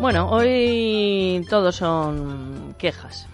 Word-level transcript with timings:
Bueno, 0.00 0.30
hoy 0.30 1.44
todos 1.50 1.76
son 1.76 2.74
quejas. 2.78 3.28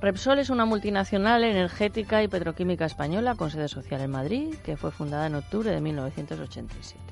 Repsol 0.00 0.38
es 0.38 0.50
una 0.50 0.66
multinacional 0.66 1.42
energética 1.42 2.22
y 2.22 2.28
petroquímica 2.28 2.84
española 2.84 3.34
con 3.34 3.50
sede 3.50 3.66
social 3.66 4.00
en 4.02 4.12
Madrid, 4.12 4.54
que 4.62 4.76
fue 4.76 4.92
fundada 4.92 5.26
en 5.26 5.34
octubre 5.34 5.72
de 5.72 5.80
1987. 5.80 7.02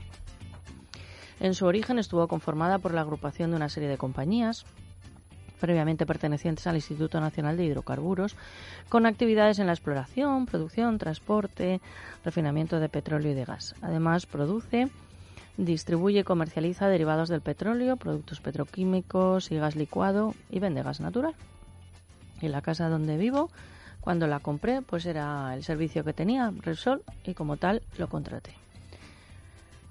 En 1.41 1.55
su 1.55 1.67
origen 1.67 1.99
estuvo 1.99 2.29
conformada 2.29 2.79
por 2.79 2.95
la 2.95 3.01
agrupación 3.01 3.51
de 3.51 3.57
una 3.57 3.69
serie 3.69 3.89
de 3.89 3.99
compañías, 3.99 4.65
previamente 5.59 6.07
pertenecientes 6.07 6.69
al 6.69 6.77
Instituto 6.77 7.21
Nacional 7.21 7.57
de 7.57 7.65
Hidrocarburos, 7.65 8.37
con 8.89 9.07
actividades 9.07 9.59
en 9.59 9.67
la 9.67 9.73
exploración, 9.73 10.47
producción, 10.47 10.99
transporte, 10.99 11.81
refinamiento 12.25 12.79
de 12.79 12.89
petróleo 12.89 13.33
y 13.33 13.35
de 13.35 13.45
gas. 13.45 13.75
Además, 13.83 14.27
produce, 14.27 14.89
distribuye 15.57 16.21
y 16.21 16.25
comercializa 16.25 16.89
derivados 16.89 17.29
del 17.29 17.41
petróleo, 17.41 17.97
productos 17.97 18.41
petroquímicos 18.41 19.51
y 19.51 19.57
gas 19.57 19.77
licuado 19.77 20.35
y 20.51 20.59
vende 20.59 20.83
gas 20.83 21.01
natural. 21.01 21.35
Y 22.41 22.49
la 22.49 22.63
casa 22.63 22.89
donde 22.89 23.17
vivo, 23.17 23.51
cuando 24.01 24.27
la 24.27 24.41
compré, 24.41 24.83
pues 24.83 25.05
era 25.07 25.55
el 25.55 25.63
servicio 25.63 26.05
que 26.05 26.13
tenía 26.13 26.53
Repsol 26.63 27.03
y 27.25 27.35
como 27.35 27.57
tal 27.57 27.83
lo 27.99 28.09
contraté. 28.09 28.55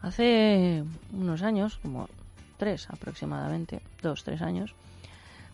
Hace 0.01 0.83
unos 1.13 1.41
años, 1.43 1.77
como 1.81 2.07
tres 2.57 2.89
aproximadamente, 2.89 3.81
dos, 4.01 4.23
tres 4.23 4.41
años, 4.41 4.73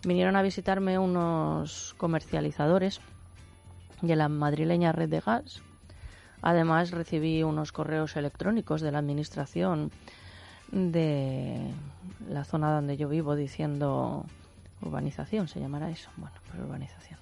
vinieron 0.06 0.36
a 0.36 0.42
visitarme 0.42 1.00
unos 1.00 1.96
comercializadores 1.98 3.02
de 4.02 4.16
la 4.16 4.30
madrileña 4.30 4.92
red 4.92 5.10
de 5.10 5.20
gas. 5.20 5.62
Además 6.46 6.92
recibí 6.92 7.42
unos 7.42 7.72
correos 7.72 8.16
electrónicos 8.16 8.82
de 8.82 8.92
la 8.92 9.00
administración 9.00 9.90
de 10.72 11.74
la 12.30 12.44
zona 12.44 12.72
donde 12.72 12.98
yo 12.98 13.10
vivo 13.10 13.36
diciendo 13.36 14.24
urbanización, 14.80 15.48
se 15.48 15.60
llamará 15.60 15.90
eso. 15.90 16.12
Bueno, 16.18 16.36
pues 16.46 16.62
urbanización. 16.62 17.20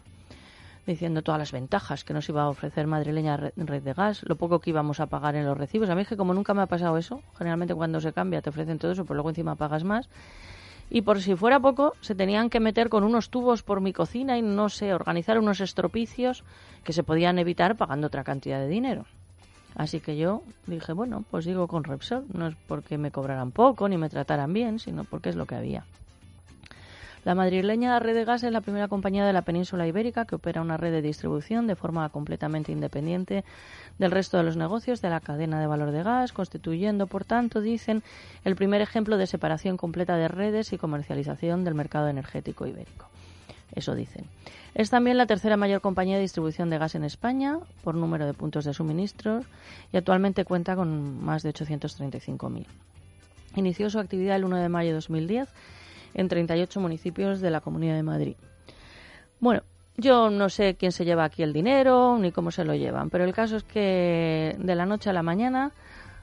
Diciendo 0.86 1.22
todas 1.22 1.40
las 1.40 1.54
ventajas 1.54 2.04
que 2.04 2.14
nos 2.14 2.28
iba 2.28 2.42
a 2.42 2.50
ofrecer 2.50 2.86
madrileña 2.86 3.38
red 3.38 3.82
de 3.82 3.94
gas, 3.94 4.24
lo 4.24 4.36
poco 4.36 4.60
que 4.60 4.72
íbamos 4.72 5.00
a 5.00 5.06
pagar 5.06 5.38
en 5.38 5.46
los 5.46 5.58
recibos. 5.58 5.90
A 5.90 5.96
mí 5.96 6.02
es 6.02 6.10
que 6.10 6.18
como 6.18 6.34
nunca 6.34 6.54
me 6.54 6.62
ha 6.62 6.68
pasado 6.68 6.98
eso, 6.98 7.22
generalmente 7.38 7.74
cuando 7.74 8.02
se 8.02 8.12
cambia 8.12 8.42
te 8.42 8.50
ofrecen 8.50 8.78
todo 8.78 8.92
eso, 8.92 9.06
pero 9.06 9.16
luego 9.16 9.30
encima 9.30 9.56
pagas 9.56 9.86
más. 9.86 10.10
Y 10.90 11.02
por 11.02 11.22
si 11.22 11.36
fuera 11.36 11.60
poco, 11.60 11.96
se 12.02 12.16
tenían 12.16 12.50
que 12.50 12.60
meter 12.60 12.90
con 12.90 13.04
unos 13.04 13.30
tubos 13.30 13.64
por 13.64 13.82
mi 13.82 13.94
cocina 13.94 14.38
y 14.38 14.42
no 14.42 14.70
sé, 14.70 14.94
organizar 14.94 15.40
unos 15.40 15.60
estropicios 15.60 16.44
que 16.84 16.94
se 16.94 17.04
podían 17.04 17.40
evitar 17.40 17.78
pagando 17.78 18.08
otra 18.08 18.24
cantidad 18.24 18.60
de 18.60 18.68
dinero. 18.68 19.06
Así 19.76 20.00
que 20.00 20.18
yo 20.18 20.44
dije, 20.68 20.94
bueno, 20.94 21.24
pues 21.32 21.46
digo 21.46 21.68
con 21.68 21.84
Repsol, 21.84 22.26
no 22.32 22.48
es 22.48 22.56
porque 22.68 22.98
me 22.98 23.12
cobraran 23.12 23.52
poco 23.52 23.90
ni 23.90 23.98
me 23.98 24.10
trataran 24.10 24.54
bien, 24.54 24.78
sino 24.78 25.04
porque 25.04 25.30
es 25.30 25.36
lo 25.36 25.48
que 25.48 25.56
había. 25.56 25.86
La 27.26 27.36
madrileña 27.36 27.98
Red 28.00 28.16
de 28.16 28.26
Gas 28.26 28.44
es 28.44 28.52
la 28.52 28.60
primera 28.60 28.90
compañía 28.90 29.26
de 29.26 29.32
la 29.32 29.44
península 29.44 29.88
ibérica 29.88 30.26
que 30.26 30.36
opera 30.36 30.62
una 30.62 30.76
red 30.76 30.92
de 30.92 31.02
distribución 31.02 31.68
de 31.68 31.78
forma 31.78 32.10
completamente 32.10 32.74
independiente 32.74 33.46
del 33.98 34.12
resto 34.12 34.36
de 34.36 34.44
los 34.44 34.58
negocios 34.58 35.02
de 35.02 35.10
la 35.10 35.22
cadena 35.22 35.62
de 35.62 35.68
valor 35.68 35.92
de 35.92 36.04
gas, 36.04 36.34
constituyendo, 36.34 37.08
por 37.08 37.24
tanto, 37.24 37.62
dicen, 37.62 38.04
el 38.44 38.58
primer 38.58 38.82
ejemplo 38.82 39.18
de 39.18 39.28
separación 39.28 39.78
completa 39.78 40.18
de 40.18 40.28
redes 40.28 40.74
y 40.74 40.78
comercialización 40.78 41.64
del 41.64 41.76
mercado 41.76 42.10
energético 42.10 42.68
ibérico. 42.68 43.08
Eso 43.74 43.96
dicen. 43.96 44.26
Es 44.76 44.90
también 44.90 45.18
la 45.18 45.26
tercera 45.26 45.56
mayor 45.56 45.80
compañía 45.80 46.18
de 46.18 46.24
distribución 46.24 46.70
de 46.70 46.78
gas 46.78 46.96
en 46.96 47.06
España 47.06 47.58
por 47.86 47.96
número 47.96 48.26
de 48.26 48.34
puntos 48.34 48.66
de 48.66 48.74
suministro 48.74 49.44
y 49.94 49.98
actualmente 49.98 50.44
cuenta 50.44 50.76
con 50.76 51.24
más 51.24 51.42
de 51.42 51.54
835.000. 51.54 52.66
Inició 53.56 53.90
su 53.90 54.00
actividad 54.00 54.36
el 54.36 54.44
1 54.44 54.58
de 54.58 54.70
mayo 54.70 54.90
de 54.90 54.96
2010 54.96 55.48
en 56.14 56.28
38 56.28 56.80
municipios 56.80 57.42
de 57.42 57.50
la 57.50 57.62
Comunidad 57.62 57.96
de 57.96 58.04
Madrid. 58.04 58.36
Bueno, 59.40 59.64
yo 59.98 60.30
no 60.30 60.50
sé 60.50 60.76
quién 60.76 60.92
se 60.92 61.06
lleva 61.06 61.24
aquí 61.24 61.44
el 61.44 61.54
dinero 61.54 62.18
ni 62.20 62.32
cómo 62.32 62.52
se 62.52 62.66
lo 62.66 62.74
llevan, 62.74 63.10
pero 63.10 63.24
el 63.24 63.34
caso 63.34 63.58
es 63.58 63.64
que 63.64 64.56
de 64.58 64.76
la 64.76 64.86
noche 64.86 65.10
a 65.10 65.14
la 65.14 65.24
mañana, 65.24 65.72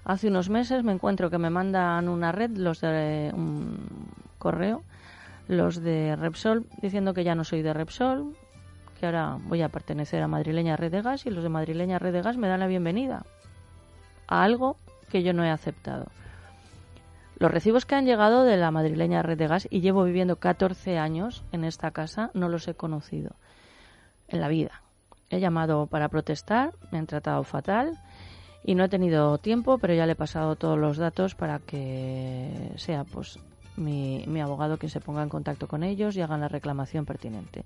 hace 0.04 0.28
unos 0.28 0.48
meses, 0.48 0.82
me 0.82 0.92
encuentro 0.92 1.30
que 1.30 1.38
me 1.38 1.50
mandan 1.50 2.08
una 2.08 2.32
red, 2.32 2.50
los 2.56 2.80
de 2.80 3.30
un 3.34 3.78
correo, 4.38 4.82
los 5.48 5.82
de 5.82 6.16
Repsol, 6.16 6.66
diciendo 6.80 7.14
que 7.14 7.24
ya 7.24 7.34
no 7.34 7.44
soy 7.44 7.62
de 7.62 7.72
Repsol, 7.72 8.34
que 8.98 9.06
ahora 9.06 9.38
voy 9.40 9.62
a 9.62 9.68
pertenecer 9.68 10.22
a 10.22 10.28
Madrileña 10.28 10.76
Red 10.76 10.92
de 10.92 11.02
Gas 11.02 11.26
y 11.26 11.30
los 11.30 11.42
de 11.42 11.48
Madrileña 11.48 11.98
Red 11.98 12.12
de 12.12 12.22
Gas 12.22 12.36
me 12.36 12.48
dan 12.48 12.60
la 12.60 12.66
bienvenida 12.66 13.24
a 14.26 14.44
algo 14.44 14.76
que 15.10 15.22
yo 15.22 15.32
no 15.32 15.44
he 15.44 15.50
aceptado. 15.50 16.06
Los 17.40 17.50
recibos 17.50 17.86
que 17.86 17.94
han 17.94 18.04
llegado 18.04 18.44
de 18.44 18.58
la 18.58 18.70
madrileña 18.70 19.22
red 19.22 19.38
de 19.38 19.46
gas, 19.46 19.66
y 19.70 19.80
llevo 19.80 20.04
viviendo 20.04 20.36
14 20.36 20.98
años 20.98 21.42
en 21.52 21.64
esta 21.64 21.90
casa, 21.90 22.30
no 22.34 22.50
los 22.50 22.68
he 22.68 22.74
conocido 22.74 23.34
en 24.28 24.42
la 24.42 24.48
vida. 24.48 24.82
He 25.30 25.40
llamado 25.40 25.86
para 25.86 26.10
protestar, 26.10 26.74
me 26.92 26.98
han 26.98 27.06
tratado 27.06 27.42
fatal 27.44 27.98
y 28.62 28.74
no 28.74 28.84
he 28.84 28.90
tenido 28.90 29.38
tiempo, 29.38 29.78
pero 29.78 29.94
ya 29.94 30.04
le 30.04 30.12
he 30.12 30.16
pasado 30.16 30.56
todos 30.56 30.78
los 30.78 30.98
datos 30.98 31.34
para 31.34 31.60
que 31.60 32.72
sea 32.76 33.04
pues 33.04 33.38
mi, 33.74 34.22
mi 34.26 34.42
abogado 34.42 34.76
quien 34.76 34.90
se 34.90 35.00
ponga 35.00 35.22
en 35.22 35.30
contacto 35.30 35.66
con 35.66 35.82
ellos 35.82 36.18
y 36.18 36.20
hagan 36.20 36.42
la 36.42 36.48
reclamación 36.48 37.06
pertinente. 37.06 37.64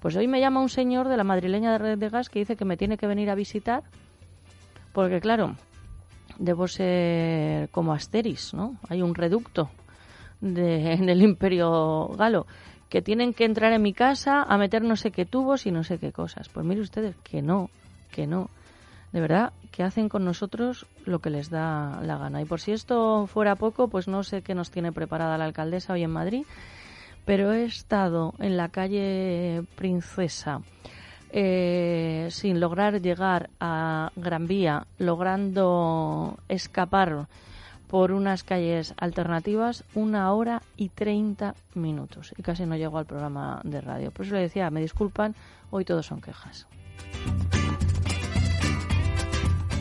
Pues 0.00 0.16
hoy 0.16 0.28
me 0.28 0.40
llama 0.40 0.60
un 0.60 0.68
señor 0.68 1.08
de 1.08 1.16
la 1.16 1.24
madrileña 1.24 1.78
red 1.78 1.96
de 1.96 2.10
gas 2.10 2.28
que 2.28 2.40
dice 2.40 2.56
que 2.56 2.66
me 2.66 2.76
tiene 2.76 2.98
que 2.98 3.06
venir 3.06 3.30
a 3.30 3.34
visitar 3.34 3.84
porque 4.92 5.22
claro, 5.22 5.56
debo 6.38 6.68
ser 6.68 7.68
como 7.70 7.92
Asteris, 7.92 8.54
¿no? 8.54 8.76
Hay 8.88 9.02
un 9.02 9.14
reducto 9.14 9.70
de, 10.40 10.92
en 10.94 11.08
el 11.08 11.22
imperio 11.22 12.08
galo 12.16 12.46
que 12.88 13.02
tienen 13.02 13.34
que 13.34 13.44
entrar 13.44 13.72
en 13.72 13.82
mi 13.82 13.92
casa 13.92 14.42
a 14.42 14.56
meter 14.56 14.82
no 14.82 14.94
sé 14.94 15.10
qué 15.10 15.24
tubos 15.24 15.66
y 15.66 15.72
no 15.72 15.82
sé 15.82 15.98
qué 15.98 16.12
cosas. 16.12 16.48
Pues 16.48 16.64
mire 16.64 16.80
ustedes 16.80 17.16
que 17.24 17.42
no, 17.42 17.70
que 18.12 18.26
no. 18.26 18.50
De 19.12 19.20
verdad, 19.20 19.52
que 19.72 19.82
hacen 19.82 20.08
con 20.08 20.24
nosotros 20.24 20.86
lo 21.04 21.18
que 21.18 21.30
les 21.30 21.50
da 21.50 22.00
la 22.02 22.18
gana. 22.18 22.40
Y 22.40 22.44
por 22.44 22.60
si 22.60 22.72
esto 22.72 23.26
fuera 23.26 23.56
poco, 23.56 23.88
pues 23.88 24.06
no 24.06 24.22
sé 24.22 24.42
qué 24.42 24.54
nos 24.54 24.70
tiene 24.70 24.92
preparada 24.92 25.38
la 25.38 25.44
alcaldesa 25.44 25.92
hoy 25.92 26.04
en 26.04 26.10
Madrid, 26.10 26.44
pero 27.24 27.52
he 27.52 27.64
estado 27.64 28.34
en 28.38 28.56
la 28.56 28.68
calle 28.68 29.64
Princesa 29.76 30.60
eh, 31.36 32.28
sin 32.30 32.60
lograr 32.60 33.02
llegar 33.02 33.50
a 33.58 34.12
Gran 34.14 34.46
Vía, 34.46 34.86
logrando 34.98 36.38
escapar 36.48 37.26
por 37.88 38.12
unas 38.12 38.44
calles 38.44 38.94
alternativas 38.96 39.82
una 39.96 40.32
hora 40.32 40.62
y 40.76 40.90
treinta 40.90 41.56
minutos. 41.74 42.32
Y 42.38 42.42
casi 42.42 42.66
no 42.66 42.76
llego 42.76 42.98
al 42.98 43.06
programa 43.06 43.60
de 43.64 43.80
radio. 43.80 44.12
Por 44.12 44.26
eso 44.26 44.36
le 44.36 44.42
decía, 44.42 44.70
me 44.70 44.80
disculpan, 44.80 45.34
hoy 45.72 45.84
todos 45.84 46.06
son 46.06 46.20
quejas. 46.20 46.68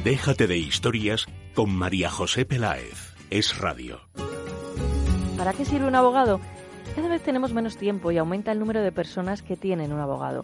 Déjate 0.03 0.47
de 0.47 0.57
historias 0.57 1.27
con 1.53 1.69
María 1.73 2.09
José 2.09 2.45
Peláez. 2.45 3.13
Es 3.29 3.59
radio. 3.59 3.99
¿Para 5.37 5.53
qué 5.53 5.65
sirve 5.65 5.87
un 5.87 5.95
abogado? 5.95 6.39
Cada 6.95 7.09
vez 7.09 7.21
tenemos 7.21 7.53
menos 7.53 7.77
tiempo 7.77 8.11
y 8.11 8.17
aumenta 8.17 8.51
el 8.51 8.59
número 8.59 8.81
de 8.81 8.91
personas 8.91 9.43
que 9.43 9.55
tienen 9.55 9.93
un 9.93 9.99
abogado. 9.99 10.43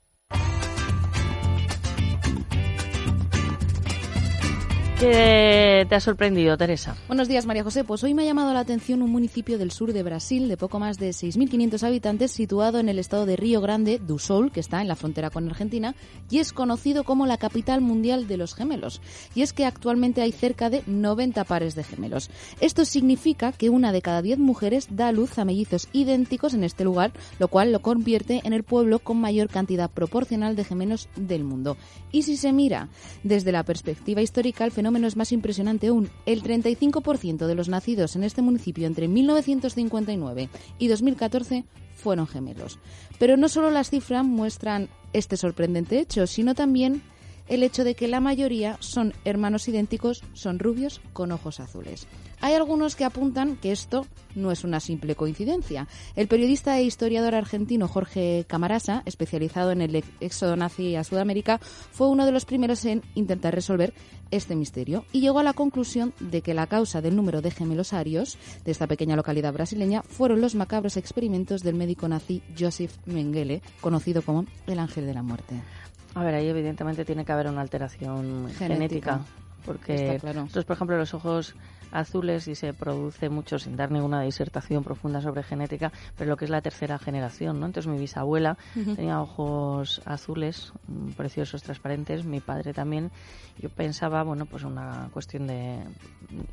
¿Qué 5.01 5.87
te 5.89 5.95
ha 5.95 5.99
sorprendido, 5.99 6.55
Teresa? 6.57 6.95
Buenos 7.07 7.27
días, 7.27 7.47
María 7.47 7.63
José. 7.63 7.83
Pues 7.83 8.03
hoy 8.03 8.13
me 8.13 8.21
ha 8.21 8.25
llamado 8.25 8.53
la 8.53 8.59
atención 8.59 9.01
un 9.01 9.09
municipio 9.09 9.57
del 9.57 9.71
sur 9.71 9.93
de 9.93 10.03
Brasil 10.03 10.47
de 10.47 10.57
poco 10.57 10.77
más 10.79 10.99
de 10.99 11.09
6.500 11.09 11.81
habitantes 11.81 12.31
situado 12.31 12.77
en 12.77 12.87
el 12.87 12.99
estado 12.99 13.25
de 13.25 13.35
Río 13.35 13.61
Grande 13.61 13.97
do 13.97 14.19
Sul, 14.19 14.51
que 14.51 14.59
está 14.59 14.79
en 14.79 14.87
la 14.87 14.95
frontera 14.95 15.31
con 15.31 15.49
Argentina, 15.49 15.95
y 16.29 16.37
es 16.37 16.53
conocido 16.53 17.03
como 17.03 17.25
la 17.25 17.37
capital 17.37 17.81
mundial 17.81 18.27
de 18.27 18.37
los 18.37 18.53
gemelos. 18.53 19.01
Y 19.33 19.41
es 19.41 19.53
que 19.53 19.65
actualmente 19.65 20.21
hay 20.21 20.31
cerca 20.31 20.69
de 20.69 20.83
90 20.85 21.45
pares 21.45 21.73
de 21.73 21.83
gemelos. 21.83 22.29
Esto 22.59 22.85
significa 22.85 23.53
que 23.53 23.71
una 23.71 23.91
de 23.91 24.03
cada 24.03 24.21
10 24.21 24.37
mujeres 24.37 24.87
da 24.91 25.07
a 25.07 25.11
luz 25.11 25.39
a 25.39 25.45
mellizos 25.45 25.89
idénticos 25.93 26.53
en 26.53 26.63
este 26.63 26.83
lugar, 26.83 27.11
lo 27.39 27.47
cual 27.47 27.71
lo 27.71 27.81
convierte 27.81 28.41
en 28.43 28.53
el 28.53 28.61
pueblo 28.61 28.99
con 28.99 29.19
mayor 29.19 29.49
cantidad 29.49 29.89
proporcional 29.89 30.55
de 30.55 30.63
gemelos 30.63 31.09
del 31.15 31.43
mundo. 31.43 31.75
Y 32.11 32.21
si 32.21 32.37
se 32.37 32.53
mira 32.53 32.89
desde 33.23 33.51
la 33.51 33.63
perspectiva 33.63 34.21
histórica, 34.21 34.63
el 34.63 34.71
fenómeno 34.71 34.90
es 34.97 35.15
más 35.15 35.31
impresionante 35.31 35.87
aún. 35.87 36.09
El 36.25 36.43
35% 36.43 37.45
de 37.47 37.55
los 37.55 37.69
nacidos 37.69 38.15
en 38.15 38.23
este 38.23 38.41
municipio 38.41 38.87
entre 38.87 39.07
1959 39.07 40.49
y 40.77 40.87
2014 40.87 41.65
fueron 41.95 42.27
gemelos. 42.27 42.79
Pero 43.19 43.37
no 43.37 43.49
solo 43.49 43.71
las 43.71 43.89
cifras 43.89 44.25
muestran 44.25 44.89
este 45.13 45.37
sorprendente 45.37 45.99
hecho, 45.99 46.27
sino 46.27 46.55
también 46.55 47.01
el 47.47 47.63
hecho 47.63 47.83
de 47.83 47.95
que 47.95 48.07
la 48.07 48.19
mayoría 48.19 48.77
son 48.79 49.13
hermanos 49.25 49.67
idénticos, 49.67 50.23
son 50.33 50.59
rubios 50.59 51.01
con 51.13 51.31
ojos 51.31 51.59
azules. 51.59 52.07
Hay 52.41 52.55
algunos 52.55 52.95
que 52.95 53.05
apuntan 53.05 53.55
que 53.55 53.71
esto 53.71 54.07
no 54.33 54.51
es 54.51 54.63
una 54.63 54.79
simple 54.79 55.15
coincidencia. 55.15 55.87
El 56.15 56.27
periodista 56.27 56.77
e 56.79 56.83
historiador 56.83 57.35
argentino 57.35 57.87
Jorge 57.87 58.45
Camarasa, 58.47 59.03
especializado 59.05 59.71
en 59.71 59.81
el 59.81 60.03
éxodo 60.19 60.55
nazi 60.55 60.95
a 60.95 61.03
Sudamérica, 61.03 61.59
fue 61.59 62.07
uno 62.07 62.25
de 62.25 62.31
los 62.31 62.45
primeros 62.45 62.83
en 62.85 63.03
intentar 63.13 63.53
resolver 63.53 63.93
este 64.31 64.55
misterio 64.55 65.05
y 65.11 65.19
llegó 65.21 65.39
a 65.39 65.43
la 65.43 65.53
conclusión 65.53 66.13
de 66.19 66.41
que 66.41 66.55
la 66.55 66.65
causa 66.65 67.01
del 67.01 67.15
número 67.15 67.41
de 67.41 67.51
gemelos 67.51 67.93
arios 67.93 68.37
de 68.65 68.71
esta 68.71 68.87
pequeña 68.87 69.15
localidad 69.15 69.53
brasileña 69.53 70.01
fueron 70.01 70.41
los 70.41 70.55
macabros 70.55 70.97
experimentos 70.97 71.61
del 71.61 71.75
médico 71.75 72.07
nazi 72.07 72.41
Joseph 72.57 72.95
Mengele, 73.05 73.61
conocido 73.81 74.23
como 74.23 74.45
el 74.65 74.79
ángel 74.79 75.05
de 75.05 75.13
la 75.13 75.21
muerte. 75.21 75.61
A 76.13 76.23
ver, 76.23 76.35
ahí 76.35 76.47
evidentemente 76.47 77.05
tiene 77.05 77.23
que 77.25 77.31
haber 77.31 77.47
una 77.47 77.61
alteración 77.61 78.49
genética, 78.57 78.65
Genética. 78.67 79.25
porque 79.65 80.17
claro. 80.19 80.41
nosotros, 80.41 80.65
por 80.65 80.75
ejemplo, 80.75 80.97
los 80.97 81.13
ojos 81.13 81.55
azules 81.91 82.47
y 82.47 82.55
se 82.55 82.73
produce 82.73 83.29
mucho 83.29 83.59
sin 83.59 83.75
dar 83.75 83.91
ninguna 83.91 84.21
disertación 84.21 84.83
profunda 84.83 85.21
sobre 85.21 85.43
genética, 85.43 85.91
pero 86.17 86.29
lo 86.29 86.37
que 86.37 86.45
es 86.45 86.51
la 86.51 86.61
tercera 86.61 86.97
generación, 86.97 87.59
¿no? 87.59 87.65
Entonces 87.65 87.91
mi 87.91 87.99
bisabuela 87.99 88.57
tenía 88.95 89.21
ojos 89.21 90.01
azules, 90.05 90.71
mm, 90.87 91.09
preciosos, 91.11 91.63
transparentes, 91.63 92.23
mi 92.25 92.39
padre 92.39 92.73
también. 92.73 93.11
Yo 93.57 93.69
pensaba, 93.69 94.23
bueno, 94.23 94.45
pues 94.45 94.63
una 94.63 95.09
cuestión 95.11 95.47
de, 95.47 95.79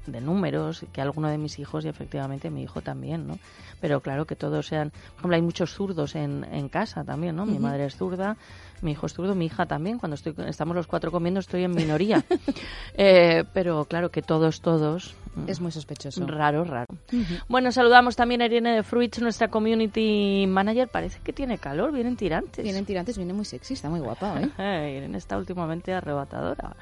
de 0.06 0.20
números, 0.20 0.84
que 0.92 1.00
alguno 1.00 1.28
de 1.28 1.38
mis 1.38 1.58
hijos 1.58 1.84
y 1.84 1.88
efectivamente 1.88 2.50
mi 2.50 2.62
hijo 2.62 2.82
también, 2.82 3.26
¿no? 3.26 3.38
Pero 3.80 4.00
claro 4.00 4.26
que 4.26 4.34
todos 4.34 4.66
sean, 4.66 4.90
por 4.90 5.18
ejemplo, 5.20 5.36
hay 5.36 5.42
muchos 5.42 5.72
zurdos 5.72 6.16
en, 6.16 6.44
en 6.50 6.68
casa 6.68 7.04
también, 7.04 7.36
¿no? 7.36 7.46
Mi 7.46 7.58
madre 7.60 7.86
es 7.86 7.96
zurda, 7.96 8.36
mi 8.82 8.92
hijo 8.92 9.06
es 9.06 9.12
zurdo, 9.14 9.34
mi 9.34 9.46
hija 9.46 9.66
también. 9.66 9.98
Cuando 9.98 10.14
estoy, 10.14 10.34
estamos 10.46 10.74
los 10.76 10.86
cuatro 10.86 11.10
comiendo 11.10 11.40
estoy 11.40 11.64
en 11.64 11.72
minoría. 11.72 12.24
Eh, 13.00 13.44
pero 13.52 13.84
claro 13.84 14.10
que 14.10 14.22
todos, 14.22 14.60
todos. 14.60 15.14
mm, 15.36 15.48
Es 15.48 15.60
muy 15.60 15.70
sospechoso. 15.70 16.26
Raro, 16.26 16.64
raro. 16.64 16.86
Bueno, 17.48 17.70
saludamos 17.70 18.16
también 18.16 18.42
a 18.42 18.46
Irene 18.46 18.74
de 18.74 18.82
Fruits, 18.82 19.20
nuestra 19.22 19.48
community 19.48 20.46
manager. 20.48 20.88
Parece 20.88 21.20
que 21.22 21.32
tiene 21.32 21.58
calor, 21.58 21.92
vienen 21.92 22.16
tirantes. 22.16 22.64
Vienen 22.64 22.84
tirantes, 22.84 23.16
viene 23.16 23.32
muy 23.34 23.44
sexy, 23.44 23.74
está 23.74 23.88
muy 23.88 24.00
guapa, 24.00 24.40
¿eh? 24.42 24.48
Eh, 24.58 24.94
Irene 24.96 25.18
está 25.18 25.38
últimamente 25.38 25.92
arrebatadora. 25.92 26.74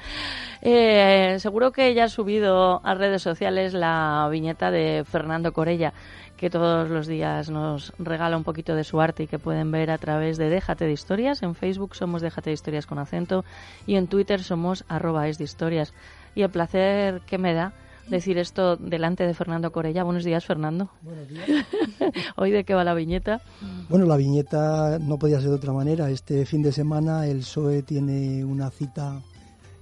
Eh, 0.63 1.37
seguro 1.39 1.71
que 1.73 1.89
ella 1.89 2.05
ha 2.05 2.09
subido 2.09 2.81
a 2.85 2.95
redes 2.95 3.21
sociales 3.23 3.75
la 3.75 4.27
viñeta 4.31 4.71
de 4.71 5.05
Fernando 5.05 5.53
Corella, 5.53 5.93
que 6.37 6.51
todos 6.51 6.89
los 6.91 7.07
días 7.07 7.51
nos 7.51 7.93
regala 7.99 8.37
un 8.37 8.45
poquito 8.45 8.75
de 8.75 8.85
su 8.85 9.01
arte 9.01 9.23
y 9.25 9.27
que 9.27 9.39
pueden 9.39 9.71
ver 9.71 9.91
a 9.91 9.99
través 9.99 10.37
de 10.39 10.49
Déjate 10.51 10.85
de 10.87 10.93
Historias. 10.93 11.43
En 11.43 11.55
Facebook 11.55 11.86
somos 11.93 12.23
Déjate 12.23 12.51
de 12.51 12.55
Historias 12.55 12.87
con 12.87 12.99
acento 12.99 13.45
y 13.87 13.97
en 13.97 14.07
Twitter 14.07 14.43
somos 14.43 14.85
arroba 14.89 15.29
es 15.29 15.39
de 15.39 15.45
historias. 15.45 15.93
Y 16.35 16.43
el 16.43 16.51
placer 16.51 17.23
que 17.27 17.39
me 17.39 17.55
da 17.55 17.73
decir 18.09 18.39
esto 18.39 18.77
delante 18.77 19.27
de 19.27 19.35
Fernando 19.35 19.73
Corella. 19.73 20.05
Buenos 20.05 20.25
días, 20.25 20.45
Fernando. 20.45 20.91
Buenos 21.03 21.29
días. 21.29 21.67
Hoy 22.37 22.51
de 22.51 22.65
qué 22.65 22.75
va 22.75 22.85
la 22.85 22.95
viñeta. 22.95 23.41
Bueno, 23.89 24.07
la 24.07 24.17
viñeta 24.17 24.99
no 24.99 25.19
podía 25.19 25.41
ser 25.41 25.51
de 25.51 25.57
otra 25.57 25.73
manera. 25.73 26.11
Este 26.11 26.47
fin 26.47 26.63
de 26.63 26.73
semana 26.73 27.27
el 27.27 27.39
PSOE 27.39 27.83
tiene 27.83 28.45
una 28.45 28.71
cita 28.71 29.23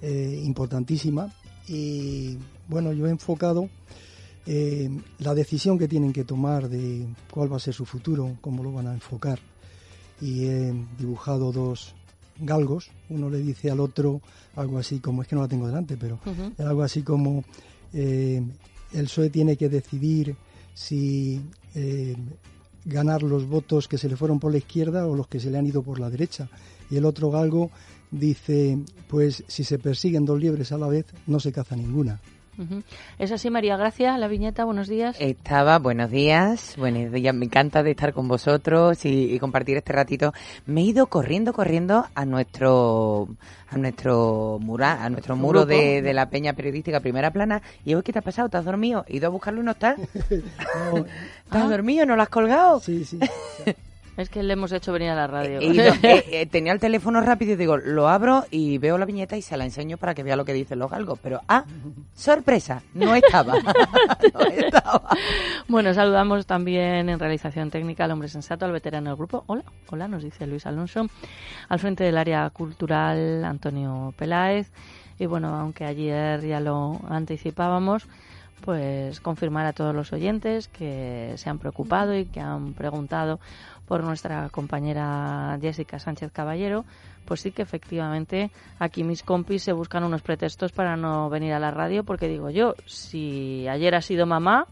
eh, 0.00 0.40
importantísima 0.44 1.32
y 1.68 2.38
bueno, 2.68 2.92
yo 2.92 3.06
he 3.06 3.10
enfocado 3.10 3.68
eh, 4.46 4.90
la 5.18 5.34
decisión 5.34 5.78
que 5.78 5.88
tienen 5.88 6.12
que 6.12 6.24
tomar 6.24 6.68
de 6.68 7.06
cuál 7.30 7.52
va 7.52 7.56
a 7.56 7.60
ser 7.60 7.74
su 7.74 7.84
futuro, 7.84 8.36
cómo 8.40 8.62
lo 8.62 8.72
van 8.72 8.86
a 8.86 8.94
enfocar 8.94 9.38
y 10.20 10.46
he 10.46 10.74
dibujado 10.98 11.52
dos 11.52 11.94
galgos. 12.38 12.90
Uno 13.10 13.30
le 13.30 13.38
dice 13.38 13.70
al 13.70 13.80
otro 13.80 14.20
algo 14.56 14.78
así 14.78 15.00
como, 15.00 15.22
es 15.22 15.28
que 15.28 15.36
no 15.36 15.42
la 15.42 15.48
tengo 15.48 15.66
delante, 15.66 15.96
pero 15.96 16.18
era 16.58 16.70
algo 16.70 16.82
así 16.82 17.02
como 17.02 17.44
eh, 17.92 18.42
el 18.92 19.04
PSOE 19.04 19.30
tiene 19.30 19.56
que 19.56 19.68
decidir 19.68 20.36
si 20.74 21.40
eh, 21.74 22.16
ganar 22.84 23.22
los 23.22 23.46
votos 23.48 23.88
que 23.88 23.98
se 23.98 24.08
le 24.08 24.16
fueron 24.16 24.38
por 24.38 24.52
la 24.52 24.58
izquierda 24.58 25.06
o 25.06 25.16
los 25.16 25.28
que 25.28 25.40
se 25.40 25.50
le 25.50 25.58
han 25.58 25.66
ido 25.66 25.82
por 25.82 25.98
la 25.98 26.10
derecha. 26.10 26.48
Y 26.90 26.96
el 26.96 27.04
otro 27.04 27.30
galgo 27.30 27.70
dice, 28.10 28.78
pues 29.08 29.44
si 29.48 29.64
se 29.64 29.78
persiguen 29.78 30.24
dos 30.24 30.38
liebres 30.38 30.72
a 30.72 30.78
la 30.78 30.88
vez, 30.88 31.06
no 31.26 31.40
se 31.40 31.52
caza 31.52 31.76
ninguna. 31.76 32.20
Es 33.18 33.32
así, 33.32 33.50
María 33.50 33.76
Gracia, 33.76 34.16
la 34.18 34.28
viñeta. 34.28 34.64
Buenos 34.64 34.88
días. 34.88 35.16
Estaba, 35.18 35.78
buenos 35.78 36.10
días, 36.10 36.74
buenos 36.76 37.12
días, 37.12 37.34
me 37.34 37.46
encanta 37.46 37.82
de 37.82 37.90
estar 37.92 38.12
con 38.12 38.28
vosotros 38.28 39.04
y, 39.04 39.34
y 39.34 39.38
compartir 39.38 39.76
este 39.76 39.92
ratito. 39.92 40.32
Me 40.66 40.82
he 40.82 40.84
ido 40.84 41.06
corriendo, 41.06 41.52
corriendo 41.52 42.06
a 42.14 42.24
nuestro 42.24 43.28
a 43.70 43.76
nuestro 43.78 44.58
mural, 44.60 44.98
a 45.00 45.10
nuestro 45.10 45.36
muro 45.36 45.66
de, 45.66 46.00
de 46.00 46.14
la 46.14 46.30
peña 46.30 46.52
periodística 46.52 47.00
Primera 47.00 47.32
Plana 47.32 47.62
y 47.84 47.94
hoy 47.94 48.02
¿qué 48.02 48.12
te 48.12 48.20
ha 48.20 48.22
pasado? 48.22 48.48
¿Te 48.48 48.56
has 48.56 48.64
dormido? 48.64 49.04
¿He 49.08 49.16
ido 49.16 49.26
a 49.26 49.30
buscarlo 49.30 49.60
y 49.60 49.64
no 49.64 49.72
está? 49.72 49.96
No, 50.94 51.04
¿Te 51.50 51.58
has 51.58 51.68
dormido? 51.68 52.06
¿No 52.06 52.16
lo 52.16 52.22
has 52.22 52.28
colgado? 52.28 52.80
sí, 52.80 53.04
sí. 53.04 53.18
Es 54.16 54.28
que 54.28 54.42
le 54.44 54.52
hemos 54.52 54.70
hecho 54.70 54.92
venir 54.92 55.10
a 55.10 55.14
la 55.14 55.26
radio. 55.26 55.60
Eh, 56.04 56.24
eh, 56.30 56.46
tenía 56.46 56.72
el 56.72 56.80
teléfono 56.80 57.20
rápido 57.20 57.52
y 57.52 57.56
digo, 57.56 57.76
lo 57.76 58.08
abro 58.08 58.44
y 58.50 58.78
veo 58.78 58.98
la 58.98 59.06
viñeta 59.06 59.36
y 59.36 59.42
se 59.42 59.56
la 59.56 59.64
enseño 59.64 59.96
para 59.96 60.14
que 60.14 60.22
vea 60.22 60.36
lo 60.36 60.44
que 60.44 60.52
dicen 60.52 60.78
los 60.78 60.90
galgos. 60.90 61.18
Pero, 61.22 61.40
ah, 61.48 61.64
sorpresa, 62.14 62.82
no 62.94 63.14
estaba. 63.14 63.54
no 64.34 64.40
estaba. 64.40 65.08
Bueno, 65.68 65.94
saludamos 65.94 66.46
también 66.46 67.08
en 67.08 67.18
realización 67.18 67.70
técnica 67.70 68.04
al 68.04 68.10
hombre 68.10 68.28
sensato, 68.28 68.64
al 68.64 68.72
veterano 68.72 69.10
del 69.10 69.16
grupo. 69.16 69.44
Hola, 69.46 69.64
hola, 69.90 70.08
nos 70.08 70.22
dice 70.22 70.46
Luis 70.46 70.66
Alonso. 70.66 71.06
Al 71.68 71.78
frente 71.78 72.04
del 72.04 72.18
área 72.18 72.50
cultural, 72.50 73.44
Antonio 73.44 74.12
Peláez. 74.16 74.70
Y 75.18 75.26
bueno, 75.26 75.48
aunque 75.56 75.84
ayer 75.84 76.44
ya 76.46 76.60
lo 76.60 77.00
anticipábamos, 77.08 78.06
pues 78.64 79.20
confirmar 79.20 79.66
a 79.66 79.72
todos 79.72 79.94
los 79.94 80.12
oyentes 80.12 80.68
que 80.68 81.34
se 81.36 81.50
han 81.50 81.58
preocupado 81.58 82.16
y 82.16 82.24
que 82.24 82.40
han 82.40 82.72
preguntado 82.72 83.38
por 83.86 84.02
nuestra 84.02 84.48
compañera 84.50 85.58
Jessica 85.60 85.98
Sánchez 85.98 86.32
Caballero, 86.32 86.84
pues 87.24 87.40
sí 87.40 87.50
que 87.50 87.62
efectivamente 87.62 88.50
aquí 88.78 89.04
mis 89.04 89.22
compis 89.22 89.62
se 89.62 89.72
buscan 89.72 90.04
unos 90.04 90.22
pretextos 90.22 90.72
para 90.72 90.96
no 90.96 91.28
venir 91.30 91.52
a 91.52 91.58
la 91.58 91.70
radio, 91.70 92.04
porque 92.04 92.28
digo 92.28 92.50
yo, 92.50 92.74
si 92.86 93.66
ayer 93.68 93.94
ha 93.94 94.02
sido 94.02 94.26
mamá, 94.26 94.66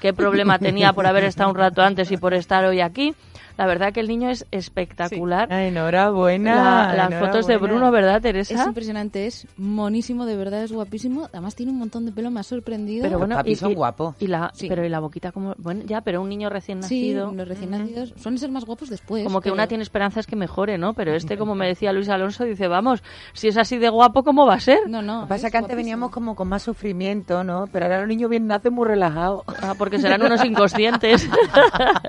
¿qué 0.00 0.12
problema 0.12 0.58
tenía 0.60 0.92
por 0.92 1.06
haber 1.06 1.24
estado 1.24 1.50
un 1.50 1.56
rato 1.56 1.82
antes 1.82 2.10
y 2.12 2.16
por 2.16 2.34
estar 2.34 2.64
hoy 2.64 2.80
aquí? 2.80 3.14
La 3.58 3.64
verdad 3.66 3.90
que 3.90 4.00
el 4.00 4.08
niño 4.08 4.28
es 4.28 4.44
espectacular. 4.50 5.50
enhorabuena. 5.50 6.92
las 6.94 7.14
fotos 7.18 7.46
de 7.46 7.56
Bruno, 7.56 7.90
¿verdad, 7.90 8.20
Teresa? 8.20 8.54
Es 8.54 8.66
impresionante, 8.66 9.26
es 9.26 9.46
monísimo, 9.56 10.26
de 10.26 10.36
verdad 10.36 10.62
es 10.62 10.72
guapísimo. 10.72 11.28
Además 11.32 11.54
tiene 11.54 11.72
un 11.72 11.78
montón 11.78 12.04
de 12.04 12.12
pelo, 12.12 12.30
me 12.30 12.40
ha 12.40 12.42
sorprendido. 12.42 13.02
Pero 13.04 13.18
bueno, 13.18 13.34
Los 13.34 13.42
papis 13.42 13.58
son 13.58 13.72
guapos. 13.74 14.14
Y 14.20 14.26
la, 14.26 14.50
Sí. 14.52 14.68
Pero 14.68 14.84
y 14.84 14.90
la 14.90 15.00
boquita 15.00 15.32
como... 15.32 15.54
Bueno, 15.56 15.82
ya, 15.86 16.02
pero 16.02 16.20
un 16.20 16.28
niño 16.28 16.50
recién 16.50 16.82
sí, 16.82 17.14
nacido... 17.14 17.32
los 17.32 17.48
recién 17.48 17.70
Ujú. 17.72 17.78
nacidos 17.82 18.12
suelen 18.16 18.38
ser 18.38 18.50
más 18.50 18.64
guapos 18.66 18.90
después. 18.90 19.24
Como 19.24 19.40
que 19.40 19.44
pero- 19.46 19.54
una 19.54 19.66
tiene 19.66 19.82
esperanzas 19.82 20.26
que 20.26 20.36
mejore, 20.36 20.76
¿no? 20.76 20.92
Pero 20.92 21.14
este, 21.14 21.38
como 21.38 21.54
me 21.54 21.66
decía 21.66 21.85
Luis 21.92 22.08
Alonso, 22.08 22.44
dice, 22.44 22.68
vamos, 22.68 23.02
si 23.32 23.48
es 23.48 23.56
así 23.56 23.78
de 23.78 23.88
guapo, 23.88 24.22
¿cómo 24.22 24.46
va 24.46 24.54
a 24.54 24.60
ser? 24.60 24.88
No, 24.88 25.02
no. 25.02 25.20
Lo 25.20 25.26
que 25.26 25.28
pasa 25.28 25.46
es 25.46 25.52
que 25.52 25.58
antes 25.58 25.70
guapísimo. 25.70 25.76
veníamos 25.76 26.10
como 26.10 26.34
con 26.34 26.48
más 26.48 26.62
sufrimiento, 26.62 27.44
¿no? 27.44 27.66
Pero 27.72 27.86
ahora 27.86 28.00
los 28.00 28.08
niños 28.08 28.30
bien 28.30 28.46
nacen 28.46 28.72
muy 28.72 28.86
relajados. 28.86 29.42
Ah, 29.62 29.74
porque 29.76 29.98
serán 29.98 30.22
unos 30.22 30.44
inconscientes. 30.44 31.28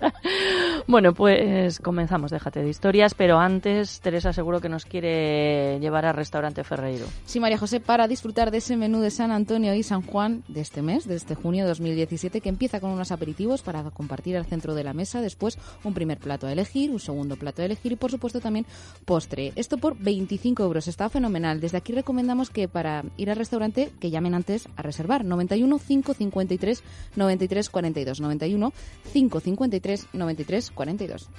bueno, 0.88 1.14
pues 1.14 1.80
comenzamos, 1.80 2.32
déjate 2.32 2.62
de 2.62 2.70
historias, 2.70 3.14
pero 3.14 3.40
antes 3.40 4.02
Teresa 4.02 4.34
seguro 4.34 4.62
que 4.62 4.70
nos 4.70 4.86
quiere 4.86 5.80
llevar 5.80 6.06
al 6.06 6.16
restaurante 6.16 6.64
Ferreiro. 6.64 7.06
Sí, 7.26 7.40
María 7.40 7.58
José, 7.58 7.80
para 7.80 8.08
disfrutar 8.08 8.52
de 8.52 8.58
ese 8.58 8.78
menú 8.78 9.00
de 9.00 9.12
San 9.12 9.32
Antonio 9.32 9.74
y 9.74 9.84
San 9.84 10.02
Juan 10.02 10.44
de 10.48 10.62
este 10.62 10.82
mes, 10.82 11.08
de 11.08 11.16
este 11.16 11.36
junio 11.36 11.64
de 11.64 11.70
2017, 11.70 12.42
que 12.42 12.50
empieza 12.50 12.80
con 12.80 12.92
unos 12.92 13.12
aperitivos 13.12 13.62
para 13.62 13.84
compartir 13.92 14.38
al 14.38 14.46
centro 14.46 14.76
de 14.76 14.84
la 14.84 14.94
mesa, 14.94 15.22
después 15.22 15.58
un 15.84 15.94
primer 15.94 16.18
plato 16.18 16.48
a 16.48 16.52
elegir, 16.52 16.92
un 16.92 17.00
segundo 17.00 17.36
plato 17.36 17.62
a 17.62 17.66
elegir 17.66 17.92
y, 17.92 17.96
por 17.96 18.12
supuesto, 18.12 18.40
también 18.40 18.66
postre. 19.06 19.54
Esto 19.68 19.80
por 19.80 19.98
25 19.98 20.64
euros, 20.64 20.88
está 20.88 21.10
fenomenal. 21.10 21.60
Desde 21.60 21.78
aquí 21.78 21.92
recomendamos 21.92 22.50
que 22.50 22.70
para 22.70 23.04
ir 23.18 23.30
al 23.30 23.36
restaurante, 23.36 23.92
que 24.00 24.10
llamen 24.10 24.34
antes 24.34 24.70
a 24.78 24.82
reservar. 24.82 25.26
91 25.26 25.78
553 25.78 26.84
93 27.18 27.70
42. 27.70 28.22
91 28.22 28.74
553 29.12 30.08
93 30.14 30.72
42. 30.72 31.30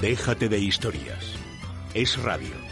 Déjate 0.00 0.48
de 0.48 0.60
historias. 0.60 1.34
Es 1.92 2.22
radio. 2.22 2.71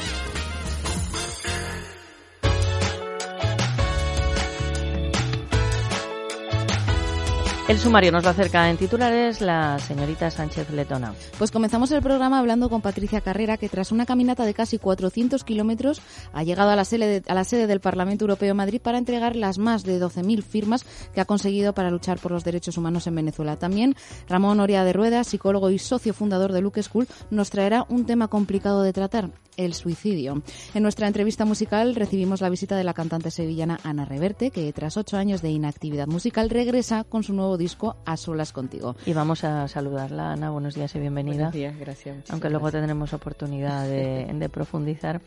El 7.71 7.79
sumario 7.79 8.11
nos 8.11 8.25
lo 8.25 8.31
acerca 8.31 8.69
en 8.69 8.75
titulares 8.75 9.39
la 9.39 9.79
señorita 9.79 10.29
Sánchez 10.29 10.71
Letona. 10.71 11.13
Pues 11.37 11.51
comenzamos 11.51 11.89
el 11.93 12.01
programa 12.01 12.37
hablando 12.37 12.69
con 12.69 12.81
Patricia 12.81 13.21
Carrera, 13.21 13.55
que 13.55 13.69
tras 13.69 13.93
una 13.93 14.05
caminata 14.05 14.43
de 14.43 14.53
casi 14.53 14.77
400 14.77 15.45
kilómetros 15.45 16.01
ha 16.33 16.43
llegado 16.43 16.71
a 16.71 16.75
la, 16.75 16.83
sede 16.83 17.21
de- 17.21 17.31
a 17.31 17.33
la 17.33 17.45
sede 17.45 17.67
del 17.67 17.79
Parlamento 17.79 18.25
Europeo 18.25 18.51
en 18.51 18.57
Madrid 18.57 18.81
para 18.81 18.97
entregar 18.97 19.37
las 19.37 19.57
más 19.57 19.83
de 19.85 20.01
12.000 20.01 20.43
firmas 20.43 20.83
que 21.13 21.21
ha 21.21 21.25
conseguido 21.25 21.71
para 21.71 21.89
luchar 21.91 22.19
por 22.19 22.33
los 22.33 22.43
derechos 22.43 22.77
humanos 22.77 23.07
en 23.07 23.15
Venezuela. 23.15 23.55
También 23.55 23.95
Ramón 24.27 24.59
Oria 24.59 24.83
de 24.83 24.91
Rueda, 24.91 25.23
psicólogo 25.23 25.69
y 25.71 25.79
socio 25.79 26.13
fundador 26.13 26.51
de 26.51 26.59
Luke 26.59 26.83
School, 26.83 27.07
nos 27.29 27.51
traerá 27.51 27.85
un 27.87 28.05
tema 28.05 28.27
complicado 28.27 28.81
de 28.83 28.91
tratar, 28.91 29.29
el 29.57 29.73
suicidio. 29.73 30.41
En 30.73 30.83
nuestra 30.83 31.07
entrevista 31.07 31.45
musical 31.45 31.95
recibimos 31.95 32.41
la 32.41 32.49
visita 32.49 32.75
de 32.75 32.83
la 32.83 32.93
cantante 32.93 33.31
sevillana 33.31 33.79
Ana 33.83 34.03
Reverte, 34.05 34.49
que 34.51 34.71
tras 34.73 34.97
ocho 34.97 35.15
años 35.17 35.41
de 35.41 35.51
inactividad 35.51 36.07
musical 36.07 36.49
regresa 36.49 37.03
con 37.03 37.23
su 37.23 37.33
nuevo 37.33 37.57
disco 37.61 37.95
A 38.05 38.17
Solas 38.17 38.51
Contigo. 38.51 38.95
Y 39.05 39.13
vamos 39.13 39.43
a 39.43 39.67
saludarla, 39.67 40.31
Ana. 40.31 40.49
Buenos 40.49 40.73
días 40.73 40.93
y 40.95 40.99
bienvenida. 40.99 41.35
Buenos 41.35 41.53
días, 41.53 41.77
gracias. 41.77 42.31
Aunque 42.31 42.49
luego 42.49 42.65
gracias. 42.65 42.81
tendremos 42.81 43.13
oportunidad 43.13 43.87
de, 43.87 44.27
de 44.33 44.49
profundizar. 44.49 45.21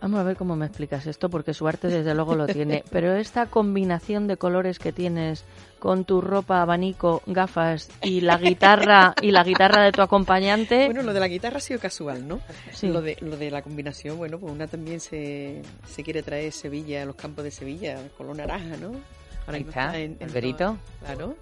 Vamos 0.00 0.18
a 0.18 0.24
ver 0.24 0.36
cómo 0.36 0.56
me 0.56 0.66
explicas 0.66 1.06
esto, 1.06 1.30
porque 1.30 1.54
su 1.54 1.68
arte 1.68 1.86
desde 1.86 2.12
luego 2.16 2.34
lo 2.34 2.48
tiene. 2.48 2.82
Pero 2.90 3.14
esta 3.14 3.46
combinación 3.46 4.26
de 4.26 4.36
colores 4.36 4.80
que 4.80 4.90
tienes 4.90 5.44
con 5.78 6.04
tu 6.04 6.20
ropa, 6.20 6.60
abanico, 6.60 7.22
gafas 7.26 7.88
y 8.02 8.20
la 8.20 8.36
guitarra 8.36 9.14
y 9.22 9.30
la 9.30 9.44
guitarra 9.44 9.84
de 9.84 9.92
tu 9.92 10.02
acompañante. 10.02 10.86
Bueno, 10.86 11.02
lo 11.02 11.12
de 11.12 11.20
la 11.20 11.28
guitarra 11.28 11.58
ha 11.58 11.60
sido 11.60 11.78
casual, 11.78 12.26
¿no? 12.26 12.40
Sí. 12.72 12.88
Lo, 12.88 13.00
de, 13.00 13.16
lo 13.20 13.36
de 13.36 13.52
la 13.52 13.62
combinación, 13.62 14.18
bueno, 14.18 14.40
pues 14.40 14.52
una 14.52 14.66
también 14.66 14.98
se, 14.98 15.62
se 15.86 16.02
quiere 16.02 16.24
traer 16.24 16.52
Sevilla, 16.52 17.04
los 17.04 17.14
campos 17.14 17.44
de 17.44 17.52
Sevilla, 17.52 18.00
color 18.18 18.36
naranja, 18.36 18.76
¿no? 18.78 19.21
Ahora 19.46 19.58
Ahí 19.58 19.64
está, 19.68 19.98
en- 19.98 20.16
en 20.20 20.28
Alberito. 20.28 20.78
Claro. 21.00 21.36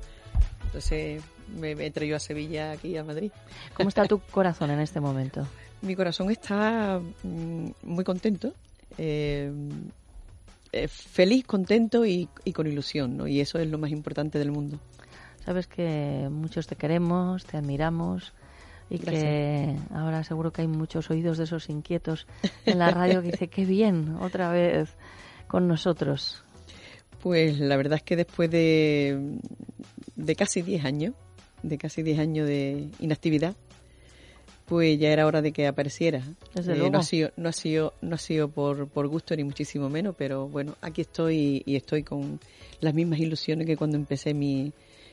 Entonces 0.66 1.22
me, 1.58 1.74
me 1.74 1.90
traído 1.90 2.16
a 2.16 2.20
Sevilla 2.20 2.72
aquí 2.72 2.96
a 2.96 3.04
Madrid. 3.04 3.30
¿Cómo 3.74 3.88
está 3.88 4.04
tu 4.06 4.20
corazón 4.20 4.70
en 4.70 4.80
este 4.80 5.00
momento? 5.00 5.46
Mi 5.82 5.96
corazón 5.96 6.30
está 6.30 7.00
mm, 7.22 7.68
muy 7.84 8.04
contento, 8.04 8.52
eh, 8.98 9.50
eh, 10.72 10.88
feliz, 10.88 11.46
contento 11.46 12.04
y, 12.04 12.28
y 12.44 12.52
con 12.52 12.66
ilusión, 12.66 13.16
¿no? 13.16 13.26
Y 13.26 13.40
eso 13.40 13.58
es 13.58 13.66
lo 13.68 13.78
más 13.78 13.90
importante 13.90 14.38
del 14.38 14.52
mundo. 14.52 14.78
Sabes 15.44 15.66
que 15.66 16.28
muchos 16.30 16.66
te 16.66 16.76
queremos, 16.76 17.44
te 17.46 17.56
admiramos 17.56 18.34
y 18.90 18.98
que 18.98 19.74
ahora 19.94 20.22
seguro 20.22 20.52
que 20.52 20.60
hay 20.62 20.68
muchos 20.68 21.10
oídos 21.10 21.38
de 21.38 21.44
esos 21.44 21.70
inquietos 21.70 22.26
en 22.66 22.78
la 22.78 22.90
radio 22.90 23.22
que 23.22 23.30
dice, 23.30 23.48
qué 23.48 23.64
bien, 23.64 24.16
otra 24.20 24.50
vez 24.50 24.90
con 25.48 25.66
nosotros. 25.66 26.44
Pues 27.22 27.58
la 27.58 27.76
verdad 27.76 27.96
es 27.98 28.02
que 28.02 28.16
después 28.16 28.50
de, 28.50 29.36
de 30.16 30.36
casi 30.36 30.62
10 30.62 30.84
años, 30.84 31.14
de 31.62 31.76
casi 31.78 32.02
10 32.02 32.18
años 32.18 32.46
de 32.48 32.88
inactividad, 32.98 33.54
pues 34.66 34.98
ya 34.98 35.10
era 35.10 35.26
hora 35.26 35.42
de 35.42 35.52
que 35.52 35.66
apareciera. 35.66 36.22
Desde 36.54 36.72
Eh, 36.72 36.76
luego. 36.76 36.92
No 36.92 36.98
ha 37.00 37.02
sido, 37.02 37.32
no 37.36 37.48
ha 37.48 37.52
sido, 37.52 37.92
no 38.00 38.14
ha 38.14 38.18
sido 38.18 38.48
por, 38.48 38.88
por 38.88 39.08
gusto 39.08 39.34
ni 39.36 39.44
muchísimo 39.44 39.90
menos, 39.90 40.14
pero 40.16 40.48
bueno, 40.48 40.76
aquí 40.80 41.00
estoy 41.02 41.62
y 41.66 41.76
estoy 41.76 42.04
con 42.04 42.38
las 42.80 42.94
mismas 42.94 43.18
ilusiones 43.18 43.66
que 43.66 43.76
cuando 43.76 43.96
empecé 43.96 44.32
mi, 44.32 44.72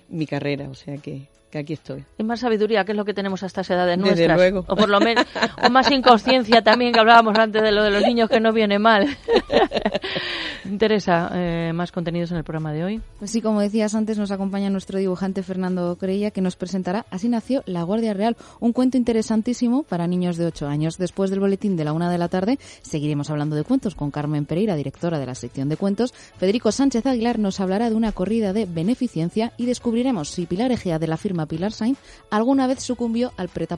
mi 0.09 0.27
carrera, 0.27 0.69
o 0.69 0.75
sea 0.75 0.97
que, 0.97 1.27
que 1.49 1.59
aquí 1.59 1.73
estoy. 1.73 2.03
Y 2.17 2.23
más 2.23 2.41
sabiduría, 2.41 2.83
que 2.85 2.91
es 2.91 2.97
lo 2.97 3.05
que 3.05 3.13
tenemos 3.13 3.43
a 3.43 3.45
estas 3.45 3.69
edades 3.69 3.97
Desde 3.97 4.09
nuestras. 4.09 4.37
luego. 4.37 4.65
O 4.67 4.75
por 4.75 4.89
lo 4.89 4.99
menos, 4.99 5.25
o 5.63 5.69
más 5.69 5.89
inconsciencia 5.91 6.61
también, 6.61 6.91
que 6.91 6.99
hablábamos 6.99 7.37
antes 7.37 7.61
de 7.61 7.71
lo 7.71 7.83
de 7.83 7.91
los 7.91 8.03
niños, 8.03 8.29
que 8.29 8.39
no 8.39 8.51
viene 8.53 8.79
mal. 8.79 9.07
Teresa, 10.77 11.31
eh, 11.33 11.71
más 11.73 11.91
contenidos 11.91 12.31
en 12.31 12.37
el 12.37 12.43
programa 12.43 12.73
de 12.73 12.83
hoy. 12.83 13.01
Pues 13.19 13.31
sí, 13.31 13.41
como 13.41 13.61
decías 13.61 13.95
antes, 13.95 14.17
nos 14.17 14.31
acompaña 14.31 14.69
nuestro 14.69 14.99
dibujante 14.99 15.41
Fernando 15.41 15.95
Creilla, 15.97 16.31
que 16.31 16.41
nos 16.41 16.55
presentará 16.55 17.05
Así 17.09 17.29
nació 17.29 17.63
La 17.65 17.83
Guardia 17.83 18.13
Real, 18.13 18.35
un 18.59 18.73
cuento 18.73 18.97
interesantísimo 18.97 19.83
para 19.83 20.07
niños 20.07 20.37
de 20.37 20.45
8 20.45 20.67
años. 20.67 20.97
Después 20.97 21.29
del 21.29 21.39
boletín 21.39 21.77
de 21.77 21.85
la 21.85 21.93
una 21.93 22.11
de 22.11 22.17
la 22.17 22.27
tarde, 22.27 22.59
seguiremos 22.81 23.29
hablando 23.29 23.55
de 23.55 23.63
cuentos 23.63 23.95
con 23.95 24.11
Carmen 24.11 24.45
Pereira, 24.45 24.75
directora 24.75 25.19
de 25.19 25.25
la 25.25 25.35
sección 25.35 25.69
de 25.69 25.77
cuentos. 25.77 26.13
Federico 26.37 26.71
Sánchez 26.71 27.05
Aguilar 27.05 27.39
nos 27.39 27.59
hablará 27.59 27.89
de 27.89 27.95
una 27.95 28.11
corrida 28.11 28.51
de 28.51 28.65
beneficencia 28.65 29.53
y 29.57 29.65
descubriremos 29.65 30.29
si 30.29 30.45
Pilar 30.45 30.71
Egea 30.71 30.99
de 30.99 31.07
la 31.07 31.17
firma 31.17 31.37
Pilar 31.46 31.72
Sainz 31.72 32.00
alguna 32.32 32.67
vez 32.67 32.82
sucumbió 32.82 33.32
al 33.38 33.50
preta 33.50 33.77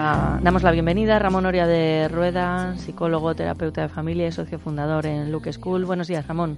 Damos 0.00 0.62
la 0.62 0.70
bienvenida 0.70 1.16
a 1.16 1.18
Ramón 1.18 1.44
Oria 1.44 1.66
de 1.66 2.08
Rueda, 2.08 2.74
psicólogo, 2.78 3.34
terapeuta 3.34 3.82
de 3.82 3.88
familia 3.88 4.26
y 4.26 4.32
socio 4.32 4.58
fundador 4.58 5.04
en 5.04 5.30
Luke 5.30 5.52
School. 5.52 5.84
Buenos 5.84 6.08
días, 6.08 6.26
Ramón. 6.26 6.56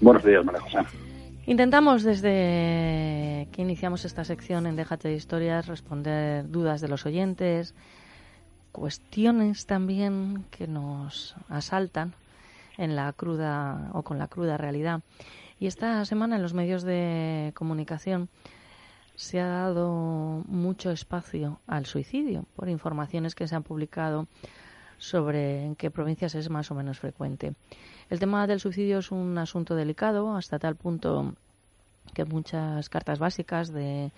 Buenos 0.00 0.24
días, 0.24 0.44
María 0.44 0.60
José. 0.60 0.78
Intentamos 1.46 2.02
desde 2.02 3.46
que 3.52 3.62
iniciamos 3.62 4.04
esta 4.04 4.24
sección 4.24 4.66
en 4.66 4.74
Déjate 4.74 5.08
de 5.08 5.14
Historias 5.14 5.68
responder 5.68 6.50
dudas 6.50 6.80
de 6.80 6.88
los 6.88 7.06
oyentes, 7.06 7.74
cuestiones 8.72 9.66
también 9.66 10.44
que 10.50 10.66
nos 10.66 11.36
asaltan 11.48 12.14
en 12.78 12.96
la 12.96 13.12
cruda 13.12 13.90
o 13.92 14.02
con 14.02 14.18
la 14.18 14.26
cruda 14.26 14.56
realidad. 14.56 15.02
Y 15.60 15.68
esta 15.68 16.04
semana 16.04 16.34
en 16.34 16.42
los 16.42 16.54
medios 16.54 16.82
de 16.82 17.52
comunicación 17.54 18.28
se 19.14 19.40
ha 19.40 19.46
dado 19.46 20.42
mucho 20.46 20.90
espacio 20.90 21.60
al 21.66 21.86
suicidio 21.86 22.46
por 22.56 22.68
informaciones 22.68 23.34
que 23.34 23.46
se 23.46 23.54
han 23.54 23.62
publicado 23.62 24.26
sobre 24.98 25.64
en 25.64 25.74
qué 25.74 25.90
provincias 25.90 26.34
es 26.34 26.48
más 26.48 26.70
o 26.70 26.74
menos 26.74 26.98
frecuente. 26.98 27.54
El 28.08 28.20
tema 28.20 28.46
del 28.46 28.60
suicidio 28.60 28.98
es 28.98 29.10
un 29.10 29.36
asunto 29.38 29.74
delicado 29.74 30.36
hasta 30.36 30.58
tal 30.58 30.76
punto 30.76 31.34
que 32.14 32.24
muchas 32.24 32.88
cartas 32.88 33.18
básicas 33.18 33.72
de 33.72 34.12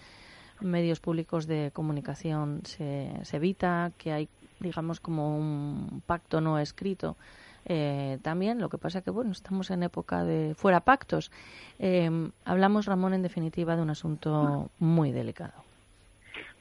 medios 0.60 1.00
públicos 1.00 1.46
de 1.46 1.70
comunicación 1.72 2.62
se, 2.64 3.10
se 3.22 3.36
evita, 3.36 3.92
que 3.98 4.12
hay, 4.12 4.28
digamos, 4.60 5.00
como 5.00 5.36
un 5.36 6.02
pacto 6.06 6.40
no 6.40 6.58
escrito 6.58 7.16
eh, 7.66 8.18
también. 8.22 8.60
Lo 8.60 8.68
que 8.68 8.78
pasa 8.78 9.02
que, 9.02 9.10
bueno, 9.10 9.32
estamos 9.32 9.70
en 9.70 9.82
época 9.82 10.24
de 10.24 10.54
fuera 10.54 10.80
pactos. 10.80 11.30
Eh, 11.78 12.10
hablamos, 12.44 12.86
Ramón, 12.86 13.14
en 13.14 13.22
definitiva, 13.22 13.76
de 13.76 13.82
un 13.82 13.90
asunto 13.90 14.70
muy 14.78 15.12
delicado. 15.12 15.52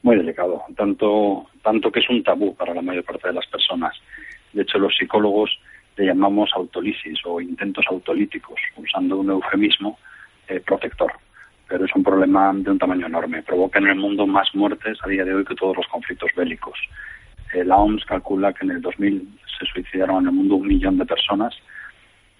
Muy 0.02 0.16
delicado, 0.16 0.62
tanto, 0.76 1.46
tanto 1.62 1.90
que 1.90 2.00
es 2.00 2.10
un 2.10 2.22
tabú 2.22 2.54
para 2.54 2.74
la 2.74 2.82
mayor 2.82 3.04
parte 3.04 3.28
de 3.28 3.34
las 3.34 3.46
personas. 3.46 3.94
De 4.52 4.62
hecho, 4.62 4.78
los 4.78 4.94
psicólogos 4.96 5.58
le 5.96 6.06
llamamos 6.06 6.50
autolisis 6.54 7.18
o 7.24 7.40
intentos 7.40 7.86
autolíticos, 7.88 8.60
usando 8.76 9.18
un 9.18 9.30
eufemismo 9.30 9.98
eh, 10.48 10.60
protector. 10.60 11.12
Pero 11.68 11.86
es 11.86 11.94
un 11.94 12.02
problema 12.02 12.52
de 12.54 12.70
un 12.70 12.78
tamaño 12.78 13.06
enorme. 13.06 13.42
Provoca 13.42 13.78
en 13.78 13.88
el 13.88 13.96
mundo 13.96 14.26
más 14.26 14.54
muertes 14.54 14.98
a 15.02 15.08
día 15.08 15.24
de 15.24 15.34
hoy 15.34 15.44
que 15.44 15.54
todos 15.54 15.76
los 15.76 15.86
conflictos 15.86 16.30
bélicos. 16.36 16.78
La 17.62 17.76
OMS 17.76 18.04
calcula 18.06 18.52
que 18.52 18.64
en 18.64 18.72
el 18.72 18.80
2000 18.80 19.38
se 19.58 19.66
suicidaron 19.66 20.22
en 20.22 20.28
el 20.28 20.32
mundo 20.32 20.56
un 20.56 20.66
millón 20.66 20.98
de 20.98 21.04
personas 21.04 21.54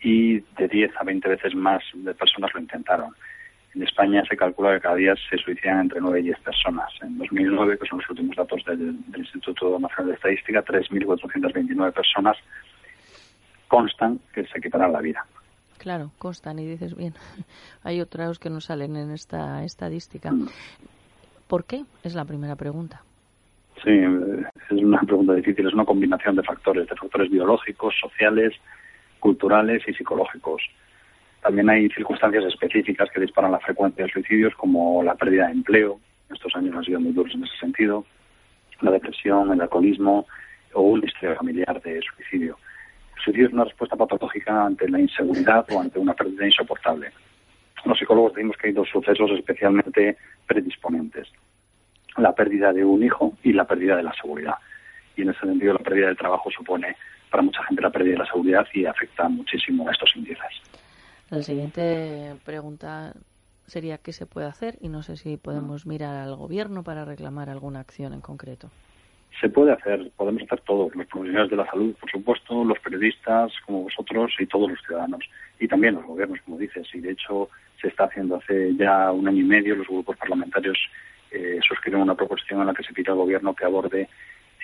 y 0.03 0.41
de 0.41 0.69
10 0.69 0.93
a 0.99 1.05
20 1.05 1.29
veces 1.29 1.55
más 1.55 1.83
de 1.93 2.15
personas 2.15 2.51
lo 2.55 2.61
intentaron. 2.61 3.15
En 3.75 3.83
España 3.83 4.23
se 4.29 4.37
calcula 4.37 4.75
que 4.75 4.81
cada 4.81 4.95
día 4.95 5.15
se 5.29 5.37
suicidan 5.37 5.81
entre 5.81 6.01
9 6.01 6.21
y 6.21 6.23
10 6.25 6.39
personas. 6.41 6.91
En 7.03 7.19
2009, 7.19 7.79
que 7.79 7.87
son 7.87 7.99
los 7.99 8.11
últimos 8.11 8.37
datos 8.37 8.65
del, 8.67 8.97
Instituto 9.17 9.79
Nacional 9.79 10.09
de 10.09 10.15
Estadística, 10.15 10.65
3.429 10.65 11.93
personas 11.93 12.37
constan 13.67 14.21
que 14.33 14.47
se 14.47 14.61
quitarán 14.61 14.93
la 14.93 15.01
vida. 15.01 15.27
Claro, 15.79 16.13
constan 16.19 16.59
y 16.61 16.67
dices 16.67 16.95
bien. 16.95 17.15
Hay 17.83 18.01
otros 18.01 18.39
que 18.39 18.51
no 18.51 18.61
salen 18.61 18.97
en 18.97 19.11
esta 19.11 19.65
estadística. 19.65 20.31
Mm. 20.31 20.49
¿Por 21.49 21.65
qué? 21.65 21.85
Es 22.05 22.15
la 22.15 22.25
primera 22.25 22.55
pregunta. 22.57 23.03
Sí, 23.85 23.91
es 23.91 24.83
una 24.83 25.01
pregunta 25.01 25.35
difícil. 25.35 25.67
Es 25.67 25.75
una 25.75 25.85
combinación 25.85 26.37
de 26.37 26.43
factores, 26.43 26.89
de 26.89 26.97
factores 26.97 27.31
biológicos, 27.31 27.95
sociales, 28.01 28.55
culturales 29.21 29.83
y 29.87 29.93
psicológicos. 29.93 30.63
También 31.43 31.69
hay 31.69 31.91
circunstancias 31.91 32.45
específicas 32.45 33.11
que 33.11 33.21
disparan 33.21 33.53
la 33.53 33.61
frecuencia 33.61 34.07
de 34.07 34.11
suicidios, 34.11 34.55
como 34.55 35.03
la 35.03 35.15
pérdida 35.15 35.47
de 35.47 35.53
empleo. 35.53 36.01
Estos 36.33 36.57
años 36.57 36.75
han 36.75 36.85
sido 36.85 36.99
muy 36.99 37.13
duros 37.13 37.35
en 37.35 37.45
ese 37.45 37.59
sentido. 37.59 38.07
La 38.81 38.91
depresión, 38.91 39.53
el 39.53 39.61
alcoholismo 39.61 40.27
o 40.73 40.81
una 40.81 41.05
historia 41.05 41.37
familiar 41.37 41.83
de 41.83 42.01
suicidio. 42.01 42.57
El 43.17 43.23
suicidio 43.23 43.49
es 43.49 43.53
una 43.53 43.65
respuesta 43.65 43.97
patológica 43.97 44.65
ante 44.65 44.89
la 44.89 44.99
inseguridad 44.99 45.67
o 45.71 45.81
ante 45.81 45.99
una 45.99 46.15
pérdida 46.15 46.47
insoportable. 46.47 47.11
Los 47.85 47.99
psicólogos 47.99 48.33
decimos 48.33 48.57
que 48.57 48.69
hay 48.69 48.73
dos 48.73 48.89
sucesos 48.89 49.31
especialmente 49.33 50.17
predisponentes 50.47 51.31
la 52.17 52.35
pérdida 52.35 52.73
de 52.73 52.85
un 52.85 53.03
hijo 53.03 53.35
y 53.43 53.53
la 53.53 53.65
pérdida 53.65 53.97
de 53.97 54.03
la 54.03 54.13
seguridad. 54.15 54.55
Y 55.17 55.23
en 55.23 55.31
ese 55.31 55.41
sentido 55.41 55.75
la 55.75 55.81
pérdida 55.81 56.07
del 56.07 56.17
trabajo 56.17 56.51
supone 56.51 56.97
para 57.31 57.43
mucha 57.43 57.65
gente 57.65 57.83
la 57.83 57.91
pérdida 57.91 58.13
de 58.13 58.19
la 58.19 58.27
seguridad 58.27 58.67
y 58.73 58.87
afecta 58.87 59.29
muchísimo 59.29 59.89
a 59.89 59.93
estos 59.93 60.11
índices. 60.15 60.63
La 61.31 61.43
siguiente 61.43 62.35
pregunta 62.45 63.13
sería 63.67 63.99
qué 63.99 64.13
se 64.13 64.27
puede 64.27 64.47
hacer 64.47 64.77
y 64.81 64.89
no 64.89 65.03
sé 65.03 65.17
si 65.17 65.37
podemos 65.37 65.87
mirar 65.87 66.15
al 66.17 66.37
gobierno 66.37 66.85
para 66.85 67.05
reclamar 67.05 67.49
alguna 67.51 67.81
acción 67.81 68.13
en 68.13 68.21
concreto. 68.21 68.71
Se 69.41 69.49
puede 69.49 69.73
hacer, 69.73 70.13
podemos 70.17 70.43
hacer 70.45 70.61
todos, 70.61 70.95
los 70.95 71.07
profesionales 71.07 71.51
de 71.51 71.57
la 71.57 71.67
salud, 71.67 71.95
por 71.97 72.09
supuesto, 72.09 72.65
los 72.65 72.79
periodistas 72.79 73.53
como 73.67 73.83
vosotros 73.83 74.33
y 74.39 74.47
todos 74.47 74.71
los 74.71 74.79
ciudadanos. 74.87 75.25
Y 75.59 75.67
también 75.67 75.95
los 75.95 76.05
gobiernos, 76.05 76.39
como 76.45 76.57
dices. 76.57 76.87
Y 76.95 77.01
de 77.01 77.13
hecho 77.13 77.49
se 77.81 77.89
está 77.89 78.05
haciendo 78.05 78.37
hace 78.37 78.77
ya 78.77 79.11
un 79.11 79.27
año 79.27 79.41
y 79.41 79.45
medio, 79.45 79.75
los 79.75 79.89
grupos 79.89 80.17
parlamentarios 80.17 80.79
eh, 81.35 81.61
suscriben 81.67 82.01
una 82.01 82.15
proposición 82.15 82.61
en 82.61 82.69
la 82.69 82.75
que 82.75 82.85
se 82.85 82.93
pide 82.93 83.11
al 83.11 83.19
Gobierno 83.19 83.55
que 83.55 83.65
aborde 83.65 84.09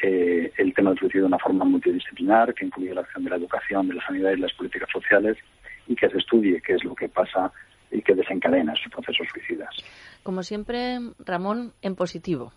eh, 0.02 0.52
el 0.56 0.72
tema 0.72 0.90
del 0.90 0.98
suicidio 1.00 1.22
de 1.22 1.28
una 1.28 1.38
forma 1.38 1.64
multidisciplinar, 1.64 2.54
que 2.54 2.64
incluye 2.64 2.94
la 2.94 3.00
acción 3.00 3.24
de 3.24 3.30
la 3.30 3.36
educación, 3.36 3.88
de 3.88 3.94
la 3.94 4.06
sanidad 4.06 4.30
y 4.30 4.36
las 4.36 4.52
políticas 4.52 4.88
sociales, 4.92 5.36
y 5.88 5.96
que 5.96 6.08
se 6.08 6.18
estudie 6.18 6.62
qué 6.62 6.74
es 6.74 6.84
lo 6.84 6.94
que 6.94 7.08
pasa 7.08 7.52
y 7.90 8.00
que 8.02 8.14
desencadena 8.14 8.72
esos 8.72 8.92
procesos 8.92 9.26
suicidas. 9.32 9.74
Como 10.22 10.44
siempre, 10.44 10.98
Ramón, 11.18 11.72
en 11.82 11.96
positivo. 11.96 12.52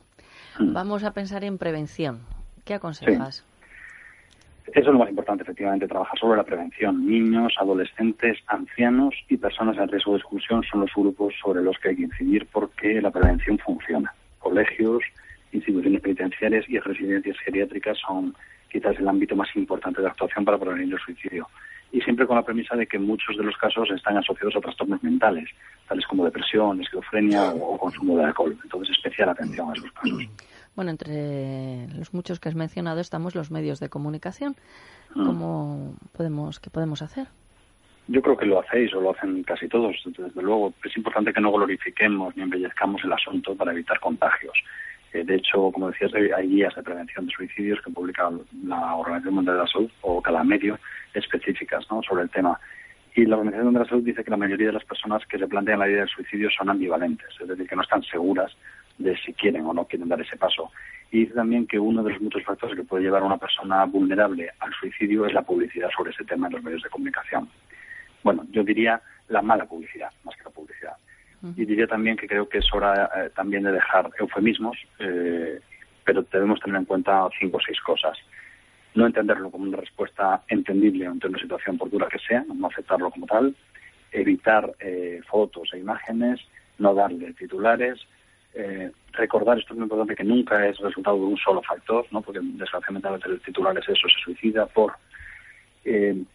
Mm. 0.59 0.73
Vamos 0.73 1.03
a 1.03 1.11
pensar 1.11 1.43
en 1.43 1.57
prevención. 1.57 2.21
¿Qué 2.65 2.75
aconsejas? 2.75 3.43
Eso 4.67 4.79
es 4.79 4.93
lo 4.93 4.99
más 4.99 5.09
importante, 5.09 5.43
efectivamente, 5.43 5.87
trabajar 5.87 6.17
sobre 6.17 6.37
la 6.37 6.43
prevención. 6.43 7.05
Niños, 7.05 7.53
adolescentes, 7.57 8.39
ancianos 8.47 9.13
y 9.27 9.37
personas 9.37 9.77
en 9.77 9.89
riesgo 9.89 10.13
de 10.13 10.19
exclusión 10.19 10.63
son 10.63 10.81
los 10.81 10.91
grupos 10.95 11.33
sobre 11.41 11.61
los 11.61 11.77
que 11.79 11.89
hay 11.89 11.95
que 11.97 12.03
incidir 12.03 12.47
porque 12.51 13.01
la 13.01 13.11
prevención 13.11 13.59
funciona. 13.59 14.13
Colegios, 14.39 15.03
instituciones 15.51 16.01
penitenciarias 16.01 16.65
y 16.69 16.79
residencias 16.79 17.37
geriátricas 17.39 17.97
son 17.99 18.33
quizás 18.71 18.97
el 18.97 19.07
ámbito 19.07 19.35
más 19.35 19.49
importante 19.55 20.01
de 20.01 20.07
actuación 20.07 20.45
para 20.45 20.57
prevenir 20.57 20.93
el 20.93 20.99
suicidio. 20.99 21.47
Y 21.91 22.01
siempre 22.01 22.25
con 22.25 22.37
la 22.37 22.43
premisa 22.43 22.75
de 22.75 22.87
que 22.87 22.97
muchos 22.97 23.37
de 23.37 23.43
los 23.43 23.55
casos 23.57 23.91
están 23.91 24.17
asociados 24.17 24.55
a 24.55 24.61
trastornos 24.61 25.03
mentales, 25.03 25.47
tales 25.87 26.07
como 26.07 26.25
depresión, 26.25 26.81
esquizofrenia 26.81 27.51
o 27.51 27.77
consumo 27.77 28.17
de 28.17 28.23
alcohol. 28.23 28.57
Entonces, 28.63 28.95
especial 28.95 29.29
atención 29.29 29.69
a 29.69 29.73
esos 29.73 29.91
casos. 29.91 30.23
Bueno, 30.75 30.91
entre 30.91 31.87
los 31.95 32.13
muchos 32.13 32.39
que 32.39 32.49
has 32.49 32.55
mencionado 32.55 32.99
estamos 32.99 33.35
los 33.35 33.51
medios 33.51 33.79
de 33.79 33.89
comunicación. 33.89 34.55
Mm. 35.13 35.25
¿Cómo 35.25 35.95
podemos, 36.15 36.59
qué 36.59 36.69
podemos 36.69 37.01
hacer? 37.01 37.27
Yo 38.07 38.21
creo 38.21 38.35
que 38.35 38.45
lo 38.45 38.59
hacéis 38.59 38.93
o 38.93 39.01
lo 39.01 39.11
hacen 39.11 39.43
casi 39.43 39.67
todos, 39.67 39.95
desde 40.05 40.41
luego. 40.41 40.73
Es 40.83 40.97
importante 40.97 41.31
que 41.31 41.39
no 41.39 41.51
glorifiquemos 41.51 42.35
ni 42.35 42.43
embellezcamos 42.43 43.03
el 43.03 43.13
asunto 43.13 43.55
para 43.55 43.71
evitar 43.71 43.99
contagios. 43.99 44.57
Eh, 45.13 45.23
de 45.23 45.35
hecho, 45.35 45.71
como 45.71 45.89
decías, 45.89 46.11
hay 46.13 46.47
guías 46.47 46.75
de 46.75 46.83
prevención 46.83 47.27
de 47.27 47.31
suicidios 47.31 47.79
que 47.81 47.91
publica 47.91 48.29
la 48.65 48.95
Organización 48.95 49.35
Mundial 49.35 49.55
de 49.57 49.61
la 49.61 49.67
Salud 49.67 49.91
o 50.01 50.21
cada 50.21 50.43
medio 50.43 50.79
específicas 51.13 51.85
¿no? 51.89 52.01
sobre 52.01 52.23
el 52.23 52.29
tema. 52.29 52.59
Y 53.15 53.25
la 53.25 53.37
Organización 53.37 53.65
Mundial 53.65 53.83
de 53.83 53.85
la 53.85 53.89
Salud 53.89 54.03
dice 54.03 54.23
que 54.23 54.31
la 54.31 54.37
mayoría 54.37 54.67
de 54.67 54.73
las 54.73 54.85
personas 54.85 55.25
que 55.27 55.37
se 55.37 55.47
plantean 55.47 55.79
la 55.79 55.87
idea 55.87 55.99
del 55.99 56.09
suicidio 56.09 56.49
son 56.49 56.69
ambivalentes, 56.69 57.29
es 57.39 57.47
decir, 57.47 57.67
que 57.67 57.75
no 57.75 57.83
están 57.83 58.03
seguras 58.03 58.51
de 58.97 59.17
si 59.17 59.33
quieren 59.33 59.65
o 59.65 59.73
no 59.73 59.85
quieren 59.85 60.09
dar 60.09 60.21
ese 60.21 60.37
paso. 60.37 60.71
Y 61.11 61.21
dice 61.21 61.33
también 61.33 61.67
que 61.67 61.79
uno 61.79 62.03
de 62.03 62.11
los 62.11 62.21
muchos 62.21 62.43
factores 62.43 62.75
que 62.75 62.83
puede 62.83 63.03
llevar 63.03 63.21
a 63.21 63.25
una 63.25 63.37
persona 63.37 63.85
vulnerable 63.85 64.49
al 64.59 64.73
suicidio 64.73 65.25
es 65.25 65.33
la 65.33 65.43
publicidad 65.43 65.89
sobre 65.95 66.11
ese 66.11 66.23
tema 66.23 66.47
en 66.47 66.53
los 66.53 66.63
medios 66.63 66.83
de 66.83 66.89
comunicación. 66.89 67.49
Bueno, 68.23 68.45
yo 68.51 68.63
diría 68.63 69.01
la 69.27 69.41
mala 69.41 69.65
publicidad, 69.65 70.11
más 70.23 70.35
que 70.35 70.43
la 70.43 70.49
publicidad. 70.49 70.93
Y 71.57 71.65
diría 71.65 71.87
también 71.87 72.15
que 72.15 72.25
creo 72.25 72.47
que 72.47 72.59
es 72.59 72.73
hora 72.73 73.09
eh, 73.17 73.29
también 73.35 73.63
de 73.63 73.73
dejar 73.73 74.09
eufemismos, 74.17 74.77
eh, 74.99 75.59
pero 76.05 76.23
debemos 76.31 76.57
tener 76.61 76.77
en 76.77 76.85
cuenta 76.85 77.27
cinco 77.37 77.57
o 77.57 77.59
seis 77.59 77.79
cosas. 77.81 78.17
No 78.95 79.05
entenderlo 79.05 79.51
como 79.51 79.65
una 79.65 79.75
respuesta 79.75 80.41
entendible 80.47 81.05
ante 81.05 81.27
una 81.27 81.37
situación 81.37 81.77
por 81.77 81.89
dura 81.89 82.07
que 82.07 82.19
sea, 82.19 82.45
no 82.47 82.67
aceptarlo 82.67 83.11
como 83.11 83.25
tal, 83.25 83.53
evitar 84.13 84.73
eh, 84.79 85.19
fotos 85.27 85.69
e 85.73 85.79
imágenes, 85.79 86.39
no 86.77 86.93
darle 86.93 87.33
titulares, 87.33 87.99
recordar, 89.13 89.57
esto 89.57 89.73
es 89.73 89.77
muy 89.77 89.85
importante, 89.85 90.15
que 90.15 90.23
nunca 90.23 90.67
es 90.67 90.77
resultado 90.79 91.17
de 91.17 91.25
un 91.25 91.37
solo 91.37 91.61
factor, 91.61 92.05
¿no? 92.11 92.21
porque 92.21 92.39
desgraciadamente 92.41 93.07
a 93.07 93.11
veces 93.11 93.31
el 93.31 93.41
titular 93.41 93.77
es 93.77 93.89
eso, 93.89 94.07
se 94.07 94.23
suicida 94.23 94.65
por 94.67 94.93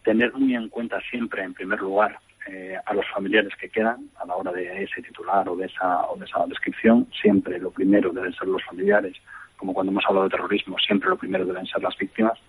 tener 0.03 0.33
muy 0.33 0.55
en 0.55 0.69
cuenta 0.69 0.99
siempre, 1.09 1.43
en 1.43 1.53
primer 1.53 1.79
lugar, 1.79 2.19
eh, 2.51 2.75
a 2.83 2.93
los 2.95 3.05
familiares 3.13 3.53
que 3.59 3.69
quedan 3.69 4.09
a 4.17 4.25
la 4.25 4.35
hora 4.35 4.51
de 4.51 4.83
ese 4.83 5.03
titular 5.03 5.47
o 5.49 5.55
de 5.55 5.67
esa, 5.67 6.07
o 6.09 6.17
de 6.17 6.25
esa 6.25 6.45
descripción. 6.47 7.05
Siempre 7.21 7.59
lo 7.59 7.69
primero 7.69 8.11
deben 8.11 8.33
ser 8.33 8.47
los 8.47 8.63
familiares, 8.63 9.15
como 9.55 9.73
cuando 9.73 9.91
hemos 9.91 10.03
hablado 10.07 10.23
de 10.23 10.31
terrorismo, 10.31 10.77
siempre 10.79 11.09
lo 11.09 11.17
primero 11.17 11.45
deben 11.45 11.67
ser 11.67 11.83
las 11.83 11.95
víctimas. 11.97 12.39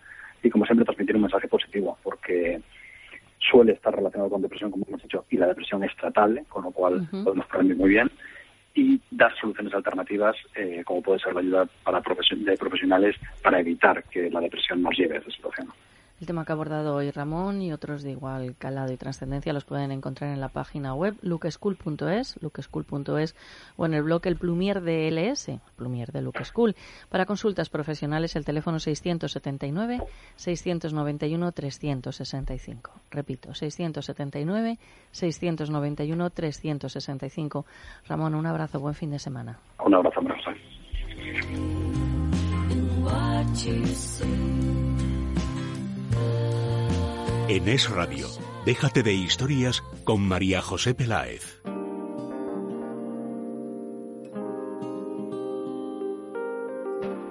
Y 0.42 0.48
como 0.48 0.64
siempre 0.64 0.86
transmitir 0.86 1.16
un 1.16 1.22
mensaje 1.22 1.48
positivo, 1.48 1.98
porque 2.02 2.62
suele 3.38 3.72
estar 3.72 3.94
relacionado 3.94 4.30
con 4.30 4.40
depresión, 4.40 4.70
como 4.70 4.86
hemos 4.88 5.02
dicho, 5.02 5.26
y 5.28 5.36
la 5.36 5.48
depresión 5.48 5.84
es 5.84 5.94
tratable, 5.96 6.44
con 6.48 6.64
lo 6.64 6.70
cual 6.70 7.06
podemos 7.10 7.46
prevenir 7.46 7.76
muy 7.76 7.90
bien 7.90 8.10
y 8.74 9.00
dar 9.10 9.34
soluciones 9.36 9.74
alternativas, 9.74 10.36
eh, 10.54 10.82
como 10.84 11.02
puede 11.02 11.18
ser 11.20 11.34
la 11.34 11.40
ayuda 11.40 11.68
para 11.82 12.00
de 12.00 12.56
profesionales 12.56 13.16
para 13.42 13.60
evitar 13.60 14.04
que 14.04 14.30
la 14.30 14.40
depresión 14.40 14.82
nos 14.82 14.96
lleve 14.96 15.16
a 15.16 15.20
esa 15.20 15.30
situación. 15.30 15.68
El 16.20 16.26
tema 16.26 16.44
que 16.44 16.52
ha 16.52 16.54
abordado 16.54 16.94
hoy 16.96 17.10
Ramón 17.10 17.62
y 17.62 17.72
otros 17.72 18.02
de 18.02 18.10
igual 18.10 18.54
calado 18.58 18.92
y 18.92 18.98
trascendencia 18.98 19.54
los 19.54 19.64
pueden 19.64 19.90
encontrar 19.90 20.30
en 20.30 20.40
la 20.40 20.50
página 20.50 20.94
web 20.94 21.14
lukeschool.es, 21.22 22.42
lukeschool.es 22.42 23.34
o 23.78 23.86
en 23.86 23.94
el 23.94 24.02
blog 24.02 24.20
El 24.26 24.36
Plumier 24.36 24.82
de 24.82 25.08
LS, 25.10 25.58
Plumier 25.76 26.12
de 26.12 26.20
Luke 26.20 26.44
School. 26.44 26.76
Para 27.08 27.24
consultas 27.24 27.70
profesionales 27.70 28.36
el 28.36 28.44
teléfono 28.44 28.78
679 28.78 30.02
691 30.36 31.52
365. 31.52 32.90
Repito, 33.10 33.54
679 33.54 34.78
691 35.12 36.30
365. 36.30 37.66
Ramón, 38.06 38.34
un 38.34 38.44
abrazo, 38.44 38.78
buen 38.78 38.94
fin 38.94 39.10
de 39.10 39.18
semana. 39.18 39.58
Un 39.82 39.94
abrazo, 39.94 40.20
abrazo. 40.20 40.50
En 47.50 47.66
Es 47.66 47.90
Radio, 47.90 48.28
déjate 48.64 49.02
de 49.02 49.12
historias 49.12 49.82
con 50.04 50.20
María 50.20 50.62
José 50.62 50.94
Peláez. 50.94 51.59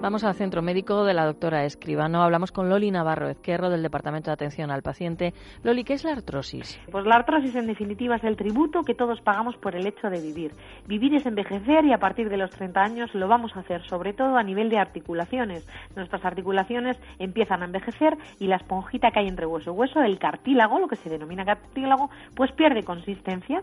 Vamos 0.02 0.24
al 0.24 0.32
centro 0.32 0.62
médico 0.62 1.04
de 1.04 1.12
la 1.12 1.26
doctora 1.26 1.66
Escribano. 1.66 2.22
Hablamos 2.22 2.52
con 2.52 2.70
Loli 2.70 2.90
Navarro 2.90 3.28
Ezquerro 3.28 3.68
del 3.68 3.82
Departamento 3.82 4.30
de 4.30 4.32
Atención 4.32 4.70
al 4.70 4.80
Paciente. 4.80 5.34
Loli, 5.62 5.84
¿qué 5.84 5.92
es 5.92 6.04
la 6.04 6.12
artrosis? 6.12 6.80
Pues 6.90 7.04
la 7.04 7.16
artrosis 7.16 7.54
en 7.54 7.66
definitiva 7.66 8.16
es 8.16 8.24
el 8.24 8.34
tributo 8.34 8.80
que 8.82 8.94
todos 8.94 9.20
pagamos 9.20 9.58
por 9.58 9.76
el 9.76 9.86
hecho 9.86 10.08
de 10.08 10.22
vivir. 10.22 10.52
Vivir 10.86 11.14
es 11.16 11.26
envejecer 11.26 11.84
y 11.84 11.92
a 11.92 11.98
partir 11.98 12.30
de 12.30 12.38
los 12.38 12.50
30 12.50 12.80
años 12.80 13.14
lo 13.14 13.28
vamos 13.28 13.54
a 13.54 13.60
hacer, 13.60 13.82
sobre 13.88 14.14
todo 14.14 14.38
a 14.38 14.42
nivel 14.42 14.70
de 14.70 14.78
articulaciones. 14.78 15.68
Nuestras 15.94 16.24
articulaciones 16.24 16.98
empiezan 17.18 17.60
a 17.60 17.66
envejecer 17.66 18.16
y 18.38 18.46
la 18.46 18.56
esponjita 18.56 19.10
que 19.10 19.20
hay 19.20 19.28
entre 19.28 19.44
hueso 19.44 19.70
y 19.70 19.74
hueso, 19.74 20.00
el 20.00 20.18
cartílago, 20.18 20.78
lo 20.78 20.88
que 20.88 20.96
se 20.96 21.10
denomina 21.10 21.44
cartílago, 21.44 22.08
pues 22.34 22.50
pierde 22.52 22.84
consistencia 22.84 23.60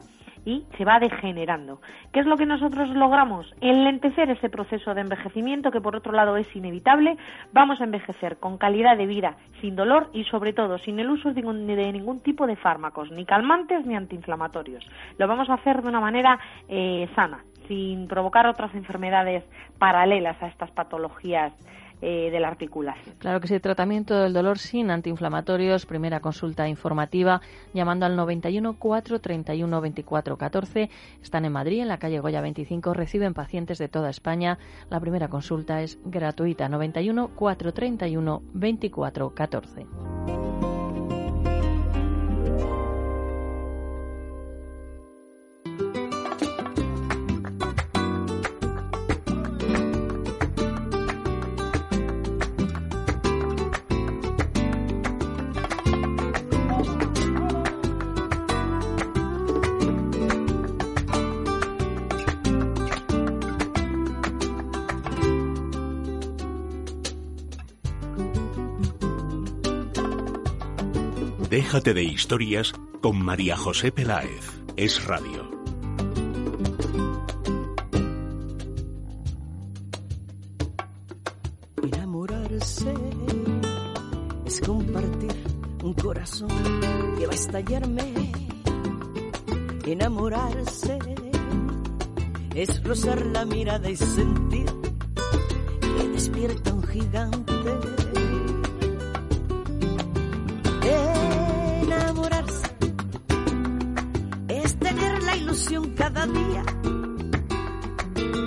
y 0.47 0.63
se 0.77 0.85
va 0.85 0.97
degenerando. 0.97 1.81
¿Qué 2.13 2.21
es 2.21 2.25
lo 2.25 2.37
que 2.37 2.45
nosotros 2.45 2.87
logramos? 2.91 3.53
Enlentecer 3.59 4.29
ese 4.29 4.49
proceso 4.49 4.93
de 4.93 5.01
envejecimiento 5.01 5.71
que 5.71 5.81
por 5.81 5.93
otro 5.97 6.13
lado 6.13 6.37
es 6.37 6.47
inevitable. 6.55 7.17
Vamos 7.51 7.81
a 7.81 7.83
envejecer 7.83 8.37
con 8.37 8.57
calidad 8.57 8.95
de 8.95 9.07
vida, 9.07 9.35
sin 9.59 9.75
dolor 9.75 10.09
y 10.13 10.23
sobre 10.23 10.53
todo 10.53 10.77
sin 10.77 11.01
el 11.01 11.09
uso 11.09 11.33
de 11.33 11.41
ningún, 11.91 12.21
tipo 12.21 12.47
de 12.47 12.55
fármacos, 12.55 13.11
ni 13.11 13.25
calmantes 13.25 13.85
ni 13.85 13.97
antiinflamatorios. 13.97 14.89
Lo 15.17 15.27
vamos 15.27 15.49
a 15.49 15.55
hacer 15.55 15.81
de 15.81 15.89
una 15.89 15.99
manera 15.99 16.39
eh, 16.69 17.09
sana, 17.13 17.43
sin 17.67 18.07
provocar 18.07 18.47
otras 18.47 18.73
enfermedades 18.73 19.43
paralelas 19.77 20.41
a 20.41 20.47
estas 20.47 20.71
patologías 20.71 21.51
eh, 22.01 22.29
de. 22.31 22.95
Claro 23.19 23.39
que 23.39 23.47
sí, 23.47 23.59
tratamiento 23.59 24.17
del 24.17 24.33
dolor 24.33 24.59
sin 24.59 24.91
antiinflamatorios, 24.91 25.85
primera 25.85 26.19
consulta 26.19 26.67
informativa 26.67 27.41
llamando 27.73 28.05
al 28.05 28.15
91 28.15 28.77
431 28.77 29.81
24 29.81 30.37
14. 30.37 30.89
Están 31.21 31.45
en 31.45 31.51
Madrid, 31.51 31.81
en 31.81 31.87
la 31.87 31.97
calle 31.97 32.19
Goya 32.19 32.41
25, 32.41 32.93
reciben 32.93 33.33
pacientes 33.33 33.77
de 33.77 33.87
toda 33.87 34.09
España. 34.09 34.57
La 34.89 34.99
primera 34.99 35.27
consulta 35.27 35.81
es 35.81 35.99
gratuita, 36.05 36.69
91 36.69 37.29
431 37.35 38.41
24 38.53 39.33
14. 39.33 39.85
Déjate 71.67 71.93
de 71.93 72.03
historias 72.03 72.71
con 73.01 73.21
María 73.21 73.57
José 73.57 73.91
Peláez. 73.91 74.63
Es 74.77 75.03
Radio. 75.03 75.51
Enamorarse 81.83 82.93
es 84.45 84.61
compartir 84.61 85.35
un 85.83 85.93
corazón 85.95 86.47
que 87.19 87.27
va 87.27 87.33
a 87.33 87.35
estallarme. 87.35 88.31
Enamorarse 89.85 90.99
es 92.55 92.81
rozar 92.81 93.25
la 93.25 93.43
mirada 93.43 93.89
y 93.89 93.97
sentir 93.97 94.67
que 95.81 96.07
despierta 96.13 96.73
un 96.73 96.83
gigante 96.83 98.06
cada 105.95 106.25
día 106.27 106.63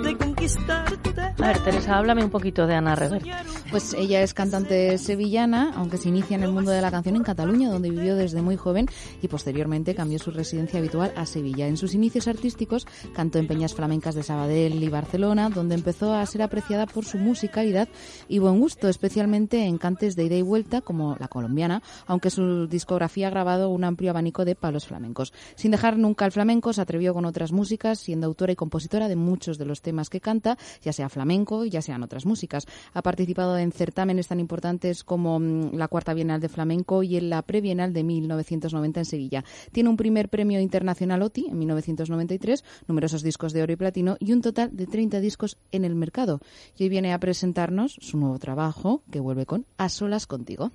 de 0.03 0.17
conquistarte. 0.17 1.20
A 1.39 1.47
ver, 1.47 1.63
Teresa, 1.63 1.97
háblame 1.97 2.23
un 2.23 2.29
poquito 2.29 2.67
de 2.67 2.75
Ana 2.75 2.95
Reverte. 2.95 3.31
Pues 3.71 3.93
ella 3.93 4.21
es 4.21 4.33
cantante 4.33 4.97
sevillana, 4.97 5.73
aunque 5.75 5.97
se 5.97 6.09
inicia 6.09 6.35
en 6.35 6.43
el 6.43 6.51
mundo 6.51 6.71
de 6.71 6.81
la 6.81 6.91
canción 6.91 7.15
en 7.15 7.23
Cataluña, 7.23 7.69
donde 7.69 7.89
vivió 7.89 8.15
desde 8.15 8.41
muy 8.41 8.57
joven 8.57 8.87
y 9.21 9.27
posteriormente 9.27 9.95
cambió 9.95 10.19
su 10.19 10.31
residencia 10.31 10.79
habitual 10.79 11.13
a 11.15 11.25
Sevilla. 11.25 11.67
En 11.67 11.77
sus 11.77 11.95
inicios 11.95 12.27
artísticos 12.27 12.85
cantó 13.15 13.39
en 13.39 13.47
peñas 13.47 13.73
flamencas 13.73 14.13
de 14.13 14.23
Sabadell 14.23 14.83
y 14.83 14.89
Barcelona, 14.89 15.49
donde 15.49 15.75
empezó 15.75 16.13
a 16.13 16.25
ser 16.25 16.41
apreciada 16.41 16.85
por 16.85 17.05
su 17.05 17.17
musicalidad 17.17 17.87
y 18.27 18.39
buen 18.39 18.59
gusto, 18.59 18.87
especialmente 18.87 19.63
en 19.63 19.77
cantes 19.77 20.15
de 20.15 20.25
ida 20.25 20.35
y 20.35 20.41
vuelta 20.41 20.81
como 20.81 21.15
la 21.19 21.27
colombiana, 21.27 21.81
aunque 22.05 22.29
su 22.29 22.67
discografía 22.67 23.27
ha 23.27 23.31
grabado 23.31 23.69
un 23.69 23.83
amplio 23.83 24.11
abanico 24.11 24.45
de 24.45 24.55
palos 24.55 24.85
flamencos. 24.85 25.33
Sin 25.55 25.71
dejar 25.71 25.97
nunca 25.97 26.25
el 26.25 26.31
flamenco, 26.31 26.73
se 26.73 26.81
atrevió 26.81 27.13
con 27.13 27.25
otras 27.25 27.51
músicas, 27.51 27.99
siendo 27.99 28.27
autora 28.27 28.51
y 28.51 28.55
compositora 28.55 29.07
de 29.07 29.15
muchos 29.15 29.57
de 29.57 29.65
los 29.65 29.81
temas 29.81 30.09
que 30.09 30.19
canta, 30.19 30.57
ya 30.83 30.93
sea 30.93 31.09
flamenco 31.09 31.30
flamenco, 31.31 31.63
ya 31.63 31.81
sean 31.81 32.03
otras 32.03 32.25
músicas. 32.25 32.67
Ha 32.93 33.01
participado 33.01 33.57
en 33.57 33.71
certámenes 33.71 34.27
tan 34.27 34.39
importantes 34.39 35.03
como 35.05 35.39
mm, 35.39 35.75
la 35.75 35.87
Cuarta 35.87 36.13
Bienal 36.13 36.41
de 36.41 36.49
Flamenco 36.49 37.03
y 37.03 37.15
en 37.15 37.29
la 37.29 37.41
Prebienal 37.41 37.93
de 37.93 38.03
1990 38.03 38.99
en 38.99 39.05
Sevilla. 39.05 39.43
Tiene 39.71 39.89
un 39.89 39.95
primer 39.95 40.27
premio 40.27 40.59
internacional 40.59 41.21
OTI 41.21 41.47
en 41.47 41.59
1993, 41.59 42.65
numerosos 42.87 43.23
discos 43.23 43.53
de 43.53 43.63
oro 43.63 43.71
y 43.71 43.77
platino 43.77 44.17
y 44.19 44.33
un 44.33 44.41
total 44.41 44.75
de 44.75 44.87
30 44.87 45.21
discos 45.21 45.57
en 45.71 45.85
el 45.85 45.95
mercado. 45.95 46.41
Y 46.77 46.83
hoy 46.83 46.89
viene 46.89 47.13
a 47.13 47.19
presentarnos 47.19 47.97
su 48.01 48.17
nuevo 48.17 48.37
trabajo, 48.37 49.01
que 49.09 49.21
vuelve 49.21 49.45
con 49.45 49.65
A 49.77 49.87
Solas 49.87 50.27
Contigo. 50.27 50.71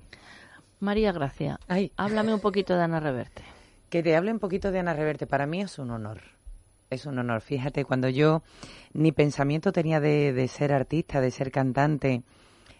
María 0.79 1.11
Gracia, 1.11 1.59
háblame 1.97 2.33
un 2.33 2.39
poquito 2.39 2.75
de 2.75 2.81
Ana 2.81 2.99
Reverte. 2.99 3.43
Que 3.89 4.01
te 4.01 4.15
hable 4.15 4.31
un 4.31 4.39
poquito 4.39 4.71
de 4.71 4.79
Ana 4.79 4.93
Reverte, 4.93 5.27
para 5.27 5.45
mí 5.45 5.61
es 5.61 5.77
un 5.77 5.91
honor. 5.91 6.21
Es 6.89 7.05
un 7.05 7.19
honor. 7.19 7.41
Fíjate, 7.41 7.83
cuando 7.83 8.07
yo 8.07 8.43
ni 8.97 9.11
pensamiento 9.11 9.71
tenía 9.71 9.99
de, 9.99 10.33
de 10.33 10.47
ser 10.47 10.73
artista, 10.73 11.21
de 11.21 11.29
ser 11.29 11.51
cantante, 11.51 12.23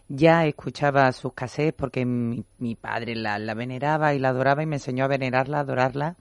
ya 0.10 0.48
escuchaba 0.48 1.12
sus 1.12 1.34
cassettes 1.34 1.76
porque 1.78 2.06
mi, 2.06 2.44
mi 2.58 2.74
padre 2.74 3.16
la, 3.16 3.38
la, 3.38 3.54
veneraba 3.54 4.16
y 4.16 4.20
la 4.20 4.30
adoraba 4.30 4.64
y 4.64 4.66
me 4.66 4.78
enseñó 4.78 5.06
a 5.06 5.10
venerarla, 5.10 5.58
a 5.58 5.62
adorarla. 5.62 6.16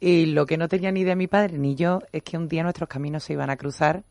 Y 0.00 0.26
lo 0.26 0.46
que 0.46 0.56
no 0.56 0.66
tenía 0.66 0.90
ni 0.90 1.04
de 1.04 1.14
mi 1.14 1.28
padre 1.28 1.58
ni 1.58 1.76
yo 1.76 2.00
es 2.10 2.24
que 2.24 2.38
un 2.38 2.48
día 2.48 2.64
nuestros 2.64 2.88
caminos 2.88 3.22
se 3.22 3.34
iban 3.34 3.50
a 3.50 3.56
cruzar 3.56 4.02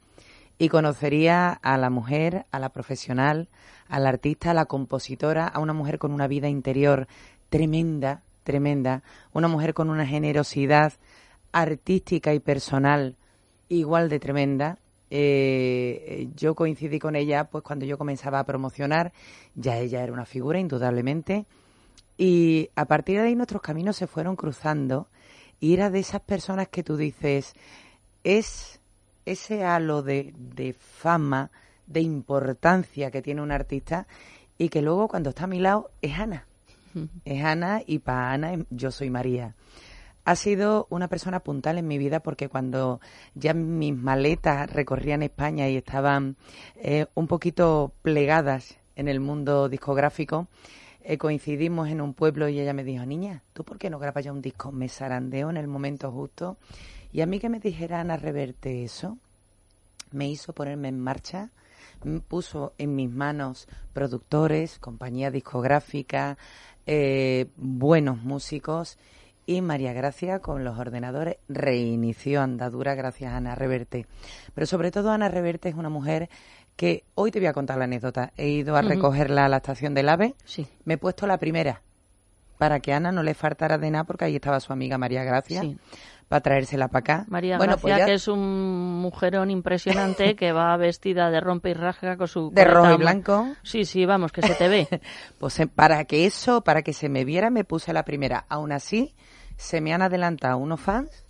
y 0.57 0.69
conocería 0.69 1.49
a 1.51 1.77
la 1.77 1.89
mujer, 1.89 2.45
a 2.51 2.59
la 2.59 2.69
profesional, 2.69 3.49
a 3.89 3.99
la 3.99 4.09
artista, 4.09 4.51
a 4.51 4.53
la 4.53 4.67
compositora, 4.67 5.47
a 5.47 5.59
una 5.59 5.73
mujer 5.73 5.99
con 5.99 6.13
una 6.13 6.27
vida 6.27 6.47
interior 6.47 7.07
tremenda, 7.49 8.23
tremenda, 8.45 9.03
una 9.33 9.49
mujer 9.49 9.73
con 9.73 9.89
una 9.89 10.05
generosidad 10.05 10.93
artística 11.51 12.33
y 12.33 12.39
personal 12.39 13.17
igual 13.67 14.07
de 14.07 14.19
tremenda 14.19 14.77
eh, 15.09 16.29
yo 16.35 16.55
coincidí 16.55 16.99
con 16.99 17.15
ella 17.15 17.45
pues 17.45 17.63
cuando 17.63 17.85
yo 17.85 17.97
comenzaba 17.97 18.39
a 18.39 18.45
promocionar, 18.45 19.11
ya 19.55 19.77
ella 19.77 20.03
era 20.03 20.13
una 20.13 20.25
figura 20.25 20.59
indudablemente. 20.59 21.45
Y 22.17 22.69
a 22.75 22.85
partir 22.85 23.19
de 23.19 23.27
ahí 23.27 23.35
nuestros 23.35 23.61
caminos 23.61 23.95
se 23.95 24.07
fueron 24.07 24.35
cruzando. 24.35 25.07
Y 25.59 25.73
era 25.73 25.89
de 25.89 25.99
esas 25.99 26.21
personas 26.21 26.67
que 26.69 26.83
tú 26.83 26.97
dices, 26.97 27.53
es 28.23 28.79
ese 29.25 29.63
halo 29.63 30.01
de, 30.01 30.33
de 30.37 30.73
fama, 30.73 31.51
de 31.87 32.01
importancia 32.01 33.11
que 33.11 33.21
tiene 33.21 33.41
un 33.41 33.51
artista 33.51 34.07
y 34.57 34.69
que 34.69 34.81
luego 34.81 35.07
cuando 35.07 35.29
está 35.29 35.45
a 35.45 35.47
mi 35.47 35.59
lado 35.59 35.91
es 36.01 36.17
Ana. 36.19 36.45
Es 37.23 37.43
Ana 37.43 37.81
y 37.85 37.99
para 37.99 38.31
Ana 38.31 38.65
yo 38.69 38.91
soy 38.91 39.09
María 39.09 39.55
ha 40.29 40.35
sido 40.35 40.85
una 40.91 41.07
persona 41.07 41.39
puntal 41.39 41.79
en 41.79 41.87
mi 41.87 41.97
vida 41.97 42.19
porque 42.19 42.49
cuando 42.49 43.01
ya 43.33 43.55
mis 43.55 43.95
maletas 43.95 44.71
recorrían 44.71 45.23
España 45.23 45.67
y 45.69 45.75
estaban 45.75 46.37
eh, 46.75 47.07
un 47.15 47.25
poquito 47.25 47.93
plegadas 48.03 48.77
en 48.95 49.07
el 49.07 49.21
mundo 49.21 49.69
discográfico, 49.69 50.47
eh, 51.01 51.17
coincidimos 51.17 51.89
en 51.89 51.99
un 51.99 52.13
pueblo 52.13 52.47
y 52.47 52.59
ella 52.59 52.73
me 52.73 52.83
dijo, 52.83 53.07
niña, 53.07 53.41
¿tú 53.53 53.63
por 53.63 53.79
qué 53.79 53.89
no 53.89 53.97
grabas 53.97 54.23
ya 54.23 54.31
un 54.31 54.43
disco? 54.43 54.71
Me 54.71 54.87
zarandeo 54.87 55.49
en 55.49 55.57
el 55.57 55.67
momento 55.67 56.11
justo. 56.11 56.57
Y 57.11 57.21
a 57.21 57.25
mí 57.25 57.39
que 57.39 57.49
me 57.49 57.59
dijeran 57.59 58.11
a 58.11 58.17
reverte 58.17 58.83
eso, 58.83 59.17
me 60.11 60.29
hizo 60.29 60.53
ponerme 60.53 60.89
en 60.89 60.99
marcha, 60.99 61.49
puso 62.27 62.73
en 62.77 62.95
mis 62.95 63.09
manos 63.09 63.67
productores, 63.93 64.77
compañía 64.77 65.31
discográfica, 65.31 66.37
eh, 66.85 67.47
buenos 67.57 68.21
músicos 68.21 68.99
y 69.49 69.63
María 69.63 69.93
Gracia 69.93 70.41
con 70.41 70.63
los 70.63 70.77
ordenadores 70.77 71.37
reinició 71.47 72.43
andadura 72.43 72.93
gracias 72.93 73.33
a 73.33 73.37
Ana 73.37 73.55
Reverte. 73.55 74.05
Pero 74.53 74.67
sobre 74.67 74.91
todo 74.91 75.09
Ana 75.09 75.27
Reverte 75.27 75.69
es 75.69 75.75
una 75.75 75.89
mujer 75.89 76.29
que 76.75 77.03
hoy 77.15 77.31
te 77.31 77.39
voy 77.39 77.47
a 77.47 77.53
contar 77.53 77.79
la 77.79 77.85
anécdota. 77.85 78.31
He 78.37 78.49
ido 78.49 78.75
a 78.75 78.83
recogerla 78.83 79.45
a 79.45 79.49
la 79.49 79.57
estación 79.57 79.95
del 79.95 80.07
AVE. 80.07 80.35
Sí. 80.45 80.67
Me 80.85 80.93
he 80.93 80.97
puesto 80.99 81.25
la 81.25 81.39
primera 81.39 81.81
para 82.59 82.79
que 82.79 82.93
a 82.93 82.97
Ana 82.97 83.11
no 83.11 83.23
le 83.23 83.33
faltara 83.33 83.79
de 83.79 83.89
nada 83.89 84.03
porque 84.03 84.25
ahí 84.25 84.35
estaba 84.35 84.59
su 84.59 84.71
amiga 84.71 84.99
María 84.99 85.23
Gracia. 85.23 85.63
Para 86.27 86.41
traérsela 86.41 86.89
para 86.89 86.99
acá. 86.99 87.25
María 87.27 87.57
bueno, 87.57 87.73
Gracia, 87.73 87.95
pues 87.95 88.05
que 88.05 88.13
es 88.13 88.27
un 88.27 89.01
mujerón 89.01 89.49
impresionante 89.49 90.35
que 90.35 90.51
va 90.51 90.77
vestida 90.77 91.31
de 91.31 91.41
rompe 91.41 91.71
y 91.71 91.73
raja 91.73 92.17
con 92.17 92.27
su. 92.27 92.51
De 92.51 92.65
rojo 92.65 92.93
y 92.93 92.97
blanco. 92.97 93.47
Sí, 93.63 93.83
sí, 93.83 94.05
vamos, 94.05 94.31
que 94.31 94.43
se 94.43 94.53
te 94.53 94.67
ve. 94.67 94.87
pues 95.39 95.59
eh, 95.59 95.65
para 95.65 96.05
que 96.05 96.27
eso, 96.27 96.61
para 96.61 96.83
que 96.83 96.93
se 96.93 97.09
me 97.09 97.25
viera, 97.25 97.49
me 97.49 97.63
puse 97.63 97.93
la 97.93 98.05
primera. 98.05 98.45
Aún 98.47 98.71
así, 98.71 99.15
se 99.59 99.81
me 99.81 99.93
han 99.93 100.01
adelantado 100.01 100.57
unos 100.57 100.79
fans 100.79 101.25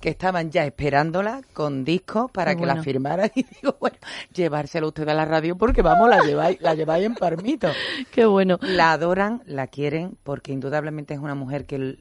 que 0.00 0.08
estaban 0.08 0.50
ya 0.50 0.64
esperándola 0.64 1.42
con 1.52 1.84
discos 1.84 2.30
para 2.30 2.56
que 2.56 2.64
la 2.64 2.82
firmara 2.82 3.26
y 3.34 3.44
digo, 3.44 3.76
bueno, 3.78 3.98
llevársela 4.32 4.86
usted 4.86 5.06
a 5.06 5.14
la 5.14 5.26
radio 5.26 5.56
porque 5.56 5.82
vamos, 5.82 6.08
la 6.08 6.24
lleváis, 6.24 6.60
la 6.62 6.74
lleváis 6.74 7.04
en 7.04 7.14
parmito. 7.14 7.68
Qué 8.10 8.24
bueno. 8.24 8.58
La 8.62 8.92
adoran, 8.92 9.42
la 9.44 9.66
quieren 9.66 10.16
porque 10.22 10.52
indudablemente 10.52 11.12
es 11.12 11.20
una 11.20 11.34
mujer 11.34 11.66
que 11.66 11.98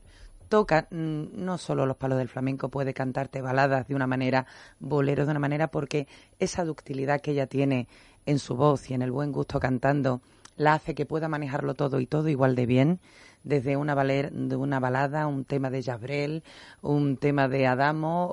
toca 0.48 0.88
mm, 0.90 1.24
no 1.34 1.58
solo 1.58 1.86
los 1.86 1.98
palos 1.98 2.18
del 2.18 2.30
flamenco, 2.30 2.70
puede 2.70 2.94
cantarte 2.94 3.42
baladas 3.42 3.86
de 3.86 3.94
una 3.94 4.08
manera, 4.08 4.46
boleros 4.80 5.28
de 5.28 5.32
una 5.32 5.40
manera, 5.42 5.68
porque 5.68 6.08
esa 6.40 6.64
ductilidad 6.64 7.20
que 7.20 7.32
ella 7.32 7.48
tiene 7.48 7.90
en 8.26 8.40
su 8.40 8.56
voz 8.56 8.90
y 8.90 8.94
en 8.94 9.02
el 9.02 9.12
buen 9.12 9.34
gusto 9.34 9.60
cantando 9.60 10.22
la 10.56 10.76
hace 10.76 10.96
que 10.96 11.06
pueda 11.06 11.28
manejarlo 11.28 11.74
todo 11.74 12.00
y 12.00 12.06
todo 12.06 12.30
igual 12.30 12.56
de 12.56 12.66
bien 12.66 13.00
desde 13.44 13.78
una, 13.78 13.96
valer, 13.96 14.32
de 14.32 14.56
una 14.56 14.80
balada, 14.80 15.28
un 15.28 15.46
tema 15.46 15.70
de 15.70 15.84
Jabrel, 15.84 16.44
un 16.82 17.18
tema 17.18 17.48
de 17.48 17.68
Adamo, 17.68 18.28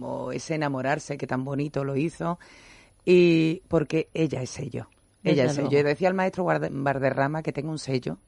o, 0.00 0.32
ese 0.32 0.54
enamorarse 0.54 1.16
que 1.16 1.26
tan 1.26 1.44
bonito 1.44 1.84
lo 1.84 1.96
hizo, 1.96 2.38
y 3.04 3.62
porque 3.68 4.08
ella 4.14 4.42
es 4.42 4.50
sello. 4.50 4.88
Ella 5.24 5.44
es 5.44 5.54
sello. 5.54 5.82
Decía 5.82 6.08
el 6.08 6.14
maestro 6.14 6.44
Barderrama 6.44 7.42
que 7.42 7.52
tengo 7.52 7.70
un 7.70 7.78
sello 7.78 8.18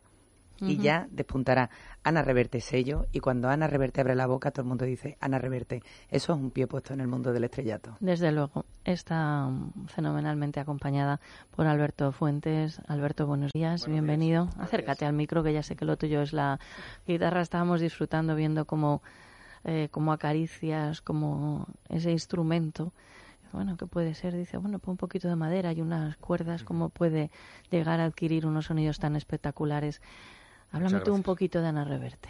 y 0.61 0.77
ya 0.77 1.07
despuntará 1.11 1.71
Ana 2.03 2.23
Reverte 2.23 2.61
sello 2.61 3.07
y 3.13 3.21
cuando 3.21 3.49
Ana 3.49 3.67
Reverte 3.67 4.01
abre 4.01 4.15
la 4.15 4.27
boca 4.27 4.51
todo 4.51 4.63
el 4.63 4.69
mundo 4.69 4.85
dice 4.85 5.17
Ana 5.21 5.39
Reverte. 5.39 5.83
Eso 6.09 6.33
es 6.33 6.39
un 6.39 6.51
pie 6.51 6.67
puesto 6.67 6.95
en 6.95 7.01
el 7.01 7.09
mundo 7.09 7.33
del 7.33 7.45
estrellato. 7.45 7.97
Desde 8.01 8.33
luego, 8.33 8.65
está 8.85 9.49
fenomenalmente 9.89 10.61
acompañada 10.61 11.21
por 11.51 11.67
Alberto 11.67 12.13
Fuentes. 12.13 12.81
Alberto, 12.87 13.27
buenos 13.27 13.53
días, 13.53 13.87
bienvenido. 13.87 14.49
Acércate 14.59 15.05
al 15.05 15.13
micro 15.13 15.43
que 15.43 15.53
ya 15.53 15.63
sé 15.63 15.77
que 15.77 15.85
lo 15.85 15.97
tuyo 15.97 16.23
es 16.23 16.33
la 16.33 16.59
guitarra. 17.07 17.41
Estábamos 17.41 17.81
disfrutando 17.81 18.35
viendo 18.35 18.65
cómo, 18.65 19.03
eh, 19.65 19.89
cómo 19.91 20.13
acaricias, 20.13 21.01
como 21.01 21.67
ese 21.89 22.11
instrumento 22.11 22.93
bueno, 23.53 23.77
¿qué 23.77 23.87
puede 23.87 24.15
ser? 24.15 24.37
Dice, 24.37 24.59
bueno, 24.59 24.79
pues 24.79 24.93
un 24.93 24.97
poquito 24.97 25.29
de 25.29 25.37
madera 25.37 25.73
y 25.73 25.81
unas 25.81 26.17
cuerdas, 26.17 26.63
¿cómo 26.63 26.89
puede 26.89 27.31
llegar 27.71 28.01
a 28.01 28.05
adquirir 28.05 28.47
unos 28.47 28.67
sonidos 28.67 28.99
tan 28.99 29.17
espectaculares? 29.17 30.01
Háblame 30.73 31.01
tú 31.01 31.15
un 31.15 31.23
poquito 31.23 31.61
de 31.61 31.69
Ana 31.69 31.85
Reverte. 31.85 32.29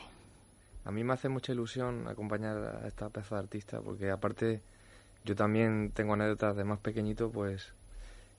A 0.84 0.90
mí 0.90 1.04
me 1.04 1.12
hace 1.12 1.28
mucha 1.28 1.52
ilusión 1.52 2.08
acompañar 2.08 2.80
a 2.82 2.88
esta 2.88 3.10
pieza 3.10 3.34
de 3.36 3.40
artista, 3.42 3.80
porque 3.80 4.10
aparte 4.10 4.62
yo 5.24 5.36
también 5.36 5.90
tengo 5.94 6.14
anécdotas 6.14 6.56
de 6.56 6.64
más 6.64 6.78
pequeñito, 6.78 7.30
pues 7.30 7.72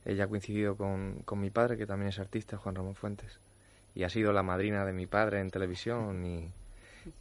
ella 0.06 0.24
ha 0.24 0.28
coincidido 0.28 0.76
con, 0.76 1.22
con 1.24 1.40
mi 1.40 1.52
padre, 1.52 1.78
que 1.78 1.86
también 1.86 2.10
es 2.10 2.20
artista, 2.20 2.58
Juan 2.58 2.76
Ramón 2.76 2.96
Fuentes, 2.96 3.40
y 3.94 4.04
ha 4.04 4.10
sido 4.10 4.34
la 4.34 4.42
madrina 4.42 4.84
de 4.86 4.94
mi 4.94 5.06
padre 5.06 5.40
en 5.40 5.52
televisión, 5.52 6.26
y, 6.26 6.50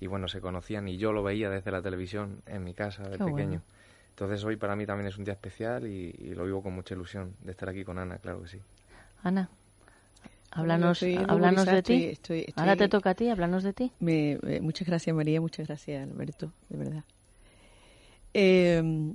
y 0.00 0.06
bueno, 0.06 0.28
se 0.28 0.40
conocían, 0.40 0.88
y 0.88 0.96
yo 0.96 1.12
lo 1.12 1.22
veía 1.22 1.50
desde 1.50 1.70
la 1.70 1.82
televisión 1.82 2.40
en 2.46 2.64
mi 2.64 2.72
casa 2.72 3.08
de 3.08 3.18
pequeño. 3.18 3.60
Entonces 4.10 4.42
hoy 4.44 4.56
para 4.56 4.76
mí 4.76 4.86
también 4.86 5.06
es 5.08 5.18
un 5.18 5.24
día 5.24 5.34
especial 5.34 5.86
y, 5.86 6.14
y 6.18 6.34
lo 6.34 6.44
vivo 6.44 6.62
con 6.62 6.74
mucha 6.74 6.94
ilusión 6.94 7.34
de 7.42 7.52
estar 7.52 7.68
aquí 7.68 7.84
con 7.84 7.98
Ana, 7.98 8.18
claro 8.18 8.42
que 8.42 8.48
sí. 8.48 8.60
Ana, 9.22 9.48
Háblanos, 10.52 11.02
háblanos 11.28 11.66
de 11.66 11.82
ti. 11.82 12.18
Ahora 12.56 12.76
te 12.76 12.88
toca 12.88 13.10
a 13.10 13.14
ti, 13.14 13.28
háblanos 13.28 13.62
de 13.62 13.72
ti. 13.72 13.92
Me, 14.00 14.38
muchas 14.60 14.86
gracias, 14.86 15.14
María, 15.14 15.40
muchas 15.40 15.66
gracias, 15.68 16.02
Alberto, 16.02 16.52
de 16.68 16.76
verdad. 16.76 17.04
Eh, 18.34 19.12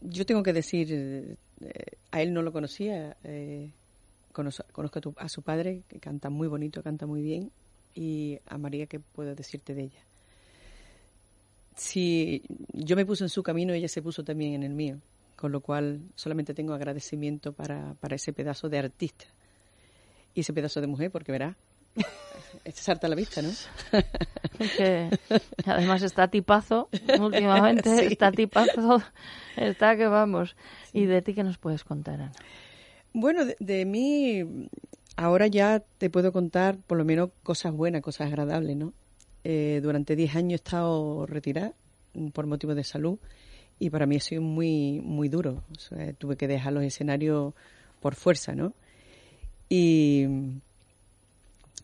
yo 0.00 0.26
tengo 0.26 0.42
que 0.42 0.52
decir, 0.52 0.88
eh, 1.60 1.84
a 2.10 2.22
él 2.22 2.32
no 2.32 2.42
lo 2.42 2.52
conocía, 2.52 3.16
eh, 3.22 3.70
conozco, 4.32 5.14
a, 5.16 5.24
a, 5.24 5.28
su 5.28 5.42
padre, 5.42 5.82
que 5.88 6.00
canta 6.00 6.28
muy 6.28 6.48
bonito, 6.48 6.82
canta 6.82 7.06
muy 7.06 7.22
bien, 7.22 7.52
y 7.94 8.38
a 8.46 8.58
María, 8.58 8.86
¿qué 8.86 8.98
puedo 8.98 9.34
decirte 9.36 9.74
de 9.74 9.82
ella? 9.84 10.00
Si 11.76 12.42
yo 12.72 12.96
me 12.96 13.06
puse 13.06 13.24
en 13.24 13.30
su 13.30 13.44
camino, 13.44 13.72
ella 13.72 13.88
se 13.88 14.02
puso 14.02 14.24
también 14.24 14.54
en 14.54 14.64
el 14.64 14.74
mío, 14.74 14.98
con 15.36 15.52
lo 15.52 15.60
cual 15.60 16.00
solamente 16.16 16.52
tengo 16.52 16.74
agradecimiento 16.74 17.52
para, 17.52 17.94
para 18.00 18.16
ese 18.16 18.32
pedazo 18.32 18.68
de 18.68 18.78
artista 18.78 19.26
y 20.38 20.42
ese 20.42 20.52
pedazo 20.52 20.80
de 20.80 20.86
mujer, 20.86 21.10
porque 21.10 21.32
verá, 21.32 21.56
se 22.64 22.70
salta 22.80 23.08
a 23.08 23.10
la 23.10 23.16
vista, 23.16 23.42
¿no? 23.42 23.50
que 24.76 25.10
además 25.66 26.00
está 26.02 26.28
tipazo, 26.28 26.88
últimamente 27.18 28.06
está 28.12 28.30
tipazo, 28.30 29.02
está 29.56 29.96
que 29.96 30.06
vamos. 30.06 30.54
¿Y 30.92 31.06
de 31.06 31.22
ti 31.22 31.34
qué 31.34 31.42
nos 31.42 31.58
puedes 31.58 31.82
contar, 31.82 32.20
Ana? 32.20 32.32
Bueno, 33.12 33.46
de, 33.58 33.84
mí 33.84 34.68
ahora 35.16 35.48
ya 35.48 35.82
te 35.98 36.08
puedo 36.08 36.30
contar 36.30 36.78
por 36.86 36.98
lo 36.98 37.04
menos 37.04 37.30
cosas 37.42 37.72
buenas, 37.72 38.00
cosas 38.00 38.28
agradables, 38.28 38.76
¿no? 38.76 38.92
Eh, 39.42 39.80
durante 39.82 40.14
10 40.14 40.36
años 40.36 40.52
he 40.52 40.54
estado 40.62 41.26
retirada 41.26 41.72
por 42.32 42.46
motivos 42.46 42.76
de 42.76 42.84
salud 42.84 43.18
y 43.80 43.90
para 43.90 44.06
mí 44.06 44.14
ha 44.14 44.20
sido 44.20 44.40
muy, 44.40 45.00
muy 45.00 45.28
duro. 45.28 45.64
tuve 46.18 46.36
que 46.36 46.46
dejar 46.46 46.74
los 46.74 46.84
escenarios 46.84 47.54
por 47.98 48.14
fuerza, 48.14 48.54
¿no? 48.54 48.72
Y, 49.68 50.24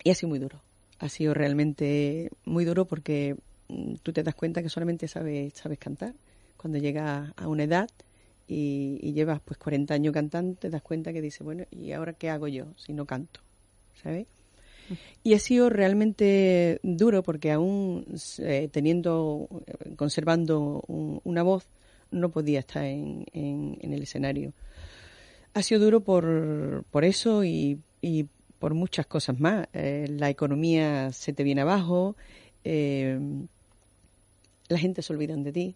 y 0.02 0.10
ha 0.10 0.14
sido 0.14 0.28
muy 0.28 0.38
duro. 0.38 0.60
Ha 0.98 1.08
sido 1.08 1.34
realmente 1.34 2.30
muy 2.44 2.64
duro 2.64 2.84
porque 2.86 3.36
mm, 3.68 3.94
tú 4.02 4.12
te 4.12 4.22
das 4.22 4.34
cuenta 4.34 4.62
que 4.62 4.68
solamente 4.68 5.08
sabes, 5.08 5.54
sabes 5.54 5.78
cantar. 5.78 6.14
Cuando 6.56 6.78
llegas 6.78 7.32
a 7.36 7.48
una 7.48 7.64
edad 7.64 7.90
y, 8.48 9.12
llevas 9.12 9.40
pues 9.44 9.58
40 9.58 9.94
años 9.94 10.12
cantando, 10.14 10.56
te 10.58 10.70
das 10.70 10.82
cuenta 10.82 11.12
que 11.12 11.20
dices, 11.20 11.42
bueno, 11.42 11.64
¿y 11.70 11.92
ahora 11.92 12.12
qué 12.14 12.30
hago 12.30 12.48
yo 12.48 12.66
si 12.76 12.92
no 12.92 13.04
canto? 13.06 13.40
¿Sabes? 14.02 14.26
Y 15.22 15.34
ha 15.34 15.38
sido 15.38 15.70
realmente 15.70 16.80
duro 16.82 17.22
porque 17.22 17.50
aún 17.52 18.04
eh, 18.38 18.68
teniendo, 18.70 19.48
conservando 19.96 20.82
un- 20.86 21.20
una 21.24 21.42
voz, 21.42 21.64
no 22.10 22.28
podía 22.30 22.60
estar 22.60 22.84
en, 22.84 23.24
en- 23.32 23.78
en 23.80 23.92
el 23.94 24.02
escenario. 24.02 24.52
Ha 25.54 25.62
sido 25.62 25.80
duro 25.80 26.00
por, 26.00 26.84
por 26.90 27.04
eso 27.04 27.44
y, 27.44 27.78
y 28.02 28.26
por 28.58 28.74
muchas 28.74 29.06
cosas 29.06 29.38
más. 29.40 29.68
Eh, 29.72 30.06
la 30.10 30.30
economía 30.30 31.12
se 31.12 31.32
te 31.32 31.44
viene 31.44 31.60
abajo, 31.62 32.16
eh, 32.64 33.18
la 34.68 34.78
gente 34.78 35.02
se 35.02 35.12
olvidan 35.12 35.44
de 35.44 35.52
ti, 35.52 35.74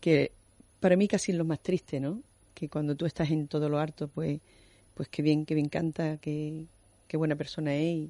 que 0.00 0.32
para 0.80 0.96
mí 0.96 1.08
casi 1.08 1.32
es 1.32 1.38
lo 1.38 1.44
más 1.44 1.60
triste, 1.60 2.00
¿no? 2.00 2.22
Que 2.54 2.68
cuando 2.68 2.94
tú 2.94 3.06
estás 3.06 3.30
en 3.30 3.48
todo 3.48 3.68
lo 3.68 3.78
harto, 3.78 4.08
pues, 4.08 4.40
pues 4.94 5.08
qué 5.08 5.22
bien, 5.22 5.44
qué 5.44 5.54
bien 5.54 5.68
canta, 5.68 6.16
qué, 6.18 6.64
qué 7.06 7.16
buena 7.16 7.36
persona 7.36 7.74
es. 7.74 8.08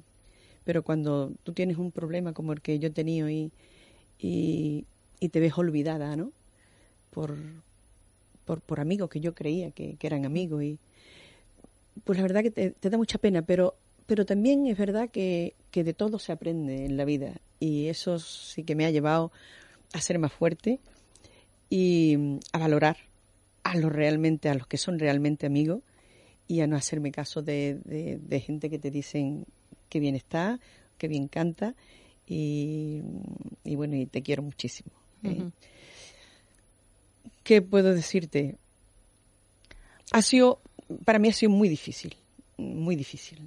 pero 0.63 0.83
cuando 0.83 1.31
tú 1.43 1.53
tienes 1.53 1.77
un 1.77 1.91
problema 1.91 2.33
como 2.33 2.53
el 2.53 2.61
que 2.61 2.79
yo 2.79 2.87
he 2.87 2.91
tenido 2.91 3.29
y, 3.29 3.51
y, 4.19 4.85
y 5.19 5.29
te 5.29 5.39
ves 5.39 5.57
olvidada, 5.57 6.15
¿no? 6.15 6.31
Por, 7.11 7.35
por, 8.49 8.61
por 8.61 8.79
amigos 8.79 9.11
que 9.11 9.19
yo 9.19 9.35
creía 9.35 9.69
que, 9.69 9.95
eran 10.01 10.25
amigos 10.25 10.63
y 10.63 10.79
pues 12.03 12.17
la 12.17 12.23
verdad 12.23 12.41
que 12.41 12.49
te, 12.49 12.89
da 12.89 12.97
mucha 12.97 13.19
pena, 13.19 13.43
pero 13.43 13.75
pero 14.07 14.25
también 14.25 14.65
es 14.65 14.75
verdad 14.75 15.07
que, 15.09 15.53
de 15.71 15.93
todo 15.93 16.17
se 16.17 16.31
aprende 16.31 16.85
en 16.85 16.97
la 16.97 17.05
vida 17.05 17.35
y 17.59 17.89
eso 17.89 18.17
sí 18.17 18.63
que 18.63 18.73
me 18.73 18.85
ha 18.85 18.89
llevado 18.89 19.31
a 19.93 20.01
ser 20.01 20.17
más 20.17 20.33
fuerte 20.33 20.79
y 21.69 22.15
mm, 22.17 22.39
a 22.53 22.57
valorar 22.57 22.97
a 23.61 23.77
los 23.77 23.91
realmente, 23.91 24.49
a 24.49 24.55
los 24.55 24.65
que 24.65 24.77
son 24.79 24.97
realmente 24.97 25.45
amigos 25.45 25.83
y 26.47 26.61
a 26.61 26.67
no 26.67 26.75
hacerme 26.75 27.11
caso 27.11 27.43
de, 27.43 27.77
gente 28.47 28.71
que 28.71 28.79
te 28.79 28.89
dicen 28.89 29.45
que 29.89 29.99
bien 29.99 30.15
está, 30.15 30.59
que 30.97 31.07
bien 31.07 31.27
canta 31.27 31.75
y, 32.25 33.03
y 33.63 33.75
bueno, 33.75 33.95
y 33.95 34.07
te 34.07 34.23
quiero 34.23 34.41
muchísimo. 34.41 34.89
¿Qué 37.49 37.63
puedo 37.63 37.95
decirte? 37.95 38.57
Ha 40.11 40.21
sido, 40.21 40.61
para 41.03 41.17
mí 41.17 41.29
ha 41.29 41.33
sido 41.33 41.51
muy 41.51 41.67
difícil, 41.67 42.15
muy 42.57 42.95
difícil, 42.95 43.39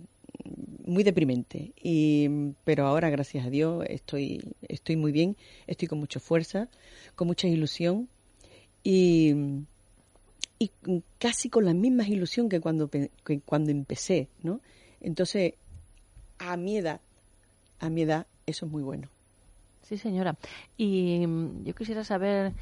muy 0.85 1.05
deprimente. 1.05 1.71
Y, 1.81 2.29
pero 2.65 2.88
ahora, 2.88 3.11
gracias 3.11 3.47
a 3.47 3.49
Dios, 3.49 3.85
estoy, 3.88 4.43
estoy 4.67 4.97
muy 4.97 5.12
bien, 5.12 5.37
estoy 5.69 5.87
con 5.87 6.01
mucha 6.01 6.19
fuerza, 6.19 6.69
con 7.15 7.29
mucha 7.29 7.47
ilusión 7.47 8.09
y, 8.83 9.37
y 10.59 10.73
casi 11.21 11.49
con 11.49 11.65
la 11.65 11.73
misma 11.73 12.05
ilusión 12.05 12.49
que 12.49 12.59
cuando, 12.59 12.91
que 12.91 13.09
cuando 13.47 13.71
empecé, 13.71 14.27
¿no? 14.43 14.59
Entonces, 15.01 15.55
a 16.41 16.57
mi 16.57 16.77
edad, 16.77 17.01
a 17.79 17.88
mi 17.88 18.03
edad, 18.03 18.27
eso 18.47 18.67
es 18.67 18.73
muy 18.73 18.83
bueno. 18.83 19.07
Sí, 19.83 19.99
señora. 19.99 20.37
Y 20.77 21.25
mm, 21.27 21.65
yo 21.67 21.75
quisiera 21.75 22.03
saber, 22.03 22.53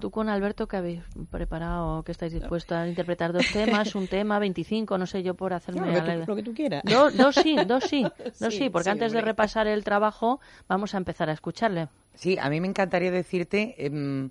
tú 0.00 0.10
con 0.10 0.28
Alberto, 0.28 0.66
que 0.66 0.76
habéis 0.76 1.02
preparado, 1.30 2.02
que 2.02 2.12
estáis 2.12 2.32
dispuestos 2.32 2.76
a 2.76 2.88
interpretar 2.88 3.32
dos 3.32 3.46
temas, 3.52 3.94
un 3.94 4.08
tema, 4.08 4.38
25, 4.38 4.98
no 4.98 5.06
sé 5.06 5.22
yo 5.22 5.34
por 5.34 5.52
hacerme 5.52 5.80
No, 5.82 5.86
lo, 5.86 5.92
que 5.92 5.98
a 5.98 6.02
la 6.02 6.06
tú, 6.06 6.16
idea. 6.16 6.26
lo 6.26 6.36
que 6.36 6.42
tú 6.42 6.54
quieras. 6.54 6.82
Dos, 6.84 7.16
dos 7.16 7.34
sí, 7.36 7.56
dos 7.66 7.84
sí, 7.84 8.02
dos 8.40 8.52
sí, 8.54 8.58
Sí, 8.58 8.70
porque 8.70 8.84
sí, 8.84 8.90
antes 8.90 9.12
de 9.12 9.20
repasar 9.20 9.66
el 9.66 9.84
trabajo 9.84 10.40
vamos 10.68 10.94
a 10.94 10.98
empezar 10.98 11.30
a 11.30 11.32
escucharle. 11.32 11.88
Sí, 12.14 12.36
a 12.40 12.48
mí 12.50 12.60
me 12.60 12.68
encantaría 12.68 13.10
decirte... 13.10 13.74
em, 13.86 14.30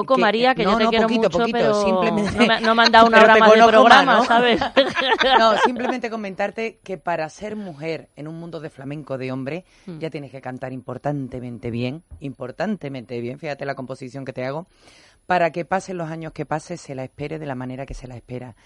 Poco, 0.00 0.18
María, 0.18 0.54
que 0.54 0.64
no, 0.64 0.72
yo 0.72 0.78
te 0.78 0.84
no, 0.84 0.90
quiero 0.90 1.02
poquito, 1.06 1.22
mucho, 1.22 1.38
poquito, 1.38 1.58
pero 1.58 1.74
simplemente... 1.84 2.32
no 2.38 2.46
me- 2.46 2.60
no 2.60 2.74
me 2.74 2.82
han 2.84 2.92
dado 2.92 3.06
una. 3.06 4.24
¿sabes? 4.24 4.60
no, 5.38 5.56
simplemente 5.64 6.10
comentarte 6.10 6.78
que 6.82 6.98
para 6.98 7.28
ser 7.28 7.56
mujer 7.56 8.08
en 8.16 8.28
un 8.28 8.38
mundo 8.38 8.60
de 8.60 8.70
flamenco 8.70 9.18
de 9.18 9.30
hombre, 9.32 9.64
Mm. 9.86 9.98
ya 9.98 10.10
tienes 10.10 10.30
que 10.30 10.40
cantar 10.40 10.72
importantemente 10.72 11.70
bien, 11.70 12.02
importantemente 12.20 13.20
bien, 13.20 13.38
fíjate 13.38 13.64
la 13.64 13.74
composición 13.74 14.24
que 14.24 14.32
te 14.32 14.44
hago, 14.44 14.66
para 15.26 15.50
que 15.52 15.64
pasen 15.64 15.96
los 15.98 16.10
años 16.10 16.32
que 16.32 16.44
pase, 16.46 16.76
se 16.76 16.94
la 16.94 17.04
espere 17.04 17.38
de 17.38 17.46
la 17.46 17.54
manera 17.54 17.86
que 17.86 17.94
se 17.94 18.06
la 18.08 18.16
espera. 18.16 18.56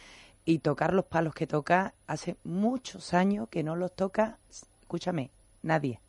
Y 0.45 0.61
tocar 0.61 0.95
los 0.95 1.05
palos 1.05 1.35
que 1.35 1.47
toca, 1.47 1.95
hace 2.07 2.37
muchos 2.43 3.13
años 3.15 3.49
que 3.51 3.63
no 3.63 3.77
los 3.77 3.95
toca, 3.95 4.39
escúchame, 4.81 5.31
nadie. 5.63 6.01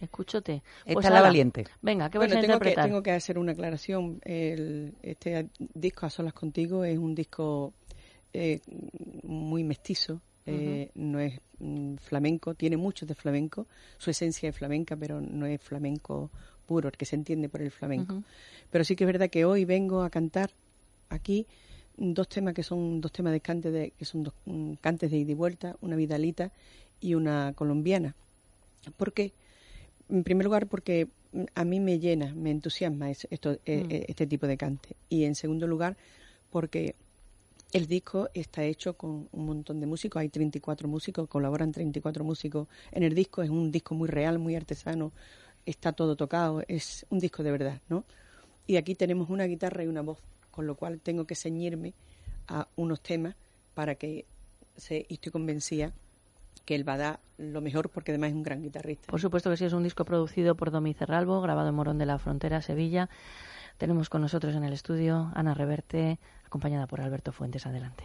Escúchote. 0.00 0.62
Esta 0.84 0.92
Pues 0.94 1.06
es 1.06 1.12
la 1.12 1.20
valiente. 1.20 1.66
Venga, 1.82 2.10
¿qué 2.10 2.18
Bueno, 2.18 2.34
a 2.36 2.40
tengo 2.40 2.46
que, 2.46 2.54
interpretar? 2.54 2.88
tengo 2.88 3.02
que 3.02 3.10
hacer 3.12 3.38
una 3.38 3.52
aclaración. 3.52 4.20
El, 4.24 4.94
este 5.02 5.48
disco 5.58 6.06
A 6.06 6.10
Solas 6.10 6.32
Contigo 6.32 6.84
es 6.84 6.98
un 6.98 7.14
disco 7.14 7.72
eh, 8.32 8.60
muy 9.22 9.64
mestizo. 9.64 10.20
eh, 10.46 10.90
No 10.94 11.20
es 11.20 11.40
mm, 11.58 11.96
flamenco, 11.96 12.54
tiene 12.54 12.76
mucho 12.76 13.06
de 13.06 13.14
flamenco. 13.14 13.66
Su 13.98 14.10
esencia 14.10 14.48
es 14.48 14.56
flamenca, 14.56 14.96
pero 14.96 15.20
no 15.20 15.46
es 15.46 15.60
flamenco 15.62 16.30
puro, 16.66 16.88
el 16.88 16.96
que 16.96 17.06
se 17.06 17.16
entiende 17.16 17.48
por 17.48 17.62
el 17.62 17.70
flamenco. 17.70 18.22
Pero 18.70 18.84
sí 18.84 18.96
que 18.96 19.04
es 19.04 19.06
verdad 19.06 19.30
que 19.30 19.44
hoy 19.44 19.64
vengo 19.64 20.02
a 20.02 20.10
cantar 20.10 20.50
aquí 21.08 21.46
dos 21.96 22.28
temas 22.28 22.54
que 22.54 22.62
son 22.64 23.00
dos 23.00 23.12
temas 23.12 23.32
de 23.32 23.40
cante 23.40 23.70
de, 23.70 23.92
que 23.92 24.04
son 24.04 24.24
dos 24.24 24.34
mm, 24.46 24.74
cantes 24.80 25.10
de 25.10 25.18
ida 25.18 25.30
y 25.30 25.34
vuelta, 25.34 25.76
una 25.80 25.94
vidalita 25.96 26.50
y 27.00 27.14
una 27.14 27.52
colombiana. 27.54 28.14
¿Por 28.96 29.12
qué? 29.12 29.32
En 30.08 30.24
primer 30.24 30.44
lugar, 30.44 30.66
porque 30.66 31.08
a 31.54 31.64
mí 31.64 31.80
me 31.80 31.98
llena, 31.98 32.32
me 32.34 32.50
entusiasma 32.50 33.10
esto, 33.10 33.52
eh, 33.64 33.84
Mm. 33.84 33.90
eh, 33.90 34.04
este 34.08 34.26
tipo 34.26 34.46
de 34.46 34.56
cante. 34.56 34.96
Y 35.08 35.24
en 35.24 35.34
segundo 35.34 35.66
lugar, 35.66 35.96
porque 36.50 36.94
el 37.72 37.86
disco 37.86 38.28
está 38.34 38.62
hecho 38.64 38.94
con 38.94 39.28
un 39.32 39.46
montón 39.46 39.80
de 39.80 39.86
músicos, 39.86 40.20
hay 40.20 40.28
34 40.28 40.86
músicos, 40.86 41.28
colaboran 41.28 41.72
34 41.72 42.22
músicos 42.22 42.68
en 42.92 43.02
el 43.02 43.14
disco, 43.14 43.42
es 43.42 43.50
un 43.50 43.72
disco 43.72 43.94
muy 43.94 44.08
real, 44.08 44.38
muy 44.38 44.54
artesano, 44.54 45.10
está 45.66 45.92
todo 45.92 46.14
tocado, 46.14 46.62
es 46.68 47.04
un 47.10 47.18
disco 47.18 47.42
de 47.42 47.50
verdad, 47.50 47.80
¿no? 47.88 48.04
Y 48.66 48.76
aquí 48.76 48.94
tenemos 48.94 49.28
una 49.28 49.44
guitarra 49.44 49.82
y 49.82 49.88
una 49.88 50.02
voz, 50.02 50.18
con 50.52 50.66
lo 50.66 50.76
cual 50.76 51.00
tengo 51.00 51.24
que 51.24 51.34
ceñirme 51.34 51.94
a 52.46 52.68
unos 52.76 53.00
temas 53.00 53.34
para 53.74 53.96
que 53.96 54.24
se, 54.76 55.04
y 55.08 55.14
estoy 55.14 55.32
convencida 55.32 55.92
que 56.64 56.74
él 56.74 56.88
va 56.88 56.94
a 56.94 56.98
dar 56.98 57.20
lo 57.38 57.60
mejor 57.60 57.90
porque 57.90 58.12
además 58.12 58.30
es 58.30 58.34
un 58.34 58.42
gran 58.42 58.62
guitarrista. 58.62 59.10
Por 59.10 59.20
supuesto 59.20 59.50
que 59.50 59.56
sí, 59.56 59.64
es 59.64 59.72
un 59.72 59.82
disco 59.82 60.04
producido 60.04 60.54
por 60.54 60.70
Domi 60.70 60.94
Cerralbo, 60.94 61.40
grabado 61.40 61.68
en 61.68 61.74
Morón 61.74 61.98
de 61.98 62.06
la 62.06 62.18
Frontera, 62.18 62.62
Sevilla. 62.62 63.08
Tenemos 63.78 64.08
con 64.08 64.20
nosotros 64.22 64.54
en 64.54 64.64
el 64.64 64.72
estudio 64.72 65.32
Ana 65.34 65.54
Reverte, 65.54 66.18
acompañada 66.44 66.86
por 66.86 67.00
Alberto 67.00 67.32
Fuentes. 67.32 67.66
Adelante. 67.66 68.04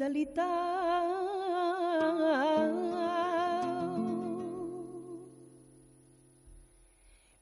Grande, 0.00 0.24
Vidalita. 0.24 0.46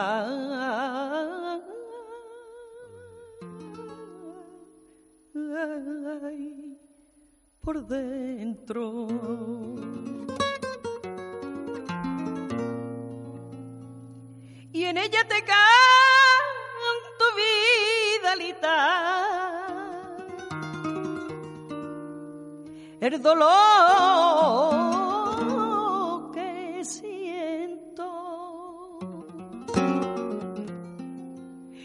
Por 7.62 7.86
dentro. 7.88 9.08
En 14.90 14.98
ella 14.98 15.24
te 15.28 15.44
canto 15.44 17.26
vidalita. 18.24 18.76
El 23.00 23.22
dolor 23.22 23.52
que 26.34 26.84
siento. 26.84 28.08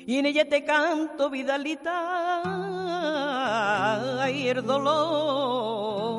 Y 0.07 0.19
en 0.19 0.27
ella 0.27 0.49
te 0.49 0.65
canto 0.65 1.29
vidalita 1.29 2.43
y 4.33 4.49
el 4.49 4.65
dolor 4.65 6.15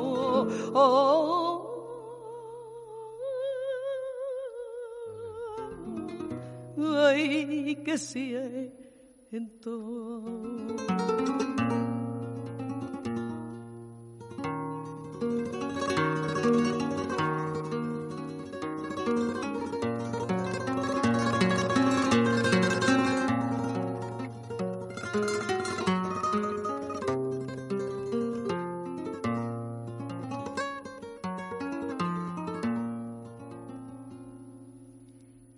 ay 7.04 7.76
que 7.84 7.98
siento 7.98 8.70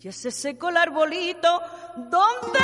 Ya 0.08 0.12
se 0.12 0.30
secó 0.30 0.70
el 0.70 0.78
arbolito 0.78 1.60
donde 1.96 2.58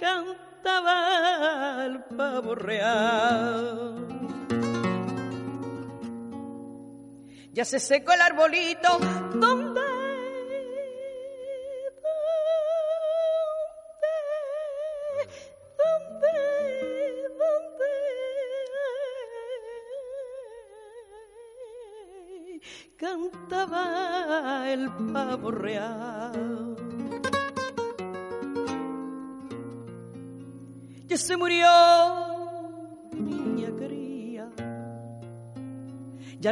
cantaba 0.00 1.84
el 1.84 2.04
pavo 2.16 2.54
real. 2.54 4.06
Ya 7.52 7.66
se 7.66 7.78
secó 7.78 8.14
el 8.14 8.22
arbolito 8.22 8.98
donde 9.34 9.71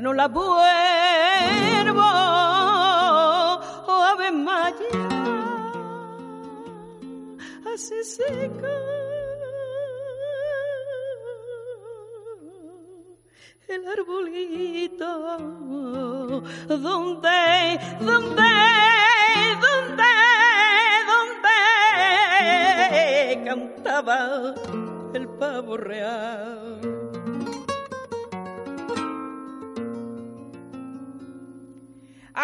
no 0.01 0.15
la 0.15 0.29
vuelvo 0.29 2.01
a 3.89 4.15
ver 4.19 4.33
más 4.33 4.75
así 7.75 8.05
seca. 8.05 8.69
el 13.69 13.87
arbolito 13.87 15.07
donde, 16.69 17.79
donde, 18.01 18.51
donde, 19.61 20.13
donde 21.11 21.59
cantaba 23.45 24.55
el 25.15 25.29
pavo 25.29 25.77
real. 25.77 26.70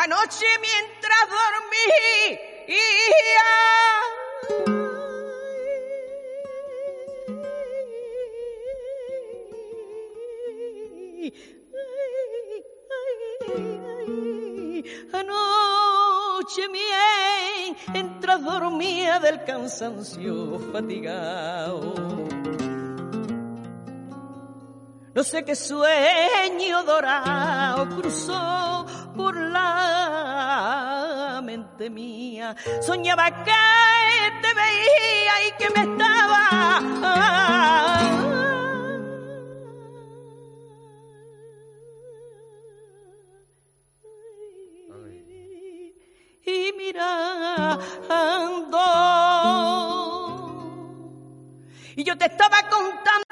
Anoche 0.06 0.46
mientras 0.60 1.28
dormía 1.28 2.38
Anoche 15.12 16.68
mientras 17.92 18.44
dormía 18.44 19.18
del 19.18 19.42
cansancio 19.42 20.60
fatigado. 20.72 21.94
No 25.14 25.24
sé 25.24 25.44
qué 25.44 25.56
sueño 25.56 26.84
dorado 26.84 27.88
cruzó 27.96 28.86
por 29.16 29.36
la 29.36 31.40
mente 31.42 31.90
mía. 31.90 32.54
Soñaba 32.80 33.44
que 33.44 33.52
te 34.42 34.54
veía 34.54 35.48
y 35.48 35.52
que 35.58 35.70
me 35.70 35.80
estaba 35.92 36.42
y 46.44 46.72
mirando. 46.76 48.78
Y 51.96 52.04
yo 52.04 52.16
te 52.16 52.26
estaba 52.26 52.62
contando. 52.68 53.25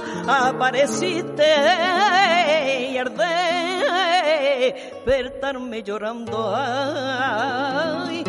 Desapareciste 0.00 1.44
y 2.90 2.98
al 2.98 3.14
despertarme 5.04 5.82
llorando. 5.82 6.54
Ay, 6.56 8.24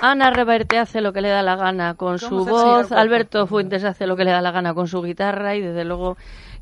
Ana 0.00 0.30
Reverte 0.30 0.78
hace 0.78 1.00
lo 1.00 1.12
que 1.12 1.20
le 1.20 1.28
da 1.28 1.42
la 1.42 1.56
gana 1.56 1.94
con 1.94 2.18
su 2.18 2.28
¿Cómo 2.28 2.44
se 2.44 2.50
ha 2.50 2.54
liado 2.54 2.82
voz? 2.82 2.92
Alberto 2.92 3.46
Fuentes 3.46 3.84
hace 3.84 4.06
lo 4.06 4.16
que 4.16 4.24
le 4.24 4.30
da 4.30 4.40
la 4.40 4.50
gana 4.50 4.74
con 4.74 4.86
su 4.88 5.02
guitarra 5.02 5.56
y 5.56 5.60
desde 5.60 5.84
luego 5.84 6.16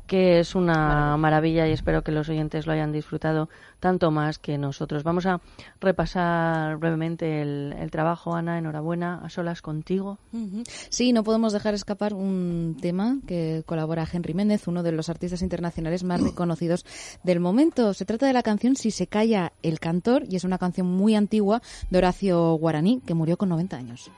que 0.07 0.39
es 0.39 0.55
una 0.55 1.17
maravilla 1.17 1.67
y 1.67 1.73
espero 1.73 2.01
que 2.01 2.11
los 2.11 2.29
oyentes 2.29 2.65
lo 2.65 2.73
hayan 2.73 2.91
disfrutado 2.91 3.49
tanto 3.79 4.09
más 4.09 4.39
que 4.39 4.57
nosotros. 4.57 5.03
Vamos 5.03 5.25
a 5.25 5.41
repasar 5.79 6.77
brevemente 6.77 7.41
el, 7.41 7.75
el 7.77 7.91
trabajo, 7.91 8.33
Ana, 8.33 8.57
enhorabuena, 8.57 9.21
a 9.23 9.29
solas 9.29 9.61
contigo. 9.61 10.17
Sí, 10.89 11.13
no 11.13 11.23
podemos 11.23 11.53
dejar 11.53 11.73
escapar 11.73 12.13
un 12.13 12.77
tema 12.81 13.17
que 13.27 13.63
colabora 13.65 14.07
Henry 14.11 14.33
Méndez, 14.33 14.67
uno 14.67 14.81
de 14.81 14.93
los 14.93 15.09
artistas 15.09 15.41
internacionales 15.41 16.03
más 16.03 16.21
reconocidos 16.21 16.85
del 17.23 17.39
momento. 17.39 17.93
Se 17.93 18.05
trata 18.05 18.25
de 18.25 18.33
la 18.33 18.43
canción 18.43 18.75
Si 18.75 18.91
se 18.91 19.07
calla 19.07 19.51
el 19.61 19.79
cantor 19.79 20.23
y 20.29 20.37
es 20.37 20.43
una 20.43 20.57
canción 20.57 20.87
muy 20.87 21.15
antigua 21.15 21.61
de 21.89 21.97
Horacio 21.97 22.53
Guaraní, 22.53 23.01
que 23.05 23.13
murió 23.13 23.37
con 23.37 23.49
90 23.49 23.77
años. 23.77 24.11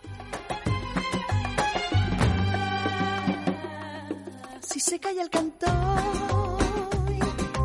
Si 4.79 4.91
se 4.91 4.99
calla 5.01 5.23
el 5.23 5.29
cantor, 5.29 6.57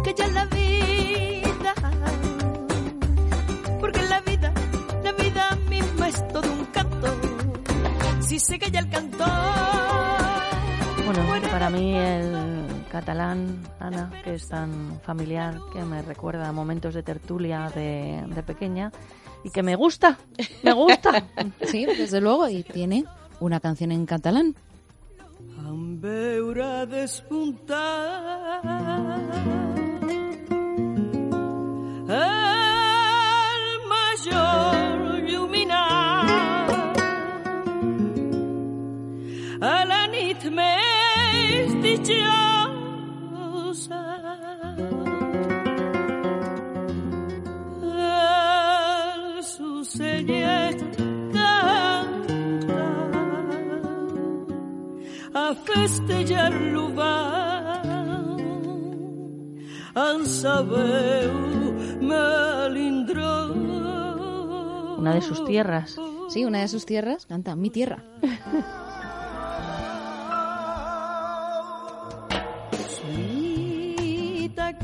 que 0.03 0.15
ya 0.15 0.27
la 0.27 0.47
vida, 0.47 1.75
porque 3.79 4.03
la 4.03 4.21
vida, 4.23 4.53
la 5.05 5.13
vida 5.13 5.57
misma 5.69 6.09
es 6.09 6.27
todo 6.33 6.53
un 6.53 6.65
canto. 6.73 7.07
Si 8.21 8.41
se 8.41 8.59
calla 8.59 8.81
el 8.81 8.91
cantor, 8.91 9.29
Bueno, 11.07 11.49
para 11.53 11.71
mí 11.71 11.95
el 11.95 12.85
catalán, 12.91 13.63
Ana, 13.79 14.11
que 14.25 14.35
es 14.35 14.49
tan 14.49 15.01
familiar, 15.03 15.61
que 15.73 15.85
me 15.85 16.03
recuerda 16.03 16.49
a 16.49 16.53
momentos 16.53 16.95
de 16.95 17.05
tertulia 17.05 17.71
de, 17.73 18.25
de 18.27 18.43
pequeña 18.43 18.91
y 19.45 19.51
que 19.51 19.63
me 19.63 19.77
gusta, 19.77 20.19
me 20.65 20.73
gusta. 20.73 21.23
Sí, 21.67 21.87
desde 21.87 22.21
luego, 22.21 22.49
y 22.49 22.65
tiene 22.65 23.05
una 23.39 23.61
canción 23.61 23.93
en 23.93 24.05
catalán. 24.05 24.57
Em 25.71 25.99
veure 26.01 26.87
despuntar 26.87 27.81
el 32.21 33.65
major 33.93 35.05
il·luminat 35.19 36.75
a 39.75 39.77
la 39.93 40.03
nit 40.17 40.51
més 40.59 41.79
dichosa 41.87 42.54
en 59.97 60.27
melindró 62.01 63.53
Una 64.99 65.15
de 65.15 65.21
sus 65.23 65.45
tierras. 65.45 65.97
Sí, 66.31 66.45
una 66.45 66.61
de 66.61 66.69
sus 66.69 66.87
tierras 66.87 67.27
canta 67.27 67.55
Mi 67.57 67.71
Tierra. 67.71 68.03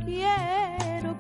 Quiero 0.05 1.17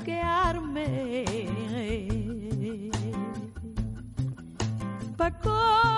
pa' 5.16 5.26
acordarme 5.26 5.89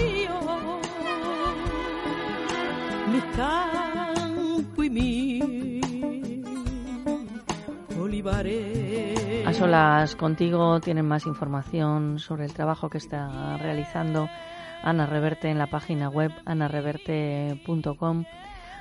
míos, 0.00 0.44
mi 3.12 3.20
campo 3.36 4.84
y 4.84 4.90
mi 4.90 5.80
olivares. 8.00 9.46
A 9.46 9.52
solas 9.52 10.16
contigo 10.16 10.80
tienen 10.80 11.06
más 11.06 11.26
información 11.26 12.18
sobre 12.18 12.44
el 12.44 12.52
trabajo 12.52 12.88
que 12.88 12.98
está 12.98 13.56
realizando 13.58 14.28
Ana 14.82 15.06
Reverte 15.06 15.48
en 15.48 15.58
la 15.58 15.66
página 15.66 16.08
web 16.08 16.32
anareverte.com. 16.44 18.24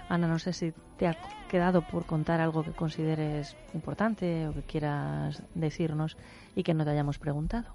Ana, 0.07 0.27
no 0.27 0.37
sé 0.37 0.53
si 0.53 0.73
te 0.97 1.07
ha 1.07 1.17
quedado 1.49 1.81
por 1.81 2.05
contar 2.05 2.41
algo 2.41 2.63
que 2.63 2.71
consideres 2.71 3.55
importante 3.73 4.47
o 4.47 4.53
que 4.53 4.61
quieras 4.61 5.41
decirnos 5.55 6.17
y 6.55 6.63
que 6.63 6.73
no 6.73 6.83
te 6.83 6.91
hayamos 6.91 7.17
preguntado. 7.17 7.73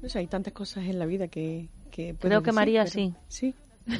No 0.00 0.08
sé, 0.08 0.20
hay 0.20 0.26
tantas 0.28 0.52
cosas 0.52 0.84
en 0.84 0.98
la 0.98 1.06
vida 1.06 1.28
que... 1.28 1.68
que 1.88 2.14
Creo 2.18 2.40
que 2.42 2.46
decir, 2.46 2.54
María 2.54 2.80
pero- 2.84 2.92
sí. 2.92 3.14
Sí. 3.28 3.54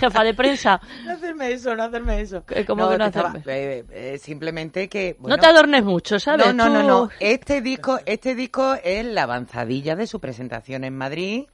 Jefa 0.00 0.24
de 0.24 0.34
prensa. 0.34 0.80
No 1.04 1.12
hacerme 1.12 1.52
eso, 1.52 1.74
no 1.74 1.82
hacerme 1.84 2.20
eso. 2.20 2.44
¿Cómo 2.66 2.88
que 2.90 2.98
no 2.98 3.06
estaba- 3.06 3.30
hacerme? 3.30 3.52
eh, 3.52 3.84
eh, 3.90 4.18
simplemente 4.18 4.88
que... 4.88 5.16
no 5.20 5.38
te 5.38 5.46
adornes 5.46 5.82
mucho, 5.84 6.18
¿sabes? 6.20 6.46
No, 6.46 6.52
no, 6.52 6.68
no, 6.68 6.82
no. 6.82 7.10
Este 7.20 7.60
disco, 7.62 7.98
este 8.06 8.34
disco 8.34 8.74
es 8.82 9.04
la 9.04 9.22
avanzadilla 9.24 9.96
de 9.96 10.06
su 10.06 10.20
presentación 10.20 10.84
en 10.84 10.96
Madrid 10.96 11.44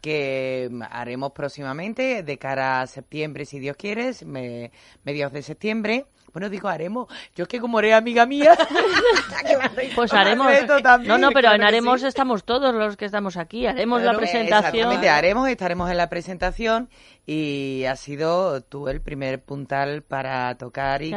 que 0.00 0.68
haremos 0.90 1.32
próximamente 1.32 2.22
de 2.22 2.38
cara 2.38 2.82
a 2.82 2.86
septiembre, 2.86 3.46
si 3.46 3.58
Dios 3.58 3.76
quiere, 3.76 4.10
me- 4.26 4.70
mediados 5.04 5.32
de 5.32 5.42
septiembre. 5.42 6.06
Bueno, 6.34 6.50
digo 6.50 6.68
haremos. 6.68 7.08
Yo 7.34 7.44
es 7.44 7.48
que 7.48 7.60
como 7.60 7.78
eres 7.78 7.94
amiga 7.94 8.26
mía, 8.26 8.54
Pues 9.94 10.10
Vamos 10.10 10.12
a 10.12 10.20
haremos. 10.20 10.82
también, 10.82 11.08
no, 11.08 11.18
no, 11.18 11.28
pero 11.28 11.40
claro 11.42 11.54
en 11.56 11.60
que 11.62 11.66
haremos 11.68 12.00
sí. 12.00 12.06
estamos 12.06 12.44
todos 12.44 12.74
los 12.74 12.96
que 12.96 13.04
estamos 13.04 13.36
aquí. 13.36 13.66
Haremos 13.66 14.02
la 14.02 14.16
presentación. 14.16 14.74
Exactamente, 14.74 15.08
haremos, 15.08 15.48
estaremos 15.48 15.90
en 15.90 15.96
la 15.96 16.08
presentación 16.08 16.88
y 17.26 17.84
ha 17.88 17.96
sido 17.96 18.60
tú 18.62 18.88
el 18.88 19.00
primer 19.00 19.42
puntal 19.42 20.02
para 20.02 20.54
tocar 20.56 21.02
y 21.02 21.12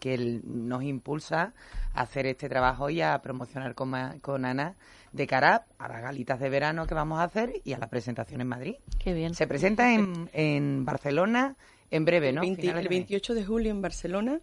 que, 0.00 0.14
y 0.14 0.40
nos 0.44 0.82
impulsa 0.82 1.52
a 1.94 2.00
hacer 2.02 2.26
este 2.26 2.48
trabajo 2.48 2.90
y 2.90 3.00
a 3.02 3.20
promocionar 3.22 3.74
con, 3.74 3.90
Ma- 3.90 4.16
con 4.20 4.44
Ana 4.44 4.74
de 5.12 5.26
cara 5.28 5.64
a 5.78 5.88
las 5.88 6.02
galitas 6.02 6.40
de 6.40 6.48
verano 6.50 6.86
que 6.86 6.94
vamos 6.94 7.20
a 7.20 7.24
hacer 7.24 7.52
y 7.64 7.72
a 7.72 7.78
la 7.78 7.88
presentación 7.88 8.40
en 8.40 8.48
Madrid. 8.48 8.74
Qué 8.98 9.12
bien. 9.12 9.34
Se 9.34 9.46
presenta 9.46 9.92
en, 9.92 10.28
en 10.32 10.84
Barcelona 10.84 11.54
en 11.90 12.04
breve, 12.04 12.32
¿no? 12.32 12.40
El, 12.42 12.48
20 12.48 12.62
Finales 12.62 12.78
el 12.78 12.84
de 12.84 12.88
mes. 12.88 12.98
28 13.08 13.34
de 13.34 13.44
julio 13.44 13.70
en 13.70 13.80
Barcelona, 13.80 14.40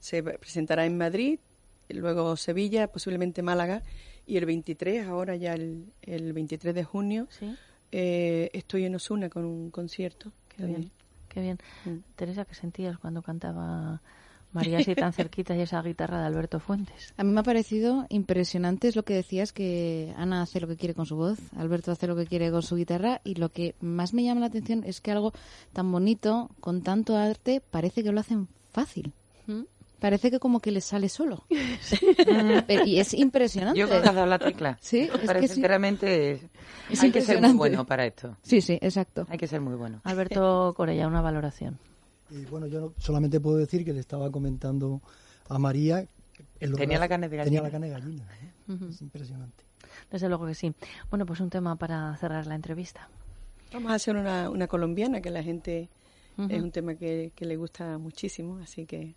se 0.00 0.22
presentará 0.22 0.86
en 0.86 0.96
Madrid, 0.96 1.38
luego 1.88 2.36
Sevilla, 2.36 2.88
posiblemente 2.88 3.42
Málaga, 3.42 3.82
y 4.26 4.36
el 4.36 4.46
23, 4.46 5.06
ahora 5.06 5.36
ya 5.36 5.54
el, 5.54 5.92
el 6.02 6.32
23 6.32 6.74
de 6.74 6.84
junio, 6.84 7.28
eh, 7.92 8.50
estoy 8.52 8.84
en 8.84 8.94
Osuna 8.94 9.30
con 9.30 9.44
un 9.44 9.70
concierto. 9.70 10.32
Qué 10.48 10.66
bien, 10.66 10.90
qué 11.28 11.40
bien. 11.40 11.58
Mm. 11.84 11.98
Teresa, 12.16 12.44
¿qué 12.44 12.54
sentías 12.54 12.98
cuando 12.98 13.22
cantaba 13.22 14.02
María 14.52 14.78
así 14.78 14.94
tan 14.94 15.12
cerquita 15.12 15.54
y 15.54 15.60
esa 15.60 15.80
guitarra 15.82 16.20
de 16.20 16.26
Alberto 16.26 16.58
Fuentes? 16.58 17.14
A 17.16 17.22
mí 17.22 17.30
me 17.30 17.40
ha 17.40 17.44
parecido 17.44 18.06
impresionante 18.08 18.88
es 18.88 18.96
lo 18.96 19.04
que 19.04 19.14
decías, 19.14 19.52
que 19.52 20.12
Ana 20.16 20.42
hace 20.42 20.60
lo 20.60 20.66
que 20.66 20.76
quiere 20.76 20.94
con 20.94 21.06
su 21.06 21.14
voz, 21.14 21.38
Alberto 21.56 21.92
hace 21.92 22.08
lo 22.08 22.16
que 22.16 22.26
quiere 22.26 22.50
con 22.50 22.62
su 22.62 22.74
guitarra 22.74 23.20
y 23.22 23.36
lo 23.36 23.50
que 23.50 23.76
más 23.80 24.12
me 24.12 24.24
llama 24.24 24.40
la 24.40 24.46
atención 24.46 24.82
es 24.84 25.00
que 25.00 25.12
algo 25.12 25.32
tan 25.72 25.92
bonito, 25.92 26.50
con 26.58 26.82
tanto 26.82 27.16
arte, 27.16 27.62
parece 27.70 28.02
que 28.02 28.10
lo 28.10 28.20
hacen 28.20 28.48
fácil. 28.72 29.12
Parece 30.00 30.30
que 30.30 30.38
como 30.38 30.60
que 30.60 30.70
les 30.70 30.84
sale 30.84 31.08
solo. 31.08 31.44
Pero- 32.66 32.84
y 32.86 32.98
es 33.00 33.14
impresionante. 33.14 33.78
Yo 33.80 33.88
creo 33.88 34.02
que 34.02 34.08
has 34.08 34.14
dado 34.14 34.26
la 34.26 34.38
tecla. 34.38 34.78
Sí, 34.80 35.00
es 35.00 35.10
Para 35.26 35.40
que 35.40 35.48
sí. 35.48 35.54
sinceramente 35.54 36.32
es- 36.32 36.40
Es 36.90 37.02
hay 37.02 37.10
que 37.12 37.22
ser 37.22 37.40
muy 37.40 37.52
bueno 37.54 37.84
para 37.86 38.04
esto. 38.06 38.36
Sí, 38.42 38.60
sí, 38.60 38.78
exacto. 38.82 39.26
Hay 39.28 39.38
que 39.38 39.46
ser 39.46 39.60
muy 39.60 39.74
bueno. 39.74 40.00
Alberto 40.04 40.74
Corella, 40.76 41.06
una 41.06 41.20
valoración. 41.22 41.78
Y 42.30 42.44
bueno, 42.46 42.66
yo 42.66 42.92
solamente 42.98 43.40
puedo 43.40 43.56
decir 43.56 43.84
que 43.84 43.92
le 43.92 44.00
estaba 44.00 44.30
comentando 44.30 45.00
a 45.48 45.58
María. 45.58 46.06
los 46.60 46.78
Tenía 46.78 46.98
la 46.98 47.08
carne 47.08 47.28
de 47.28 47.36
Tenía 47.38 47.44
gallina. 47.44 47.62
la 47.62 47.70
carne 47.70 47.86
de 47.86 47.92
gallina. 47.92 48.24
¿eh? 48.42 48.72
Ujú. 48.72 48.86
Es 48.88 49.00
impresionante. 49.00 49.64
Desde 50.10 50.28
luego 50.28 50.46
que 50.46 50.54
sí. 50.54 50.74
Bueno, 51.08 51.24
pues 51.24 51.40
un 51.40 51.50
tema 51.50 51.76
para 51.76 52.14
cerrar 52.16 52.46
la 52.46 52.54
entrevista. 52.54 53.08
Vamos 53.72 53.90
a 53.92 53.94
hacer 53.94 54.16
una, 54.16 54.50
una 54.50 54.66
colombiana 54.66 55.20
que 55.20 55.30
la 55.30 55.42
gente 55.42 55.88
Ujú. 56.36 56.48
es 56.52 56.62
un 56.62 56.70
tema 56.70 56.94
que, 56.96 57.32
que 57.34 57.44
le 57.46 57.56
gusta 57.56 57.96
muchísimo, 57.98 58.58
así 58.58 58.86
que 58.86 59.14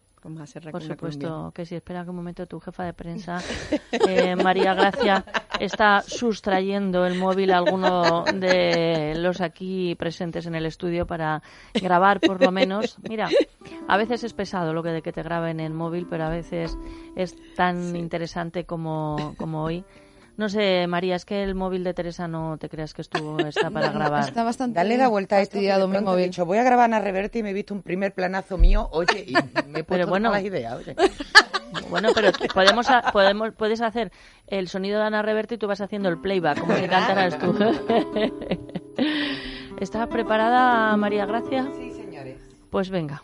Por 0.71 0.81
supuesto 0.81 1.51
que 1.53 1.65
sí. 1.65 1.75
Espera 1.75 2.03
que 2.03 2.09
un 2.09 2.15
momento 2.15 2.45
tu 2.45 2.59
jefa 2.59 2.83
de 2.83 2.93
prensa, 2.93 3.39
eh, 3.91 4.35
María 4.35 4.73
Gracia, 4.73 5.23
está 5.59 6.01
sustrayendo 6.01 7.05
el 7.05 7.17
móvil 7.17 7.51
a 7.51 7.57
alguno 7.57 8.23
de 8.25 9.13
los 9.15 9.41
aquí 9.41 9.95
presentes 9.95 10.45
en 10.45 10.55
el 10.55 10.65
estudio 10.65 11.05
para 11.05 11.41
grabar 11.73 12.19
por 12.19 12.43
lo 12.43 12.51
menos. 12.51 12.97
Mira, 13.07 13.29
a 13.87 13.97
veces 13.97 14.23
es 14.23 14.33
pesado 14.33 14.73
lo 14.73 14.83
que 14.83 14.89
de 14.89 15.01
que 15.01 15.13
te 15.13 15.23
graben 15.23 15.59
en 15.59 15.75
móvil, 15.75 16.07
pero 16.09 16.25
a 16.25 16.29
veces 16.29 16.77
es 17.15 17.35
tan 17.55 17.95
interesante 17.95 18.65
como, 18.65 19.35
como 19.37 19.63
hoy 19.63 19.83
No 20.39 20.47
sé, 20.47 20.87
María, 20.87 21.17
es 21.17 21.25
que 21.25 21.43
el 21.43 21.53
móvil 21.53 21.83
de 21.83 21.93
Teresa 21.93 22.29
no 22.29 22.57
te 22.57 22.69
creas 22.69 22.93
que 22.93 23.01
estuvo 23.01 23.37
está 23.39 23.69
para 23.69 23.91
grabar. 23.91 24.23
Está 24.23 24.45
bastante 24.45 24.77
Dale 24.77 24.95
la 24.95 25.09
vuelta 25.09 25.35
a 25.35 25.39
de 25.39 25.85
mi 25.85 25.91
pronto 25.91 26.17
he 26.17 26.23
dicho, 26.23 26.45
voy 26.45 26.59
a 26.59 26.63
grabar 26.63 26.85
Ana 26.85 26.99
Reverte 26.99 27.39
y 27.39 27.43
me 27.43 27.49
he 27.49 27.53
visto 27.53 27.73
un 27.73 27.81
primer 27.81 28.13
planazo 28.13 28.57
mío. 28.57 28.87
Oye, 28.93 29.25
y 29.27 29.33
me 29.67 29.79
he 29.79 29.83
puesto 29.83 30.07
bueno. 30.07 30.31
las 30.31 30.41
ideas. 30.41 30.75
Oye. 30.75 30.95
Bueno, 31.89 32.11
pero 32.15 32.31
podemos, 32.53 32.87
podemos 33.11 33.53
puedes 33.55 33.81
hacer 33.81 34.13
el 34.47 34.69
sonido 34.69 35.01
de 35.01 35.07
Ana 35.07 35.23
Reverte 35.23 35.55
y 35.55 35.57
tú 35.57 35.67
vas 35.67 35.81
haciendo 35.81 36.07
el 36.07 36.21
playback, 36.21 36.61
como 36.61 36.73
si 36.73 36.87
cantaras 36.87 37.37
tú. 37.37 37.53
¿Estás 39.81 40.07
preparada, 40.07 40.95
María 40.95 41.25
Gracia? 41.25 41.67
Sí, 41.75 41.91
señores. 41.91 42.37
Pues 42.69 42.89
venga. 42.89 43.21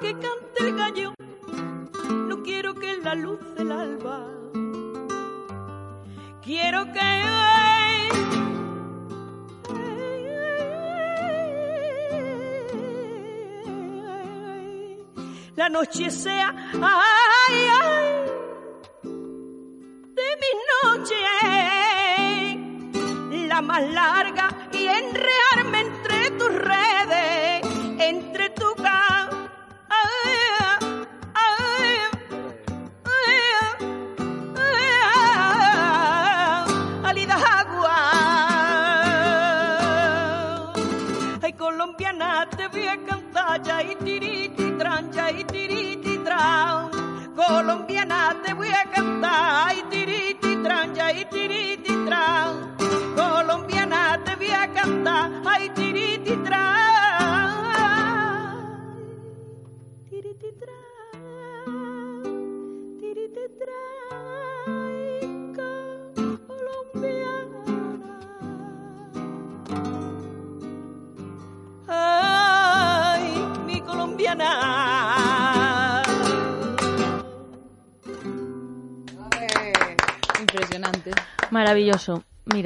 Que 0.00 0.12
cante 0.12 0.58
el 0.60 0.76
gallo, 0.76 1.14
no 2.28 2.42
quiero 2.42 2.74
que 2.74 2.96
la 2.98 3.14
luz 3.14 3.38
del 3.56 3.72
alba. 3.72 4.26
Quiero 6.42 6.84
que 6.92 7.00
la 15.56 15.68
noche 15.68 16.10
sea 16.10 16.54
ay, 16.74 17.66
ay, 17.82 18.26
de 20.14 20.28
mi 20.42 20.52
noche 20.82 21.18
la 23.48 23.60
más 23.62 23.82
larga 23.90 24.25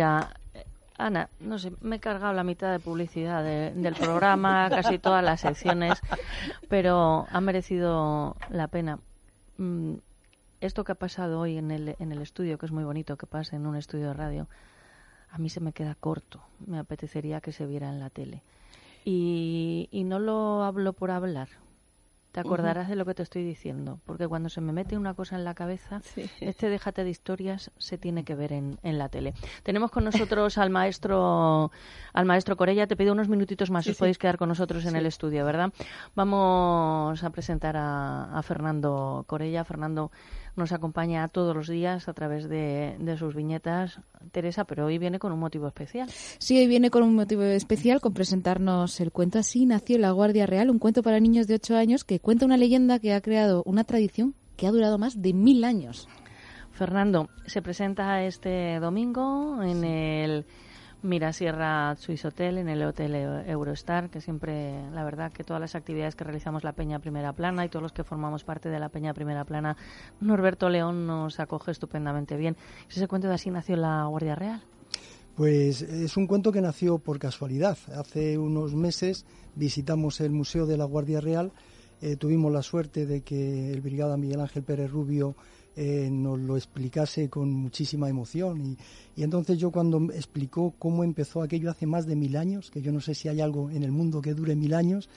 Mira, 0.01 0.31
eh, 0.55 0.65
Ana, 0.97 1.29
no 1.41 1.59
sé, 1.59 1.73
me 1.83 1.97
he 1.97 2.01
cargado 2.01 2.33
la 2.33 2.43
mitad 2.43 2.73
de 2.73 2.79
publicidad 2.81 3.45
de- 3.45 3.73
del 3.75 3.95
programa, 3.97 4.71
casi 4.75 4.99
todas 4.99 5.23
las 5.23 5.43
secciones, 5.43 6.01
pero 6.71 7.27
ha 7.31 7.41
merecido 7.43 8.35
la 8.49 8.67
pena. 8.69 8.99
Mm, 9.59 9.97
Esto 10.63 10.85
que 10.85 10.93
ha 10.93 10.95
pasado 10.95 11.39
hoy 11.41 11.59
en 11.59 11.71
el, 11.71 11.97
en 11.99 12.13
el 12.13 12.23
estudio, 12.23 12.57
que 12.57 12.65
es 12.65 12.73
muy 12.73 12.85
bonito 12.85 13.19
que 13.19 13.27
pase 13.27 13.57
en 13.57 13.67
un 13.67 13.77
estudio 13.77 14.09
de 14.09 14.15
radio, 14.15 14.47
a 15.33 15.37
mí 15.37 15.51
se 15.51 15.61
me 15.61 15.73
queda 15.75 15.95
corto. 15.95 16.41
Me 16.67 16.79
apetecería 16.79 17.43
que 17.43 17.53
se 17.53 17.67
viera 17.67 17.91
en 17.91 18.01
la 18.01 18.09
tele. 18.09 18.41
Y, 19.05 19.89
y 19.93 20.05
no 20.05 20.19
lo 20.19 20.65
hablo 20.65 20.95
por 20.95 21.11
hablar. 21.11 21.49
Te 22.33 22.39
acordarás 22.41 22.89
de 22.89 22.95
lo 22.95 23.05
que 23.05 23.15
te 23.15 23.25
estoy 23.25 23.43
diciendo, 23.43 23.99
porque 24.07 24.29
cuando 24.29 24.49
se 24.49 24.61
me 24.61 24.73
mete 24.73 24.97
una 24.97 25.15
cosa 25.15 25.35
en 25.35 25.45
la 25.45 25.55
cabeza, 25.55 26.01
este 26.41 26.69
déjate 26.69 27.03
de 27.03 27.11
historias 27.11 27.73
se 27.79 27.99
tiene 27.99 28.25
que 28.25 28.37
ver 28.37 28.53
en, 28.53 28.79
en 28.85 28.99
la 28.99 29.09
tele. 29.09 29.35
Tenemos 29.65 29.91
con 29.91 30.05
nosotros 30.05 30.57
al 30.57 30.71
maestro 30.71 31.73
al 32.13 32.25
maestro 32.27 32.57
Corella. 32.57 32.87
Te 32.87 32.97
pido 32.97 33.13
unos 33.13 33.29
minutitos 33.29 33.71
más, 33.71 33.85
Sí, 33.85 33.91
os 33.91 33.97
sí. 33.97 34.01
podéis 34.01 34.19
quedar 34.19 34.37
con 34.39 34.49
nosotros 34.49 34.85
en 34.87 34.95
el 34.95 35.07
estudio, 35.07 35.45
¿verdad? 35.45 35.73
Vamos 36.15 37.25
a 37.25 37.31
presentar 37.31 37.77
a, 37.77 38.37
a 38.37 38.43
Fernando 38.43 39.25
Corella. 39.27 39.65
Fernando 39.65 40.13
nos 40.57 40.73
acompaña 40.73 41.27
todos 41.29 41.55
los 41.55 41.69
días 41.69 42.09
a 42.09 42.13
través 42.13 42.49
de, 42.49 42.97
de 42.99 43.17
sus 43.17 43.35
viñetas. 43.35 44.01
Teresa, 44.33 44.65
pero 44.65 44.87
hoy 44.87 44.99
viene 44.99 45.19
con 45.19 45.33
un 45.33 45.39
motivo 45.39 45.67
especial. 45.67 46.09
Sí, 46.39 46.59
hoy 46.59 46.67
viene 46.67 46.91
con 46.91 47.03
un 47.03 47.15
motivo 47.15 47.43
especial, 47.43 48.01
con 48.01 48.13
presentarnos 48.13 49.01
el 49.01 49.13
cuento 49.13 49.39
Así 49.39 49.67
nació 49.67 49.99
la 49.99 50.11
Guardia 50.11 50.47
Real, 50.47 50.71
un 50.71 50.79
cuento 50.79 51.03
para 51.03 51.21
niños 51.21 51.47
de 51.47 51.55
8 51.55 51.77
años 51.77 52.05
que 52.05 52.21
cuenta 52.21 52.45
una 52.45 52.57
leyenda 52.57 52.99
que 52.99 53.15
ha 53.15 53.21
creado 53.21 53.63
una 53.65 53.85
tradición 53.85 54.35
que 54.57 54.67
ha 54.67 54.71
durado 54.71 54.99
más 54.99 55.23
de 55.23 55.33
mil 55.33 55.65
años. 55.65 56.09
Fernando, 56.73 57.29
se 57.47 57.63
presenta 57.63 58.23
este 58.25 58.79
domingo 58.81 59.63
en 59.63 59.85
el 59.85 60.47
Mirasierra 61.03 61.97
Swiss 61.97 62.25
Hotel, 62.25 62.59
en 62.59 62.69
el 62.69 62.83
Hotel 62.83 63.15
E- 63.15 63.51
Eurostar, 63.51 64.11
que 64.11 64.21
siempre, 64.21 64.91
la 64.93 65.03
verdad, 65.05 65.33
que 65.33 65.45
todas 65.45 65.61
las 65.61 65.75
actividades 65.75 66.15
que 66.15 66.25
realizamos 66.25 66.65
la 66.65 66.73
Peña 66.73 66.99
Primera 66.99 67.33
Plana 67.33 67.65
y 67.65 67.69
todos 67.69 67.83
los 67.83 67.93
que 67.93 68.05
formamos 68.05 68.45
parte 68.45 68.69
de 68.69 68.79
la 68.79 68.89
Peña 68.89 69.15
Primera 69.15 69.45
Plana, 69.45 69.77
Norberto 70.21 70.69
León 70.69 71.07
nos 71.07 71.41
acoge 71.41 71.71
estupendamente 71.71 72.37
bien. 72.37 72.57
¿Es 72.89 72.97
ese 72.97 73.09
cuento 73.09 73.29
de 73.29 73.35
así 73.35 73.51
nació 73.51 73.77
la 73.77 74.05
Guardia 74.07 74.35
Real? 74.35 74.63
Pues 75.37 75.81
es 75.83 76.17
un 76.17 76.27
cuento 76.27 76.53
que 76.53 76.61
nació 76.61 76.99
por 76.99 77.19
casualidad. 77.19 77.79
Hace 77.97 78.37
unos 78.37 78.75
meses 78.75 79.25
visitamos 79.55 80.21
el 80.21 80.33
Museo 80.33 80.67
de 80.67 80.77
la 80.77 80.85
Guardia 80.85 81.21
Real. 81.21 81.53
eh, 82.03 82.17
tuvimos 82.17 82.51
la 82.51 82.63
suerte 82.63 83.05
de 83.07 83.21
que 83.21 83.71
el 83.73 83.81
brigada 83.83 84.17
Miguel 84.17 84.41
Ángel 84.41 84.63
Pérez 84.63 84.91
Rubio 84.91 85.35
eh, 85.77 86.09
nos 86.11 86.39
lo 86.39 86.57
explicase 86.57 87.29
con 87.29 87.53
muchísima 87.53 88.09
emoción. 88.09 88.61
Y, 88.61 88.77
y 89.17 89.23
entonces 89.23 89.59
yo 89.59 89.71
cuando 89.71 90.13
explicó 90.13 90.75
cómo 90.79 91.05
empezó 91.05 91.43
aquello 91.43 91.71
hace 91.71 91.87
más 91.87 92.07
de 92.07 92.17
mil 92.17 92.37
años, 92.37 92.71
que 92.71 92.83
yo 92.83 92.93
no 92.93 93.01
sé 93.01 93.15
si 93.15 93.29
hay 93.29 93.41
algo 93.41 93.71
en 93.71 93.83
el 93.83 93.93
mundo 93.93 94.21
que 94.21 94.35
dure 94.35 94.57
mil 94.57 94.75
años, 94.75 95.09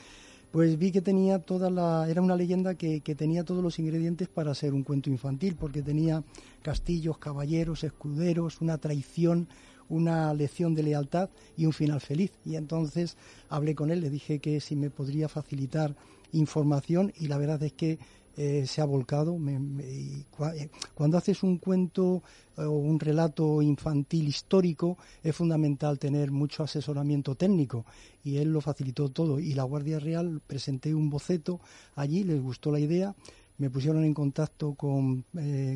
pues 0.53 0.77
vi 0.77 0.91
que 0.91 1.01
tenía 1.01 1.39
toda 1.39 1.71
la 1.71 2.07
era 2.07 2.21
una 2.21 2.35
leyenda 2.35 2.75
que, 2.75 3.01
que 3.01 3.15
tenía 3.15 3.43
todos 3.43 3.63
los 3.63 3.79
ingredientes 3.79 4.27
para 4.27 4.53
ser 4.53 4.75
un 4.75 4.83
cuento 4.83 5.09
infantil 5.09 5.55
porque 5.59 5.81
tenía 5.81 6.23
castillos 6.61 7.17
caballeros 7.17 7.83
escuderos 7.83 8.61
una 8.61 8.77
traición 8.77 9.47
una 9.89 10.31
lección 10.35 10.75
de 10.75 10.83
lealtad 10.83 11.31
y 11.57 11.65
un 11.65 11.73
final 11.73 12.01
feliz 12.01 12.33
y 12.45 12.55
entonces 12.55 13.17
hablé 13.49 13.73
con 13.73 13.89
él 13.89 14.01
le 14.01 14.11
dije 14.11 14.37
que 14.37 14.59
si 14.59 14.75
me 14.75 14.91
podría 14.91 15.27
facilitar 15.27 15.95
información 16.33 17.11
y 17.17 17.29
la 17.29 17.39
verdad 17.39 17.63
es 17.63 17.73
que 17.73 17.97
eh, 18.37 18.65
se 18.67 18.81
ha 18.81 18.85
volcado. 18.85 19.37
Me- 19.37 19.59
eh, 19.83 20.69
cuando 20.93 21.17
haces 21.17 21.43
un 21.43 21.57
cuento 21.57 22.23
eh, 22.57 22.61
o 22.63 22.71
un 22.71 22.99
relato 22.99 23.61
infantil 23.61 24.27
histórico 24.27 24.97
es 25.23 25.35
fundamental 25.35 25.99
tener 25.99 26.31
mucho 26.31 26.63
asesoramiento 26.63 27.35
técnico 27.35 27.85
y 28.23 28.37
él 28.37 28.51
lo 28.51 28.61
facilitó 28.61 29.09
todo. 29.09 29.39
Y 29.39 29.53
la 29.53 29.63
Guardia 29.63 29.99
Real 29.99 30.41
presenté 30.45 30.93
un 30.93 31.09
boceto 31.09 31.59
allí, 31.95 32.23
les 32.23 32.41
gustó 32.41 32.71
la 32.71 32.79
idea. 32.79 33.15
Me 33.59 33.69
pusieron 33.69 34.03
en 34.03 34.15
contacto 34.15 34.73
con, 34.73 35.25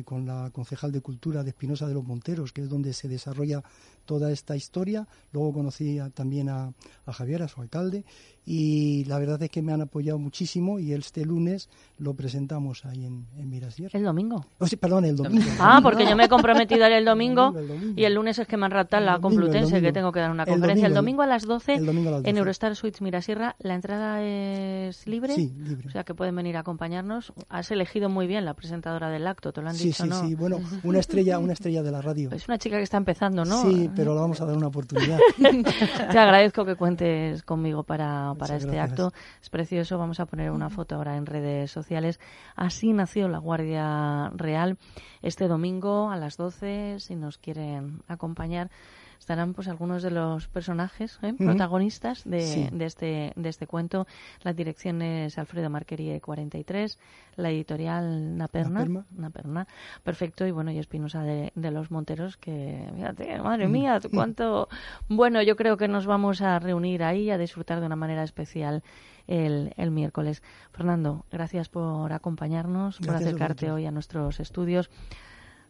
con 0.04 0.26
la 0.26 0.50
concejal 0.52 0.90
de 0.90 1.00
Cultura 1.00 1.44
de 1.44 1.50
Espinosa 1.50 1.86
de 1.86 1.94
los 1.94 2.04
Monteros, 2.04 2.52
que 2.52 2.62
es 2.62 2.68
donde 2.68 2.92
se 2.92 3.06
desarrolla 3.06 3.62
toda 4.08 4.32
esta 4.32 4.56
historia. 4.56 5.06
Luego 5.32 5.52
conocí 5.52 5.98
a- 5.98 6.08
también 6.08 6.48
a, 6.48 6.72
a 7.04 7.12
Javier, 7.12 7.42
a 7.42 7.48
su 7.48 7.60
alcalde, 7.60 8.04
y 8.46 9.04
la 9.04 9.18
verdad 9.18 9.42
es 9.42 9.50
que 9.50 9.60
me 9.60 9.74
han 9.74 9.82
apoyado 9.82 10.18
muchísimo 10.18 10.78
y 10.78 10.94
este 10.94 11.26
lunes 11.26 11.68
lo 11.98 12.14
presentamos 12.14 12.86
ahí 12.86 13.04
en, 13.04 13.26
en 13.36 13.50
Mirasierra. 13.50 13.98
¿El 13.98 14.04
domingo? 14.06 14.46
Oh, 14.58 14.66
sí, 14.66 14.76
perdón, 14.76 15.04
el 15.04 15.16
domingo. 15.16 15.44
Ah, 15.60 15.80
porque 15.82 16.06
yo 16.06 16.16
me 16.16 16.24
he 16.24 16.28
comprometido 16.30 16.86
el 16.86 17.04
domingo, 17.04 17.54
El 17.54 17.68
domingo. 17.68 17.94
y 18.00 18.04
el 18.04 18.14
lunes 18.14 18.38
es 18.38 18.46
que 18.46 18.56
me 18.56 18.64
han 18.64 18.70
raptado 18.72 19.04
la 19.04 19.18
Complutense, 19.20 19.82
que 19.82 19.92
tengo 19.92 20.10
que 20.12 20.20
dar 20.20 20.30
una 20.30 20.46
conferencia. 20.46 20.86
El 20.86 20.94
domingo, 20.94 21.20
a 21.22 21.26
las 21.26 21.44
12 21.46 21.74
el 21.74 21.84
domingo 21.86 22.08
a 22.08 22.12
las 22.12 22.20
en 22.20 22.24
12. 22.34 22.38
Eurostar 22.38 22.74
Suites 22.74 23.02
Mirasierra. 23.02 23.54
¿La 23.58 23.74
entrada 23.74 24.22
es 24.24 25.06
libre? 25.06 25.34
Sí, 25.34 25.52
libre. 25.58 25.88
O 25.88 25.90
sea 25.90 26.04
que 26.04 26.14
pueden 26.14 26.34
venir 26.34 26.56
a 26.56 26.60
acompañarnos. 26.60 27.34
Has 27.50 27.70
elegido 27.70 28.08
muy 28.08 28.26
bien 28.26 28.46
la 28.46 28.54
presentadora 28.54 29.10
del 29.10 29.26
acto, 29.26 29.52
te 29.52 29.60
lo 29.60 29.68
han 29.68 29.74
Sí, 29.74 29.88
dicho, 29.88 30.04
sí, 30.04 30.08
¿no? 30.08 30.26
sí. 30.26 30.34
Bueno, 30.34 30.58
una 30.84 31.00
estrella, 31.00 31.38
una 31.38 31.52
estrella 31.52 31.82
de 31.82 31.90
la 31.90 32.00
radio. 32.00 32.30
Es 32.32 32.48
una 32.48 32.56
chica 32.56 32.78
que 32.78 32.84
está 32.84 32.96
empezando, 32.96 33.44
¿no? 33.44 33.60
Sí, 33.62 33.90
pero 33.98 34.14
le 34.14 34.20
vamos 34.20 34.40
a 34.40 34.44
dar 34.46 34.56
una 34.56 34.68
oportunidad. 34.68 35.18
Te 36.10 36.18
agradezco 36.18 36.64
que 36.64 36.76
cuentes 36.76 37.42
conmigo 37.42 37.82
para, 37.82 38.32
para 38.38 38.54
este 38.54 38.70
gracias. 38.70 38.90
acto. 38.90 39.12
Es 39.42 39.50
precioso. 39.50 39.98
Vamos 39.98 40.20
a 40.20 40.26
poner 40.26 40.52
una 40.52 40.70
foto 40.70 40.94
ahora 40.94 41.16
en 41.16 41.26
redes 41.26 41.72
sociales. 41.72 42.20
Así 42.54 42.92
nació 42.92 43.26
la 43.26 43.38
Guardia 43.38 44.30
Real 44.36 44.78
este 45.20 45.48
domingo 45.48 46.10
a 46.10 46.16
las 46.16 46.36
12. 46.36 47.00
Si 47.00 47.16
nos 47.16 47.38
quieren 47.38 48.02
acompañar, 48.06 48.70
estarán 49.18 49.52
pues 49.54 49.68
algunos 49.68 50.02
de 50.02 50.10
los 50.10 50.48
personajes 50.48 51.18
¿eh? 51.22 51.34
Protagonistas 51.36 52.22
de, 52.24 52.40
Sí. 52.40 52.68
de 52.72 52.84
este 52.84 53.32
de 53.36 53.48
este 53.48 53.66
cuento. 53.66 54.06
La 54.42 54.52
dirección 54.52 55.02
es 55.02 55.38
Alfredo 55.38 55.68
Marquerie 55.70 56.20
43, 56.20 56.98
la 57.36 57.50
editorial 57.50 58.36
Naperna. 58.36 59.04
Naperna. 59.10 59.66
Perfecto 60.02 60.46
y 60.46 60.50
bueno, 60.50 60.70
y 60.70 60.78
Espinosa 60.78 61.22
de, 61.22 61.52
de 61.54 61.70
los 61.70 61.90
Monteros 61.90 62.36
que 62.36 62.88
fíjate, 62.94 63.38
madre 63.42 63.68
Mm. 63.68 63.72
mía, 63.72 64.00
cuánto 64.12 64.68
bueno, 65.08 65.42
yo 65.42 65.56
creo 65.56 65.76
que 65.76 65.88
nos 65.88 66.06
vamos 66.06 66.40
a 66.40 66.58
reunir 66.58 67.02
ahí 67.02 67.30
a 67.30 67.38
disfrutar 67.38 67.80
de 67.80 67.86
una 67.86 67.96
manera 67.96 68.22
especial 68.22 68.82
el, 69.26 69.74
el 69.76 69.90
miércoles. 69.90 70.42
Fernando, 70.72 71.24
gracias 71.30 71.68
por 71.68 72.12
acompañarnos, 72.12 72.96
por 72.98 73.08
Gracias 73.08 73.28
acercarte 73.28 73.70
hoy 73.70 73.84
a 73.84 73.90
nuestros 73.90 74.40
estudios. 74.40 74.90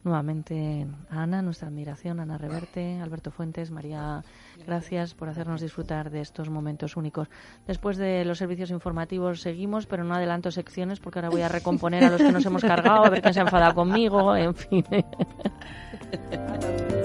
Nuevamente 0.05 0.87
Ana, 1.11 1.43
nuestra 1.43 1.69
admiración, 1.69 2.21
Ana 2.21 2.39
Reverte, 2.39 3.01
Alberto 3.01 3.31
Fuentes, 3.31 3.71
María, 3.71 4.23
gracias 4.65 5.15
por 5.15 5.29
hacernos 5.29 5.61
disfrutar 5.61 6.11
de 6.11 6.21
estos 6.21 6.51
momentos 6.51 6.97
únicos. 6.97 7.29
Después 7.67 7.97
de 7.97 8.25
los 8.25 8.39
servicios 8.39 8.71
informativos 8.71 9.41
seguimos, 9.41 9.87
pero 9.87 10.05
no 10.05 10.15
adelanto 10.15 10.51
secciones 10.51 11.01
porque 11.01 11.19
ahora 11.19 11.31
voy 11.31 11.43
a 11.43 11.49
recomponer 11.49 12.05
a 12.05 12.11
los 12.11 12.23
que 12.23 12.33
nos 12.33 12.47
hemos 12.47 12.63
cargado, 12.63 13.05
a 13.05 13.11
ver 13.11 13.23
quién 13.23 13.35
se 13.35 13.41
ha 13.41 13.43
enfadado 13.43 13.75
conmigo, 13.75 14.37
en 14.37 14.55
fin. 14.55 14.85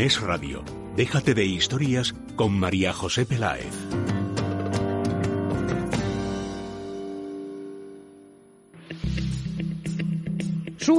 Es 0.00 0.18
Radio, 0.18 0.64
déjate 0.96 1.34
de 1.34 1.44
historias 1.44 2.14
con 2.34 2.58
María 2.58 2.94
José 2.94 3.26
Peláez. 3.26 3.66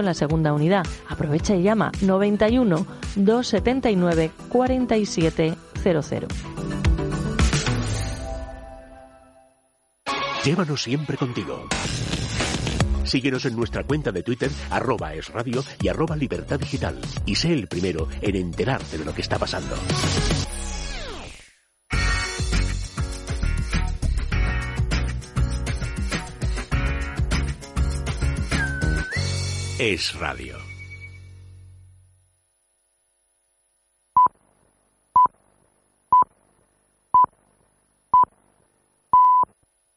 en 0.00 0.06
la 0.06 0.14
segunda 0.14 0.52
unidad. 0.52 0.84
Aprovecha 1.08 1.54
y 1.54 1.62
llama 1.62 1.92
91 2.00 2.86
279 3.16 4.30
4700. 4.48 6.28
Llévanos 10.44 10.82
siempre 10.82 11.16
contigo. 11.16 11.68
Síguenos 13.04 13.44
en 13.44 13.56
nuestra 13.56 13.84
cuenta 13.84 14.12
de 14.12 14.22
Twitter, 14.22 14.50
arroba 14.70 15.14
es 15.14 15.28
radio 15.28 15.64
y 15.82 15.88
arroba 15.88 16.16
libertad 16.16 16.58
digital. 16.58 16.98
Y 17.26 17.34
sé 17.34 17.52
el 17.52 17.66
primero 17.66 18.08
en 18.22 18.36
enterarte 18.36 18.98
de 18.98 19.04
lo 19.04 19.14
que 19.14 19.20
está 19.20 19.38
pasando. 19.38 19.74
Es 29.82 30.14
radio. 30.14 30.58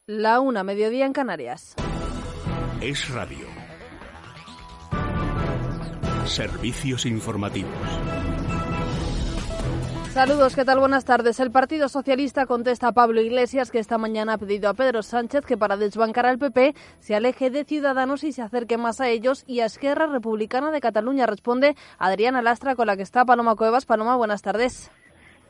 La 0.06 0.40
una, 0.40 0.64
mediodía 0.64 1.04
en 1.04 1.12
Canarias. 1.12 1.74
Es 2.80 3.10
radio. 3.10 3.46
Servicios 6.24 7.04
informativos. 7.04 7.70
Saludos, 10.14 10.54
¿qué 10.54 10.64
tal? 10.64 10.78
Buenas 10.78 11.04
tardes. 11.04 11.40
El 11.40 11.50
Partido 11.50 11.88
Socialista 11.88 12.46
contesta 12.46 12.86
a 12.86 12.92
Pablo 12.92 13.20
Iglesias 13.20 13.72
que 13.72 13.80
esta 13.80 13.98
mañana 13.98 14.34
ha 14.34 14.38
pedido 14.38 14.68
a 14.68 14.74
Pedro 14.74 15.02
Sánchez 15.02 15.44
que 15.44 15.56
para 15.56 15.76
desbancar 15.76 16.24
al 16.24 16.38
PP 16.38 16.76
se 17.00 17.16
aleje 17.16 17.50
de 17.50 17.64
Ciudadanos 17.64 18.22
y 18.22 18.30
se 18.30 18.40
acerque 18.40 18.78
más 18.78 19.00
a 19.00 19.08
ellos 19.08 19.42
y 19.48 19.58
a 19.58 19.66
Esquerra 19.66 20.06
Republicana 20.06 20.70
de 20.70 20.80
Cataluña. 20.80 21.26
Responde 21.26 21.74
Adriana 21.98 22.42
Lastra 22.42 22.76
con 22.76 22.86
la 22.86 22.96
que 22.96 23.02
está 23.02 23.24
Paloma 23.24 23.56
Cuevas. 23.56 23.86
Paloma, 23.86 24.14
buenas 24.14 24.42
tardes. 24.42 24.88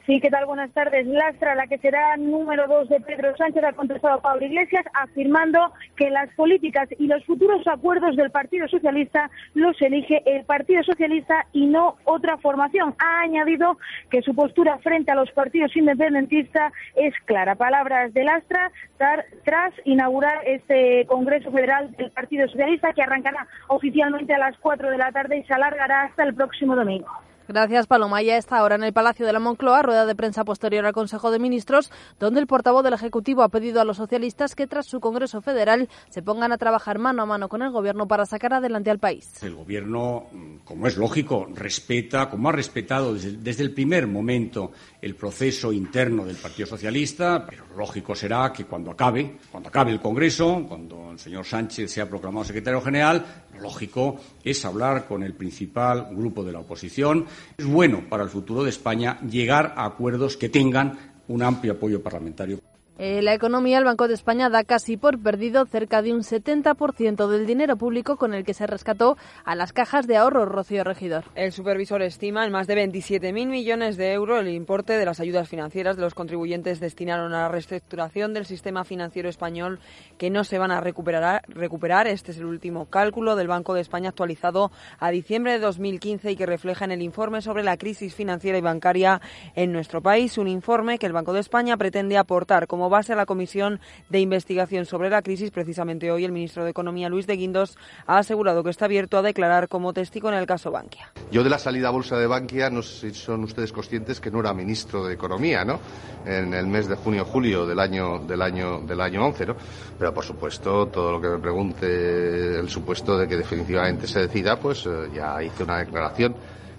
Sí, 0.06 0.20
¿qué 0.20 0.28
tal? 0.28 0.44
Buenas 0.44 0.70
tardes. 0.72 1.06
Lastra, 1.06 1.54
la 1.54 1.66
que 1.66 1.78
será 1.78 2.18
número 2.18 2.68
dos 2.68 2.90
de 2.90 3.00
Pedro 3.00 3.34
Sánchez, 3.38 3.64
ha 3.64 3.72
contestado 3.72 4.16
a 4.16 4.20
Pablo 4.20 4.44
Iglesias 4.44 4.84
afirmando 4.92 5.72
que 5.96 6.10
las 6.10 6.28
políticas 6.34 6.90
y 6.98 7.06
los 7.06 7.24
futuros 7.24 7.66
acuerdos 7.66 8.14
del 8.14 8.30
Partido 8.30 8.68
Socialista 8.68 9.30
los 9.54 9.80
elige 9.80 10.22
el 10.26 10.44
Partido 10.44 10.82
Socialista 10.82 11.46
y 11.54 11.64
no 11.64 11.96
otra 12.04 12.36
formación. 12.36 12.94
Ha 12.98 13.22
añadido 13.22 13.78
que 14.10 14.20
su 14.20 14.34
postura 14.34 14.76
frente 14.82 15.10
a 15.10 15.14
los 15.14 15.30
partidos 15.30 15.74
independentistas 15.74 16.74
es 16.96 17.14
clara. 17.24 17.54
Palabras 17.54 18.12
de 18.12 18.24
Lastra 18.24 18.72
tras 18.98 19.72
inaugurar 19.86 20.46
este 20.46 21.06
Congreso 21.06 21.50
Federal 21.50 21.90
del 21.92 22.10
Partido 22.10 22.46
Socialista 22.46 22.92
que 22.92 23.02
arrancará 23.02 23.46
oficialmente 23.68 24.34
a 24.34 24.38
las 24.38 24.58
cuatro 24.58 24.90
de 24.90 24.98
la 24.98 25.12
tarde 25.12 25.38
y 25.38 25.44
se 25.44 25.54
alargará 25.54 26.02
hasta 26.02 26.24
el 26.24 26.34
próximo 26.34 26.76
domingo. 26.76 27.08
Gracias, 27.46 27.86
Paloma. 27.86 28.22
Ya 28.22 28.38
está 28.38 28.58
ahora 28.58 28.76
en 28.76 28.84
el 28.84 28.92
Palacio 28.92 29.26
de 29.26 29.32
la 29.32 29.38
Moncloa, 29.38 29.82
rueda 29.82 30.06
de 30.06 30.14
prensa 30.14 30.44
posterior 30.44 30.86
al 30.86 30.94
Consejo 30.94 31.30
de 31.30 31.38
Ministros, 31.38 31.90
donde 32.18 32.40
el 32.40 32.46
portavoz 32.46 32.82
del 32.82 32.94
Ejecutivo 32.94 33.42
ha 33.42 33.50
pedido 33.50 33.80
a 33.80 33.84
los 33.84 33.98
socialistas 33.98 34.54
que 34.54 34.66
tras 34.66 34.86
su 34.86 35.00
Congreso 35.00 35.42
Federal 35.42 35.88
se 36.08 36.22
pongan 36.22 36.52
a 36.52 36.58
trabajar 36.58 36.98
mano 36.98 37.22
a 37.22 37.26
mano 37.26 37.48
con 37.48 37.62
el 37.62 37.70
Gobierno 37.70 38.08
para 38.08 38.24
sacar 38.24 38.54
adelante 38.54 38.90
al 38.90 38.98
país. 38.98 39.42
El 39.42 39.54
Gobierno, 39.54 40.26
como 40.64 40.86
es 40.86 40.96
lógico, 40.96 41.46
respeta, 41.54 42.30
como 42.30 42.48
ha 42.48 42.52
respetado 42.52 43.12
desde, 43.12 43.32
desde 43.32 43.62
el 43.62 43.72
primer 43.72 44.06
momento 44.06 44.72
el 45.02 45.14
proceso 45.14 45.70
interno 45.70 46.24
del 46.24 46.36
Partido 46.36 46.66
Socialista, 46.66 47.44
pero 47.46 47.64
lógico 47.76 48.14
será 48.14 48.52
que 48.52 48.64
cuando 48.64 48.90
acabe, 48.90 49.36
cuando 49.50 49.68
acabe 49.68 49.92
el 49.92 50.00
Congreso, 50.00 50.64
cuando 50.66 51.10
el 51.12 51.18
señor 51.18 51.44
Sánchez 51.44 51.92
sea 51.92 52.08
proclamado 52.08 52.44
secretario 52.44 52.80
general, 52.80 53.43
lógico 53.64 54.20
es 54.44 54.64
hablar 54.64 55.08
con 55.08 55.24
el 55.24 55.34
principal 55.34 56.08
grupo 56.12 56.44
de 56.44 56.52
la 56.52 56.60
oposición. 56.60 57.26
Es 57.58 57.66
bueno 57.66 58.04
para 58.08 58.22
el 58.22 58.28
futuro 58.28 58.62
de 58.62 58.70
España 58.70 59.18
llegar 59.28 59.74
a 59.76 59.86
acuerdos 59.86 60.36
que 60.36 60.48
tengan 60.48 61.14
un 61.26 61.42
amplio 61.42 61.72
apoyo 61.72 62.02
parlamentario. 62.02 62.60
Eh, 62.96 63.22
la 63.22 63.34
economía, 63.34 63.78
el 63.78 63.84
Banco 63.84 64.06
de 64.06 64.14
España 64.14 64.48
da 64.48 64.62
casi 64.62 64.96
por 64.96 65.18
perdido 65.18 65.66
cerca 65.66 66.00
de 66.00 66.12
un 66.12 66.20
70% 66.20 67.26
del 67.26 67.44
dinero 67.44 67.76
público 67.76 68.16
con 68.16 68.34
el 68.34 68.44
que 68.44 68.54
se 68.54 68.68
rescató 68.68 69.16
a 69.44 69.56
las 69.56 69.72
cajas 69.72 70.06
de 70.06 70.16
ahorro, 70.16 70.44
Rocío 70.44 70.84
Regidor. 70.84 71.24
El 71.34 71.50
supervisor 71.50 72.02
estima 72.02 72.46
en 72.46 72.52
más 72.52 72.68
de 72.68 72.76
27.000 72.76 73.46
millones 73.48 73.96
de 73.96 74.12
euros 74.12 74.40
el 74.40 74.48
importe 74.48 74.92
de 74.92 75.04
las 75.04 75.18
ayudas 75.18 75.48
financieras 75.48 75.96
de 75.96 76.02
los 76.02 76.14
contribuyentes 76.14 76.78
destinaron 76.78 77.34
a 77.34 77.42
la 77.42 77.48
reestructuración 77.48 78.32
del 78.32 78.46
sistema 78.46 78.84
financiero 78.84 79.28
español 79.28 79.80
que 80.16 80.30
no 80.30 80.44
se 80.44 80.58
van 80.58 80.70
a 80.70 80.80
recuperar. 80.80 81.42
recuperar. 81.48 82.06
Este 82.06 82.30
es 82.30 82.38
el 82.38 82.44
último 82.44 82.86
cálculo 82.86 83.34
del 83.34 83.48
Banco 83.48 83.74
de 83.74 83.80
España 83.80 84.10
actualizado 84.10 84.70
a 85.00 85.10
diciembre 85.10 85.54
de 85.54 85.58
2015 85.58 86.30
y 86.30 86.36
que 86.36 86.46
refleja 86.46 86.84
en 86.84 86.92
el 86.92 87.02
informe 87.02 87.42
sobre 87.42 87.64
la 87.64 87.76
crisis 87.76 88.14
financiera 88.14 88.56
y 88.56 88.60
bancaria 88.60 89.20
en 89.56 89.72
nuestro 89.72 90.00
país, 90.00 90.38
un 90.38 90.46
informe 90.46 90.98
que 90.98 91.06
el 91.06 91.12
Banco 91.12 91.32
de 91.32 91.40
España 91.40 91.76
pretende 91.76 92.16
aportar 92.16 92.68
como 92.68 92.83
base 92.88 93.12
a 93.12 93.16
la 93.16 93.26
Comisión 93.26 93.80
de 94.08 94.20
Investigación 94.20 94.86
sobre 94.86 95.10
la 95.10 95.22
Crisis. 95.22 95.50
Precisamente 95.50 96.10
hoy 96.10 96.24
el 96.24 96.32
ministro 96.32 96.64
de 96.64 96.70
Economía, 96.70 97.08
Luis 97.08 97.26
de 97.26 97.36
Guindos, 97.36 97.76
ha 98.06 98.18
asegurado 98.18 98.62
que 98.62 98.70
está 98.70 98.86
abierto 98.86 99.18
a 99.18 99.22
declarar 99.22 99.68
como 99.68 99.92
testigo 99.92 100.28
en 100.28 100.34
el 100.34 100.46
caso 100.46 100.70
Bankia. 100.70 101.12
Yo 101.30 101.42
de 101.42 101.50
la 101.50 101.58
salida 101.58 101.88
a 101.88 101.90
bolsa 101.90 102.16
de 102.16 102.26
Bankia, 102.26 102.70
no 102.70 102.82
sé 102.82 103.10
si 103.10 103.20
son 103.20 103.44
ustedes 103.44 103.72
conscientes 103.72 104.20
que 104.20 104.30
no 104.30 104.40
era 104.40 104.52
ministro 104.52 105.04
de 105.04 105.14
Economía, 105.14 105.64
¿no? 105.64 105.80
En 106.26 106.54
el 106.54 106.66
mes 106.66 106.88
de 106.88 106.96
junio-julio 106.96 107.66
del 107.66 107.78
año, 107.78 108.20
del, 108.20 108.42
año, 108.42 108.80
del 108.80 109.00
año 109.00 109.26
11, 109.26 109.46
¿no? 109.46 109.56
Pero 109.98 110.14
por 110.14 110.24
supuesto, 110.24 110.86
todo 110.86 111.12
lo 111.12 111.20
que 111.20 111.28
me 111.28 111.38
pregunte 111.38 112.58
el 112.58 112.68
supuesto 112.68 113.18
de 113.18 113.28
que 113.28 113.36
definitivamente 113.36 114.06
se 114.06 114.20
decida, 114.20 114.58
pues 114.58 114.86
eh, 114.86 115.10
ya 115.14 115.42
hice 115.42 115.64
una 115.64 115.78
declaración 115.78 116.34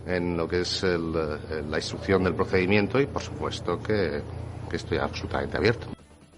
en 0.06 0.38
lo 0.38 0.48
que 0.48 0.62
es 0.62 0.84
el, 0.84 1.14
la 1.70 1.78
instrucción 1.78 2.24
del 2.24 2.36
procedimiento 2.36 3.00
y 3.00 3.08
por 3.08 3.22
supuesto 3.22 3.80
que 3.82 4.22
estoy 4.72 4.98
absolutamente 4.98 5.58
abierto. 5.58 5.95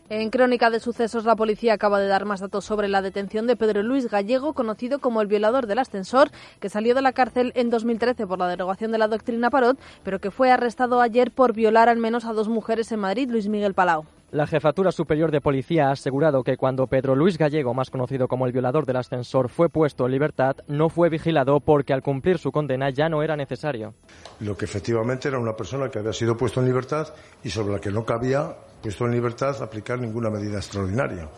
En 0.09 0.29
Crónica 0.29 0.69
de 0.69 0.79
Sucesos, 0.79 1.25
la 1.25 1.35
policía 1.35 1.73
acaba 1.73 1.99
de 1.99 2.07
dar 2.07 2.23
más 2.23 2.39
datos 2.39 2.63
sobre 2.63 2.87
la 2.87 3.01
detención 3.01 3.45
de 3.45 3.57
Pedro 3.57 3.83
Luis 3.83 4.09
Gallego, 4.09 4.53
conocido 4.53 4.99
como 4.99 5.21
el 5.21 5.27
violador 5.27 5.67
del 5.67 5.79
ascensor, 5.79 6.31
que 6.61 6.69
salió 6.69 6.95
de 6.95 7.01
la 7.01 7.11
cárcel 7.11 7.51
en 7.55 7.69
2013 7.69 8.25
por 8.25 8.39
la 8.39 8.47
derogación 8.47 8.93
de 8.93 8.99
la 8.99 9.09
doctrina 9.09 9.49
Parot, 9.49 9.77
pero 10.05 10.21
que 10.21 10.31
fue 10.31 10.49
arrestado 10.49 11.01
ayer 11.01 11.31
por 11.31 11.51
violar 11.51 11.89
al 11.89 11.97
menos 11.97 12.23
a 12.23 12.31
dos 12.31 12.47
mujeres 12.47 12.89
en 12.93 13.01
Madrid, 13.01 13.29
Luis 13.29 13.49
Miguel 13.49 13.73
Palau. 13.73 14.05
La 14.31 14.45
Jefatura 14.45 14.91
Superior 14.91 15.31
de 15.31 15.39
Policía 15.39 15.87
ha 15.87 15.91
asegurado 15.91 16.43
que 16.43 16.57
cuando 16.57 16.87
Pedro 16.87 17.15
Luis 17.15 17.37
Gallego, 17.37 17.73
más 17.73 17.89
conocido 17.89 18.27
como 18.27 18.45
el 18.45 18.51
violador 18.51 18.85
del 18.85 18.97
ascensor, 18.97 19.47
fue 19.47 19.69
puesto 19.69 20.05
en 20.05 20.11
libertad, 20.11 20.57
no 20.67 20.89
fue 20.89 21.07
vigilado 21.07 21.61
porque 21.61 21.93
al 21.93 22.03
cumplir 22.03 22.37
su 22.37 22.51
condena 22.51 22.89
ya 22.89 23.07
no 23.07 23.23
era 23.23 23.37
necesario. 23.37 23.93
Lo 24.41 24.57
que 24.57 24.65
efectivamente 24.65 25.29
era 25.29 25.39
una 25.39 25.55
persona 25.55 25.89
que 25.89 25.99
había 25.99 26.11
sido 26.11 26.35
puesto 26.35 26.59
en 26.59 26.65
libertad 26.65 27.07
y 27.41 27.49
sobre 27.49 27.75
la 27.75 27.79
que 27.79 27.89
no 27.89 28.03
cabía, 28.03 28.53
puesto 28.81 29.05
en 29.05 29.11
libertad, 29.11 29.61
aplicar 29.61 29.97
ninguna 29.97 30.29
medida 30.29 30.57
extraordinaria. 30.57 31.29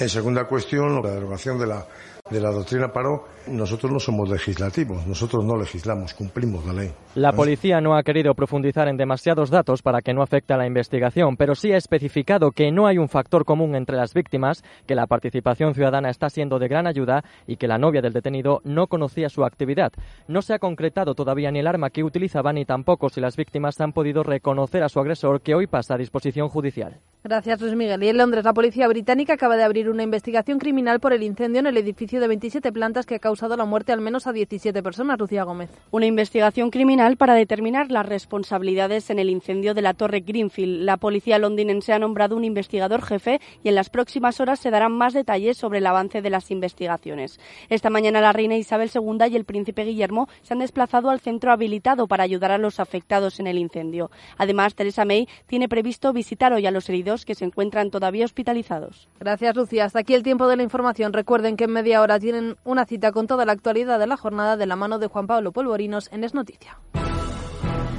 En 0.00 0.08
segunda 0.08 0.44
cuestión, 0.48 1.00
la 1.00 1.10
derogación 1.10 1.60
de 1.60 1.66
la, 1.68 1.86
de 2.32 2.40
la 2.40 2.50
doctrina 2.50 2.88
Paró, 2.88 3.24
nosotros 3.46 3.92
no 3.92 4.00
somos 4.00 4.28
legislativos, 4.28 5.06
nosotros 5.06 5.44
no 5.44 5.56
legislamos, 5.56 6.14
cumplimos 6.14 6.64
la 6.66 6.72
ley. 6.72 6.90
La 7.14 7.32
policía 7.32 7.80
no 7.80 7.96
ha 7.96 8.02
querido 8.02 8.34
profundizar 8.34 8.88
en 8.88 8.96
demasiados 8.96 9.50
datos 9.50 9.82
para 9.82 10.00
que 10.00 10.14
no 10.14 10.22
afecte 10.22 10.54
a 10.54 10.56
la 10.56 10.66
investigación, 10.66 11.36
pero 11.36 11.54
sí 11.54 11.72
ha 11.72 11.76
especificado 11.76 12.50
que 12.50 12.72
no 12.72 12.86
hay 12.86 12.98
un 12.98 13.08
factor 13.08 13.44
común 13.44 13.74
entre 13.74 13.96
las 13.96 14.14
víctimas, 14.14 14.64
que 14.86 14.94
la 14.94 15.06
participación 15.06 15.74
ciudadana 15.74 16.10
está 16.10 16.30
siendo 16.30 16.58
de 16.58 16.68
gran 16.68 16.86
ayuda 16.86 17.22
y 17.46 17.56
que 17.56 17.68
la 17.68 17.78
novia 17.78 18.00
del 18.00 18.12
detenido 18.12 18.60
no 18.64 18.86
conocía 18.86 19.28
su 19.28 19.44
actividad. 19.44 19.92
No 20.26 20.42
se 20.42 20.54
ha 20.54 20.58
concretado 20.58 21.14
todavía 21.14 21.50
ni 21.50 21.58
el 21.58 21.66
arma 21.66 21.90
que 21.90 22.04
utilizaba 22.04 22.52
ni 22.52 22.64
tampoco 22.64 23.08
si 23.08 23.20
las 23.20 23.36
víctimas 23.36 23.80
han 23.80 23.92
podido 23.92 24.22
reconocer 24.22 24.82
a 24.82 24.88
su 24.88 25.00
agresor, 25.00 25.42
que 25.42 25.54
hoy 25.54 25.66
pasa 25.66 25.94
a 25.94 25.98
disposición 25.98 26.48
judicial. 26.48 27.00
Gracias, 27.24 27.60
Luis 27.60 27.76
Miguel. 27.76 28.02
Y 28.02 28.08
en 28.08 28.16
Londres, 28.16 28.42
la 28.42 28.52
policía 28.52 28.88
británica 28.88 29.34
acaba 29.34 29.56
de 29.56 29.62
abrir 29.62 29.88
una 29.88 30.02
investigación 30.02 30.58
criminal 30.58 30.98
por 30.98 31.12
el 31.12 31.22
incendio 31.22 31.60
en 31.60 31.68
el 31.68 31.76
edificio 31.76 32.20
de 32.20 32.26
27 32.26 32.72
plantas 32.72 33.06
que 33.06 33.14
ha 33.14 33.20
causado 33.20 33.56
la 33.56 33.64
muerte 33.64 33.92
al 33.92 34.00
menos 34.00 34.26
a 34.26 34.32
17 34.32 34.82
personas. 34.82 35.20
Lucía 35.20 35.44
Gómez. 35.44 35.70
Una 35.92 36.06
investigación 36.06 36.72
criminal 36.72 37.16
para 37.16 37.34
determinar 37.34 37.92
las 37.92 38.06
responsabilidades 38.06 39.08
en 39.08 39.20
el 39.20 39.30
incendio 39.30 39.72
de 39.72 39.82
la 39.82 39.94
Torre 39.94 40.18
Greenfield. 40.18 40.82
La 40.82 40.96
policía 40.96 41.38
londinense 41.38 41.92
ha 41.92 42.00
nombrado 42.00 42.34
un 42.34 42.42
investigador 42.42 43.02
jefe 43.02 43.40
y 43.62 43.68
en 43.68 43.76
las 43.76 43.88
próximas 43.88 44.40
horas 44.40 44.58
se 44.58 44.72
darán 44.72 44.90
más 44.90 45.12
detalles 45.12 45.56
sobre 45.56 45.78
el 45.78 45.86
avance 45.86 46.22
de 46.22 46.30
las 46.30 46.50
investigaciones. 46.50 47.38
Esta 47.68 47.88
mañana 47.88 48.20
la 48.20 48.32
reina 48.32 48.56
Isabel 48.56 48.90
II 48.92 49.30
y 49.30 49.36
el 49.36 49.44
príncipe 49.44 49.84
Guillermo 49.84 50.28
se 50.42 50.54
han 50.54 50.58
desplazado 50.58 51.08
al 51.08 51.20
centro 51.20 51.52
habilitado 51.52 52.08
para 52.08 52.24
ayudar 52.24 52.50
a 52.50 52.58
los 52.58 52.80
afectados 52.80 53.38
en 53.38 53.46
el 53.46 53.58
incendio. 53.58 54.10
Además, 54.38 54.74
Theresa 54.74 55.04
May 55.04 55.28
tiene 55.46 55.68
previsto 55.68 56.12
visitar 56.12 56.52
hoy 56.52 56.66
a 56.66 56.72
los 56.72 56.88
heridos 56.88 57.11
que 57.24 57.34
se 57.34 57.44
encuentran 57.44 57.90
todavía 57.90 58.24
hospitalizados. 58.24 59.08
Gracias, 59.20 59.54
Lucía. 59.54 59.84
Hasta 59.84 60.00
aquí 60.00 60.14
el 60.14 60.22
tiempo 60.22 60.48
de 60.48 60.56
la 60.56 60.62
información. 60.62 61.12
Recuerden 61.12 61.56
que 61.56 61.64
en 61.64 61.72
media 61.72 62.00
hora 62.00 62.18
tienen 62.18 62.56
una 62.64 62.86
cita 62.86 63.12
con 63.12 63.26
toda 63.26 63.44
la 63.44 63.52
actualidad 63.52 63.98
de 63.98 64.06
la 64.06 64.16
jornada 64.16 64.56
de 64.56 64.66
la 64.66 64.76
mano 64.76 64.98
de 64.98 65.06
Juan 65.06 65.26
Pablo 65.26 65.52
Polvorinos 65.52 66.08
en 66.12 66.24
Es 66.24 66.34
Noticia. 66.34 66.78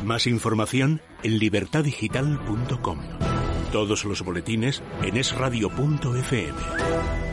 Más 0.03 0.27
información 0.27 1.01
en 1.23 1.39
libertadigital.com. 1.39 2.99
Todos 3.71 4.05
los 4.05 4.21
boletines 4.21 4.83
en 5.01 5.17
esradio.fm. 5.17 7.32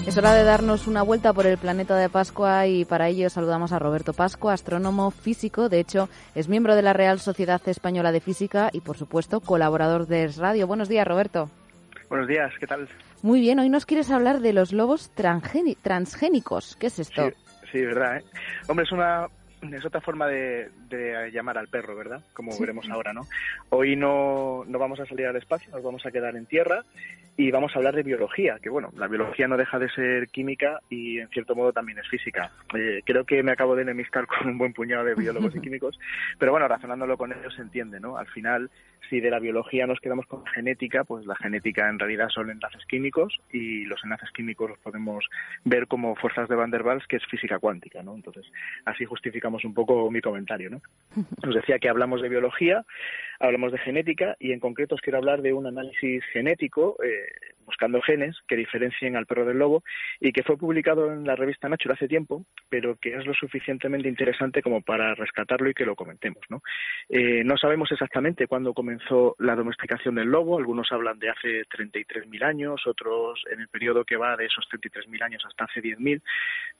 Es 0.06 0.18
hora 0.18 0.34
de 0.34 0.44
darnos 0.44 0.86
una 0.86 1.02
vuelta 1.02 1.32
por 1.32 1.46
el 1.46 1.56
planeta 1.58 1.96
de 1.96 2.08
Pascua 2.10 2.66
y 2.66 2.84
para 2.84 3.08
ello 3.08 3.30
saludamos 3.30 3.72
a 3.72 3.78
Roberto 3.78 4.12
Pascua, 4.12 4.52
astrónomo 4.52 5.10
físico. 5.10 5.68
De 5.68 5.80
hecho, 5.80 6.08
es 6.34 6.48
miembro 6.48 6.76
de 6.76 6.82
la 6.82 6.92
Real 6.92 7.18
Sociedad 7.20 7.60
Española 7.66 8.12
de 8.12 8.20
Física 8.20 8.68
y, 8.72 8.80
por 8.80 8.96
supuesto, 8.98 9.40
colaborador 9.40 10.06
de 10.06 10.24
Es 10.24 10.36
Radio. 10.36 10.66
Buenos 10.66 10.88
días, 10.88 11.06
Roberto. 11.06 11.48
Buenos 12.10 12.28
días, 12.28 12.52
¿qué 12.60 12.66
tal? 12.66 12.86
Muy 13.22 13.40
bien, 13.40 13.58
hoy 13.58 13.70
nos 13.70 13.86
quieres 13.86 14.10
hablar 14.10 14.40
de 14.40 14.52
los 14.52 14.72
lobos 14.72 15.10
transgéni- 15.16 15.78
transgénicos. 15.82 16.76
¿Qué 16.76 16.88
es 16.88 16.98
esto? 16.98 17.30
Sí, 17.30 17.34
sí, 17.72 17.80
verdad, 17.80 18.18
¿eh? 18.18 18.24
Hombre, 18.68 18.84
es 18.84 18.92
una 18.92 19.26
es 19.72 19.84
otra 19.84 20.00
forma 20.00 20.26
de, 20.28 20.68
de 20.88 21.30
llamar 21.32 21.58
al 21.58 21.68
perro, 21.68 21.96
¿verdad? 21.96 22.22
Como 22.34 22.52
Sí. 22.52 22.60
veremos 22.60 22.88
ahora, 22.90 23.12
¿no? 23.12 23.26
Hoy 23.70 23.96
no, 23.96 24.64
no 24.66 24.78
vamos 24.78 25.00
a 25.00 25.06
salir 25.06 25.26
al 25.26 25.36
espacio, 25.36 25.70
nos 25.72 25.82
vamos 25.82 26.04
a 26.06 26.10
quedar 26.10 26.36
en 26.36 26.46
tierra 26.46 26.82
y 27.36 27.50
vamos 27.50 27.74
a 27.74 27.78
hablar 27.78 27.96
de 27.96 28.04
biología, 28.04 28.58
que 28.62 28.70
bueno, 28.70 28.90
la 28.96 29.08
biología 29.08 29.48
no 29.48 29.56
deja 29.56 29.78
de 29.80 29.88
ser 29.90 30.28
química 30.28 30.78
y 30.88 31.18
en 31.18 31.28
cierto 31.30 31.56
modo 31.56 31.72
también 31.72 31.98
es 31.98 32.08
física. 32.08 32.52
Eh, 32.76 33.02
creo 33.04 33.24
que 33.24 33.42
me 33.42 33.50
acabo 33.52 33.74
de 33.74 33.82
enemistar 33.82 34.26
con 34.28 34.48
un 34.48 34.58
buen 34.58 34.72
puñado 34.72 35.04
de 35.04 35.14
biólogos 35.14 35.54
y 35.56 35.60
químicos, 35.62 35.98
pero 36.38 36.52
bueno, 36.52 36.68
razonándolo 36.68 37.16
con 37.16 37.32
ellos 37.32 37.54
se 37.54 37.62
entiende, 37.62 37.98
¿no? 37.98 38.16
Al 38.18 38.28
final, 38.28 38.70
si 39.10 39.18
de 39.20 39.30
la 39.30 39.38
biología 39.40 39.86
nos 39.86 39.98
quedamos 40.00 40.26
con 40.26 40.44
la 40.44 40.50
genética, 40.52 41.02
pues 41.04 41.26
la 41.26 41.34
genética 41.36 41.88
en 41.88 41.98
realidad 41.98 42.28
son 42.28 42.50
enlaces 42.50 42.84
químicos 42.86 43.38
y 43.52 43.84
los 43.84 44.02
enlaces 44.04 44.30
químicos 44.30 44.70
los 44.70 44.78
podemos 44.78 45.24
ver 45.64 45.86
como 45.88 46.14
fuerzas 46.16 46.48
de 46.48 46.54
Van 46.54 46.70
der 46.70 46.82
Waals, 46.82 47.06
que 47.08 47.16
es 47.16 47.26
física 47.26 47.58
cuántica, 47.58 48.02
¿no? 48.02 48.14
Entonces, 48.14 48.46
así 48.84 49.04
justificamos 49.04 49.53
un 49.62 49.74
poco 49.74 50.10
mi 50.10 50.20
comentario, 50.20 50.70
¿no? 50.70 50.80
Os 51.46 51.54
decía 51.54 51.78
que 51.78 51.88
hablamos 51.88 52.22
de 52.22 52.28
biología, 52.28 52.84
hablamos 53.38 53.70
de 53.72 53.78
genética 53.78 54.36
y 54.40 54.52
en 54.52 54.60
concreto 54.60 54.94
os 54.94 55.00
quiero 55.00 55.18
hablar 55.18 55.42
de 55.42 55.52
un 55.52 55.66
análisis 55.66 56.24
genético 56.32 56.96
eh, 57.04 57.53
buscando 57.64 58.00
genes 58.02 58.36
que 58.46 58.56
diferencien 58.56 59.16
al 59.16 59.26
perro 59.26 59.44
del 59.44 59.58
lobo 59.58 59.82
y 60.20 60.32
que 60.32 60.42
fue 60.42 60.56
publicado 60.56 61.12
en 61.12 61.24
la 61.24 61.36
revista 61.36 61.68
Nature 61.68 61.94
hace 61.94 62.08
tiempo, 62.08 62.44
pero 62.68 62.96
que 62.96 63.14
es 63.14 63.26
lo 63.26 63.34
suficientemente 63.34 64.08
interesante 64.08 64.62
como 64.62 64.82
para 64.82 65.14
rescatarlo 65.14 65.70
y 65.70 65.74
que 65.74 65.86
lo 65.86 65.96
comentemos. 65.96 66.42
¿no? 66.48 66.62
Eh, 67.08 67.42
no 67.44 67.56
sabemos 67.56 67.90
exactamente 67.92 68.46
cuándo 68.46 68.74
comenzó 68.74 69.36
la 69.38 69.54
domesticación 69.54 70.14
del 70.14 70.28
lobo, 70.28 70.58
algunos 70.58 70.90
hablan 70.92 71.18
de 71.18 71.30
hace 71.30 71.62
33.000 71.64 72.44
años, 72.44 72.86
otros 72.86 73.42
en 73.50 73.60
el 73.60 73.68
periodo 73.68 74.04
que 74.04 74.16
va 74.16 74.36
de 74.36 74.46
esos 74.46 74.66
33.000 74.70 75.22
años 75.22 75.44
hasta 75.46 75.64
hace 75.64 75.82
10.000, 75.82 76.20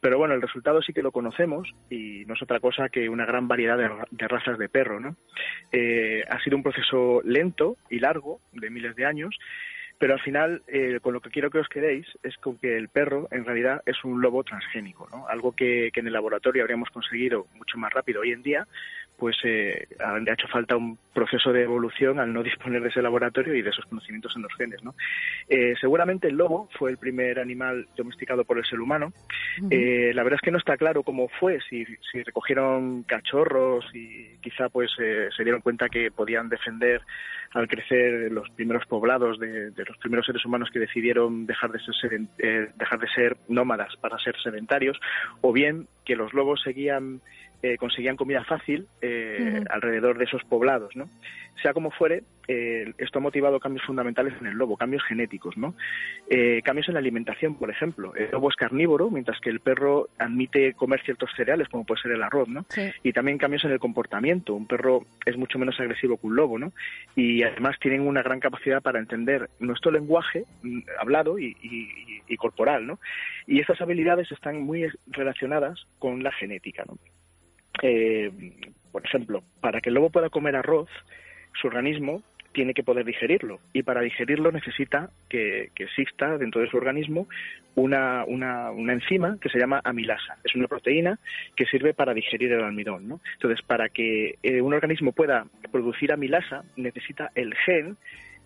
pero 0.00 0.18
bueno, 0.18 0.34
el 0.34 0.42
resultado 0.42 0.82
sí 0.82 0.92
que 0.92 1.02
lo 1.02 1.12
conocemos 1.12 1.70
y 1.90 2.24
no 2.26 2.34
es 2.34 2.42
otra 2.42 2.60
cosa 2.60 2.88
que 2.88 3.08
una 3.08 3.26
gran 3.26 3.48
variedad 3.48 3.78
de, 3.78 3.90
de 4.10 4.28
razas 4.28 4.58
de 4.58 4.68
perro. 4.68 5.00
¿no? 5.00 5.16
Eh, 5.72 6.22
ha 6.28 6.40
sido 6.40 6.56
un 6.56 6.62
proceso 6.62 7.20
lento 7.24 7.76
y 7.90 7.98
largo, 7.98 8.40
de 8.52 8.70
miles 8.70 8.94
de 8.96 9.06
años, 9.06 9.36
pero 9.98 10.14
al 10.14 10.20
final, 10.20 10.62
eh, 10.66 10.98
con 11.00 11.12
lo 11.14 11.20
que 11.20 11.30
quiero 11.30 11.50
que 11.50 11.58
os 11.58 11.68
quedéis 11.68 12.06
es 12.22 12.36
con 12.38 12.58
que 12.58 12.76
el 12.76 12.88
perro 12.88 13.28
en 13.30 13.44
realidad 13.44 13.82
es 13.86 14.02
un 14.04 14.20
lobo 14.20 14.42
transgénico, 14.42 15.08
¿no? 15.10 15.28
Algo 15.28 15.52
que, 15.52 15.90
que 15.92 16.00
en 16.00 16.06
el 16.06 16.12
laboratorio 16.12 16.62
habríamos 16.62 16.90
conseguido 16.90 17.46
mucho 17.54 17.78
más 17.78 17.92
rápido 17.92 18.20
hoy 18.20 18.32
en 18.32 18.42
día, 18.42 18.66
pues 19.18 19.36
eh, 19.44 19.86
ha 20.00 20.18
hecho 20.32 20.48
falta 20.48 20.76
un 20.76 20.98
proceso 21.12 21.52
de 21.52 21.62
evolución 21.62 22.18
al 22.18 22.32
no 22.32 22.42
disponer 22.42 22.82
de 22.82 22.88
ese 22.88 23.00
laboratorio 23.00 23.54
y 23.54 23.62
de 23.62 23.70
esos 23.70 23.84
conocimientos 23.86 24.34
en 24.36 24.42
los 24.42 24.52
genes, 24.54 24.82
¿no? 24.82 24.94
Eh, 25.48 25.74
seguramente 25.80 26.28
el 26.28 26.36
lobo 26.36 26.68
fue 26.76 26.90
el 26.90 26.98
primer 26.98 27.38
animal 27.38 27.86
domesticado 27.96 28.44
por 28.44 28.58
el 28.58 28.64
ser 28.64 28.80
humano. 28.80 29.12
Eh, 29.70 30.12
la 30.14 30.24
verdad 30.24 30.38
es 30.42 30.44
que 30.44 30.50
no 30.50 30.58
está 30.58 30.76
claro 30.76 31.02
cómo 31.04 31.28
fue, 31.28 31.60
si, 31.68 31.84
si 32.10 32.22
recogieron 32.22 33.04
cachorros 33.04 33.84
y 33.94 34.36
quizá 34.38 34.68
pues 34.68 34.90
eh, 34.98 35.28
se 35.36 35.44
dieron 35.44 35.60
cuenta 35.60 35.88
que 35.88 36.10
podían 36.10 36.48
defender 36.48 37.00
al 37.52 37.68
crecer 37.68 38.32
los 38.32 38.50
primeros 38.50 38.84
poblados 38.86 39.38
de, 39.38 39.70
de 39.70 39.84
los 39.84 39.96
primeros 39.98 40.26
seres 40.26 40.44
humanos 40.44 40.70
que 40.72 40.80
decidieron 40.80 41.46
dejar 41.46 41.70
de 41.70 41.78
ser 41.78 42.20
eh, 42.38 42.68
dejar 42.74 42.98
de 42.98 43.08
ser 43.08 43.36
nómadas 43.48 43.94
para 44.00 44.18
ser 44.18 44.34
sedentarios, 44.42 44.98
o 45.40 45.52
bien 45.52 45.86
que 46.04 46.16
los 46.16 46.34
lobos 46.34 46.60
seguían 46.62 47.20
eh, 47.64 47.78
conseguían 47.78 48.16
comida 48.16 48.44
fácil 48.44 48.86
eh, 49.00 49.64
alrededor 49.70 50.18
de 50.18 50.24
esos 50.24 50.44
poblados, 50.44 50.94
¿no? 50.96 51.08
Sea 51.62 51.72
como 51.72 51.90
fuere, 51.92 52.24
eh, 52.48 52.92
esto 52.98 53.18
ha 53.20 53.22
motivado 53.22 53.60
cambios 53.60 53.86
fundamentales 53.86 54.34
en 54.40 54.46
el 54.48 54.54
lobo, 54.54 54.76
cambios 54.76 55.02
genéticos, 55.04 55.56
¿no? 55.56 55.74
Eh, 56.28 56.60
cambios 56.64 56.88
en 56.88 56.94
la 56.94 57.00
alimentación, 57.00 57.56
por 57.56 57.70
ejemplo. 57.70 58.12
El 58.16 58.30
lobo 58.32 58.50
es 58.50 58.56
carnívoro, 58.56 59.08
mientras 59.08 59.40
que 59.40 59.50
el 59.50 59.60
perro 59.60 60.08
admite 60.18 60.74
comer 60.74 61.00
ciertos 61.04 61.30
cereales, 61.36 61.68
como 61.68 61.84
puede 61.86 62.02
ser 62.02 62.10
el 62.12 62.22
arroz, 62.22 62.48
¿no? 62.48 62.66
Y 63.02 63.12
también 63.12 63.38
cambios 63.38 63.64
en 63.64 63.70
el 63.70 63.78
comportamiento. 63.78 64.52
Un 64.54 64.66
perro 64.66 65.06
es 65.24 65.36
mucho 65.38 65.58
menos 65.58 65.78
agresivo 65.80 66.18
que 66.18 66.26
un 66.26 66.36
lobo, 66.36 66.58
¿no? 66.58 66.72
Y 67.16 67.42
además 67.44 67.76
tienen 67.80 68.02
una 68.02 68.22
gran 68.22 68.40
capacidad 68.40 68.82
para 68.82 68.98
entender 68.98 69.48
nuestro 69.60 69.90
lenguaje 69.92 70.44
mm, 70.62 70.80
hablado 71.00 71.38
y, 71.38 71.56
y- 71.62 72.20
y 72.26 72.36
corporal, 72.36 72.84
¿no? 72.86 72.98
Y 73.46 73.60
estas 73.60 73.80
habilidades 73.80 74.30
están 74.32 74.60
muy 74.62 74.86
relacionadas 75.06 75.86
con 75.98 76.22
la 76.22 76.32
genética, 76.32 76.82
¿no? 76.86 76.98
Eh, 77.82 78.30
por 78.92 79.04
ejemplo, 79.04 79.42
para 79.60 79.80
que 79.80 79.90
el 79.90 79.94
lobo 79.94 80.10
pueda 80.10 80.30
comer 80.30 80.56
arroz, 80.56 80.88
su 81.60 81.66
organismo 81.66 82.22
tiene 82.52 82.72
que 82.72 82.84
poder 82.84 83.04
digerirlo 83.04 83.58
y 83.72 83.82
para 83.82 84.00
digerirlo 84.00 84.52
necesita 84.52 85.10
que, 85.28 85.70
que 85.74 85.84
exista 85.84 86.38
dentro 86.38 86.60
de 86.60 86.70
su 86.70 86.76
organismo 86.76 87.26
una, 87.74 88.24
una, 88.24 88.70
una 88.70 88.92
enzima 88.92 89.36
que 89.40 89.48
se 89.48 89.58
llama 89.58 89.80
amilasa. 89.84 90.38
Es 90.44 90.54
una 90.54 90.68
proteína 90.68 91.18
que 91.56 91.66
sirve 91.66 91.92
para 91.92 92.14
digerir 92.14 92.52
el 92.52 92.62
almidón. 92.62 93.08
¿no? 93.08 93.20
Entonces, 93.34 93.64
para 93.66 93.88
que 93.88 94.38
eh, 94.42 94.60
un 94.62 94.72
organismo 94.72 95.12
pueda 95.12 95.46
producir 95.72 96.12
amilasa, 96.12 96.64
necesita 96.76 97.30
el 97.34 97.54
gen 97.54 97.96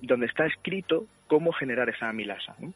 donde 0.00 0.26
está 0.26 0.46
escrito 0.46 1.06
cómo 1.28 1.52
generar 1.52 1.88
esa 1.88 2.08
amilasa. 2.08 2.56
¿no? 2.58 2.74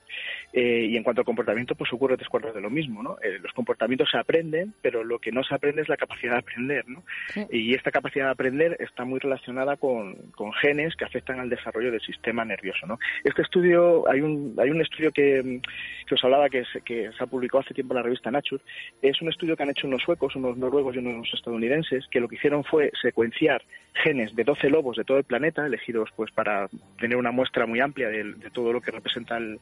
Eh, 0.52 0.86
y 0.90 0.96
en 0.96 1.02
cuanto 1.02 1.22
al 1.22 1.26
comportamiento, 1.26 1.74
pues 1.74 1.92
ocurre 1.92 2.16
tres 2.16 2.28
cuartos 2.28 2.54
de 2.54 2.60
lo 2.60 2.70
mismo. 2.70 3.02
¿no? 3.02 3.16
Eh, 3.22 3.38
los 3.42 3.52
comportamientos 3.52 4.10
se 4.10 4.18
aprenden, 4.18 4.74
pero 4.80 5.02
lo 5.02 5.18
que 5.18 5.32
no 5.32 5.42
se 5.42 5.54
aprende 5.54 5.82
es 5.82 5.88
la 5.88 5.96
capacidad 5.96 6.32
de 6.32 6.38
aprender. 6.38 6.84
¿no? 6.86 7.02
Y 7.50 7.74
esta 7.74 7.90
capacidad 7.90 8.26
de 8.26 8.32
aprender 8.32 8.76
está 8.78 9.04
muy 9.04 9.18
relacionada 9.18 9.76
con, 9.76 10.14
con 10.32 10.52
genes 10.52 10.94
que 10.94 11.04
afectan 11.04 11.40
al 11.40 11.50
desarrollo 11.50 11.90
del 11.90 12.00
sistema 12.00 12.44
nervioso. 12.44 12.86
¿no? 12.86 12.98
Este 13.24 13.42
estudio, 13.42 14.08
hay 14.08 14.20
un, 14.20 14.54
hay 14.58 14.70
un 14.70 14.80
estudio 14.80 15.10
que, 15.10 15.60
que 16.06 16.14
os 16.14 16.24
hablaba 16.24 16.48
que 16.48 16.64
se, 16.66 16.82
que 16.82 17.10
se 17.16 17.24
ha 17.24 17.26
publicado 17.26 17.60
hace 17.60 17.74
tiempo 17.74 17.94
en 17.94 17.96
la 17.96 18.02
revista 18.02 18.30
Nature. 18.30 18.62
Es 19.00 19.20
un 19.22 19.28
estudio 19.28 19.56
que 19.56 19.62
han 19.62 19.70
hecho 19.70 19.86
unos 19.86 20.02
suecos, 20.02 20.36
unos 20.36 20.56
noruegos 20.56 20.94
y 20.94 20.98
unos 20.98 21.32
estadounidenses, 21.32 22.06
que 22.10 22.20
lo 22.20 22.28
que 22.28 22.36
hicieron 22.36 22.64
fue 22.64 22.90
secuenciar 23.00 23.62
genes 23.94 24.34
de 24.34 24.44
12 24.44 24.70
lobos 24.70 24.96
de 24.96 25.04
todo 25.04 25.18
el 25.18 25.24
planeta, 25.24 25.66
elegidos 25.66 26.10
pues 26.16 26.30
para 26.32 26.68
tener 26.98 27.16
una 27.16 27.30
muestra 27.30 27.66
muy 27.66 27.80
amplia 27.80 28.08
de, 28.08 28.41
de 28.42 28.50
todo 28.50 28.72
lo 28.72 28.80
que 28.80 28.90
representa 28.90 29.36
el, 29.36 29.60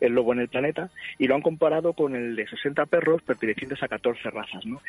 el, 0.00 0.12
lobo 0.12 0.32
en 0.32 0.40
el 0.40 0.48
planeta, 0.48 0.90
y 1.18 1.26
lo 1.26 1.34
han 1.34 1.42
comparado 1.42 1.92
con 1.92 2.14
el 2.16 2.36
de 2.36 2.46
60 2.46 2.86
perros 2.86 3.22
pertenecientes 3.22 3.82
a 3.82 3.88
14 3.88 4.30
razas. 4.30 4.64
¿no? 4.66 4.80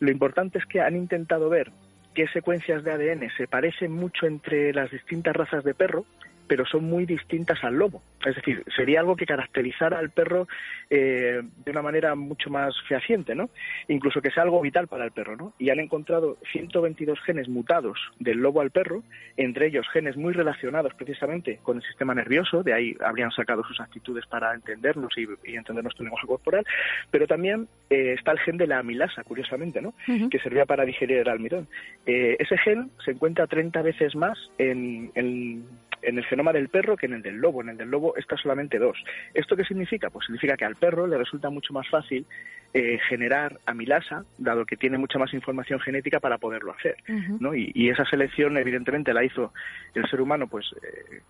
Lo 0.00 0.10
importante 0.10 0.58
es 0.58 0.66
que 0.66 0.80
han 0.80 0.96
intentado 0.96 1.48
ver 1.48 1.70
qué 2.14 2.28
secuencias 2.28 2.84
de 2.84 2.92
ADN 2.92 3.30
se 3.36 3.48
parecen 3.48 3.92
mucho 3.92 4.26
entre 4.26 4.72
las 4.72 4.90
distintas 4.90 5.34
razas 5.34 5.64
de 5.64 5.74
perro, 5.74 6.06
pero 6.46 6.66
son 6.66 6.84
muy 6.84 7.06
distintas 7.06 7.62
al 7.64 7.74
lobo. 7.74 8.02
Es 8.24 8.36
decir, 8.36 8.64
sería 8.74 9.00
algo 9.00 9.16
que 9.16 9.26
caracterizara 9.26 9.98
al 9.98 10.10
perro 10.10 10.48
eh, 10.90 11.42
de 11.64 11.70
una 11.70 11.82
manera 11.82 12.14
mucho 12.14 12.50
más 12.50 12.74
fehaciente, 12.88 13.34
¿no? 13.34 13.50
Incluso 13.88 14.22
que 14.22 14.30
sea 14.30 14.42
algo 14.42 14.60
vital 14.60 14.88
para 14.88 15.04
el 15.04 15.10
perro, 15.10 15.36
¿no? 15.36 15.52
Y 15.58 15.70
han 15.70 15.80
encontrado 15.80 16.38
122 16.52 17.20
genes 17.20 17.48
mutados 17.48 17.98
del 18.18 18.38
lobo 18.38 18.60
al 18.60 18.70
perro, 18.70 19.02
entre 19.36 19.66
ellos 19.66 19.86
genes 19.92 20.16
muy 20.16 20.32
relacionados 20.32 20.94
precisamente 20.94 21.58
con 21.62 21.78
el 21.78 21.82
sistema 21.82 22.14
nervioso, 22.14 22.62
de 22.62 22.72
ahí 22.72 22.96
habrían 23.04 23.30
sacado 23.30 23.62
sus 23.64 23.80
actitudes 23.80 24.26
para 24.26 24.54
entendernos 24.54 25.12
y, 25.16 25.26
y 25.50 25.56
entender 25.56 25.84
nuestro 25.84 26.04
lenguaje 26.04 26.26
corporal, 26.26 26.64
pero 27.10 27.26
también 27.26 27.68
eh, 27.90 28.14
está 28.18 28.32
el 28.32 28.40
gen 28.40 28.56
de 28.56 28.66
la 28.66 28.78
amilasa, 28.78 29.22
curiosamente, 29.24 29.80
¿no? 29.80 29.94
Que 30.30 30.38
servía 30.38 30.66
para 30.66 30.84
digerir 30.84 31.18
el 31.18 31.28
almidón. 31.28 31.68
Eh, 32.06 32.36
ese 32.38 32.56
gen 32.58 32.90
se 33.04 33.12
encuentra 33.12 33.46
30 33.46 33.82
veces 33.82 34.14
más 34.14 34.38
en, 34.58 35.10
en 35.14 35.64
en 36.04 36.18
el 36.18 36.24
genoma 36.24 36.52
del 36.52 36.68
perro 36.68 36.96
que 36.96 37.06
en 37.06 37.14
el 37.14 37.22
del 37.22 37.36
lobo. 37.36 37.62
En 37.62 37.70
el 37.70 37.76
del 37.76 37.90
lobo 37.90 38.16
está 38.16 38.36
solamente 38.36 38.78
dos. 38.78 39.02
¿Esto 39.32 39.56
qué 39.56 39.64
significa? 39.64 40.10
Pues 40.10 40.26
significa 40.26 40.56
que 40.56 40.64
al 40.64 40.76
perro 40.76 41.06
le 41.06 41.18
resulta 41.18 41.50
mucho 41.50 41.72
más 41.72 41.88
fácil 41.88 42.26
eh, 42.72 42.98
generar 43.08 43.58
amilasa, 43.66 44.24
dado 44.38 44.66
que 44.66 44.76
tiene 44.76 44.98
mucha 44.98 45.18
más 45.18 45.32
información 45.32 45.80
genética 45.80 46.20
para 46.20 46.38
poderlo 46.38 46.72
hacer. 46.72 46.96
¿no? 47.40 47.54
Y, 47.54 47.70
y 47.74 47.88
esa 47.88 48.04
selección, 48.04 48.56
evidentemente, 48.56 49.14
la 49.14 49.24
hizo 49.24 49.52
el 49.94 50.08
ser 50.08 50.20
humano, 50.20 50.46
pues. 50.48 50.66
Eh, 50.82 51.22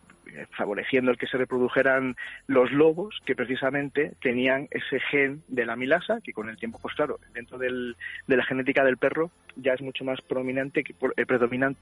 favoreciendo 0.57 1.11
el 1.11 1.19
que 1.19 1.27
se 1.27 1.37
reprodujeran 1.37 2.17
los 2.49 2.73
lobos 2.73 3.21
que 3.25 3.37
precisamente 3.37 4.15
tenían 4.21 4.69
ese 4.71 4.99
gen 4.99 5.43
de 5.49 5.65
la 5.65 5.75
amilasa 5.75 6.21
que 6.23 6.33
con 6.33 6.49
el 6.49 6.57
tiempo 6.57 6.79
pues 6.81 6.95
claro 6.95 7.21
dentro 7.35 7.57
del, 7.59 7.97
de 8.27 8.37
la 8.37 8.45
genética 8.45 8.83
del 8.85 8.97
perro 8.97 9.31
ya 9.55 9.75
es 9.75 9.81
mucho 9.81 10.05
más 10.05 10.21
prominente 10.23 10.83
que 10.83 10.95
eh, 11.17 11.27
predominante 11.27 11.79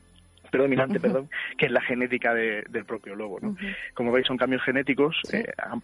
predominante, 0.53 1.01
perdón, 1.01 1.29
que 1.59 1.67
en 1.67 1.73
la 1.75 1.81
genética 1.81 2.33
de- 2.35 2.63
del 2.69 2.85
propio 2.85 3.17
lobo. 3.17 3.41
¿no? 3.43 3.57
Como 3.95 4.13
veis, 4.13 4.27
son 4.29 4.37
cambios 4.37 4.63
genéticos, 4.63 5.17
eh, 5.33 5.45
han, 5.59 5.83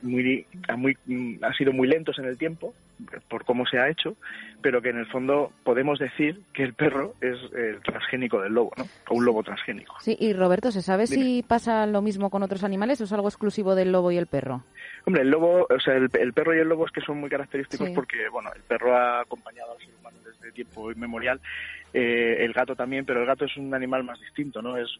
muy, 0.00 0.46
han 0.68 0.80
muy, 0.80 0.96
mm, 1.04 1.44
han 1.44 1.52
sido 1.52 1.74
muy 1.74 1.86
lentos 1.86 2.18
en 2.18 2.24
el 2.24 2.38
tiempo, 2.38 2.72
eh, 3.12 3.18
por 3.28 3.44
cómo 3.44 3.66
se 3.66 3.78
ha 3.78 3.88
hecho, 3.90 4.16
pero 4.62 4.80
que 4.80 4.88
en 4.88 4.96
el 4.98 5.06
fondo 5.06 5.52
podemos 5.64 5.98
decir 5.98 6.40
que 6.54 6.62
el 6.62 6.72
perro 6.72 7.12
es 7.20 7.36
el 7.54 7.80
transgénico 7.82 8.40
del 8.40 8.54
lobo, 8.54 8.72
¿no? 8.78 8.84
o 9.10 9.14
un 9.14 9.24
lobo 9.26 9.42
transgénico. 9.42 9.96
Sí, 10.00 10.16
y 10.18 10.32
Roberto, 10.32 10.70
¿se 10.70 10.80
sabe 10.80 11.06
si 11.06 11.42
pasa 11.46 11.84
lo 11.86 12.00
mismo 12.00 12.30
con 12.30 12.42
otros 12.42 12.64
animales 12.64 13.00
o 13.00 13.04
es 13.04 13.12
algo 13.12 13.28
exclusivo 13.28 13.74
del 13.74 13.92
lobo 13.92 14.10
y 14.12 14.16
el 14.16 14.26
perro? 14.26 14.62
Hombre, 15.04 15.20
el 15.22 15.28
lobo, 15.30 15.66
o 15.68 15.80
sea, 15.80 15.94
el, 15.96 16.08
el 16.18 16.32
perro 16.32 16.54
y 16.54 16.60
el 16.60 16.68
lobo 16.68 16.86
es 16.86 16.92
que 16.92 17.02
son 17.02 17.18
muy 17.20 17.28
característicos 17.28 17.88
Sí. 17.88 17.94
porque, 17.94 18.28
bueno, 18.30 18.50
el 18.54 18.62
perro 18.62 18.96
ha 18.96 19.20
acompañado 19.20 19.72
al 19.72 19.78
ser 19.78 19.88
humano 20.00 20.03
desde 20.24 20.52
tiempo 20.52 20.90
inmemorial, 20.90 21.40
eh, 21.92 22.38
el 22.40 22.52
gato 22.52 22.74
también, 22.74 23.04
pero 23.04 23.20
el 23.20 23.26
gato 23.26 23.44
es 23.44 23.56
un 23.56 23.72
animal 23.74 24.04
más 24.04 24.20
distinto, 24.20 24.60
¿no? 24.60 24.76
Es 24.76 24.98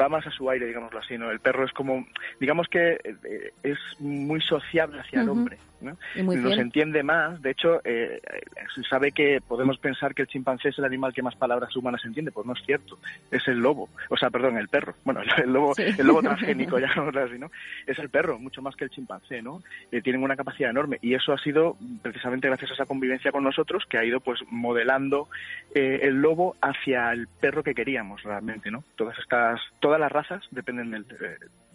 va 0.00 0.08
más 0.08 0.26
a 0.26 0.30
su 0.30 0.48
aire, 0.48 0.66
digámoslo 0.66 1.00
así, 1.00 1.18
¿no? 1.18 1.30
El 1.30 1.40
perro 1.40 1.64
es 1.64 1.72
como, 1.72 2.06
digamos 2.40 2.68
que 2.68 3.00
eh, 3.02 3.52
es 3.62 3.78
muy 3.98 4.40
sociable 4.40 5.00
hacia 5.00 5.22
el 5.22 5.28
hombre, 5.28 5.58
Nos 5.80 6.58
entiende 6.58 7.02
más, 7.02 7.40
de 7.42 7.50
hecho, 7.50 7.80
eh, 7.84 8.20
eh, 8.22 8.40
se 8.74 8.82
sabe 8.84 9.12
que 9.12 9.40
podemos 9.46 9.78
pensar 9.78 10.14
que 10.14 10.22
el 10.22 10.28
chimpancé 10.28 10.70
es 10.70 10.78
el 10.78 10.84
animal 10.84 11.12
que 11.12 11.22
más 11.22 11.34
palabras 11.36 11.74
humanas 11.76 12.04
entiende, 12.04 12.32
pues 12.32 12.46
no 12.46 12.54
es 12.54 12.62
cierto, 12.64 12.98
es 13.30 13.46
el 13.48 13.58
lobo, 13.58 13.88
o 14.08 14.16
sea, 14.16 14.30
perdón, 14.30 14.56
el 14.58 14.68
perro, 14.68 14.94
bueno, 15.04 15.20
el 15.36 15.52
lobo, 15.52 15.74
Sí. 15.74 15.84
el 15.98 16.06
lobo 16.06 16.22
transgénico, 16.22 16.78
ya 16.80 16.92
no 16.94 17.08
así, 17.18 17.38
¿no? 17.38 17.50
Es 17.86 17.98
el 17.98 18.08
perro, 18.08 18.38
mucho 18.38 18.62
más 18.62 18.76
que 18.76 18.84
el 18.84 18.90
chimpancé, 18.90 19.42
¿no? 19.42 19.62
Eh, 19.92 20.00
tienen 20.02 20.22
una 20.22 20.36
capacidad 20.36 20.70
enorme 20.70 20.98
y 21.02 21.14
eso 21.14 21.32
ha 21.32 21.38
sido 21.38 21.76
precisamente 22.02 22.48
gracias 22.48 22.70
a 22.70 22.74
esa 22.74 22.86
convivencia 22.86 23.32
con 23.32 23.44
nosotros 23.44 23.84
que 23.88 23.98
ha 23.98 24.04
ido 24.04 24.20
pues 24.20 24.40
modelando 24.50 25.28
eh, 25.74 26.00
el 26.02 26.20
lobo 26.20 26.56
hacia 26.60 27.12
el 27.12 27.28
perro 27.28 27.62
que 27.62 27.74
queríamos 27.74 28.22
realmente, 28.22 28.70
¿no? 28.70 28.84
Todas 28.96 29.18
estas, 29.18 29.60
todas 29.80 30.00
las 30.00 30.10
razas 30.12 30.44
dependen 30.50 30.90
del, 30.90 31.06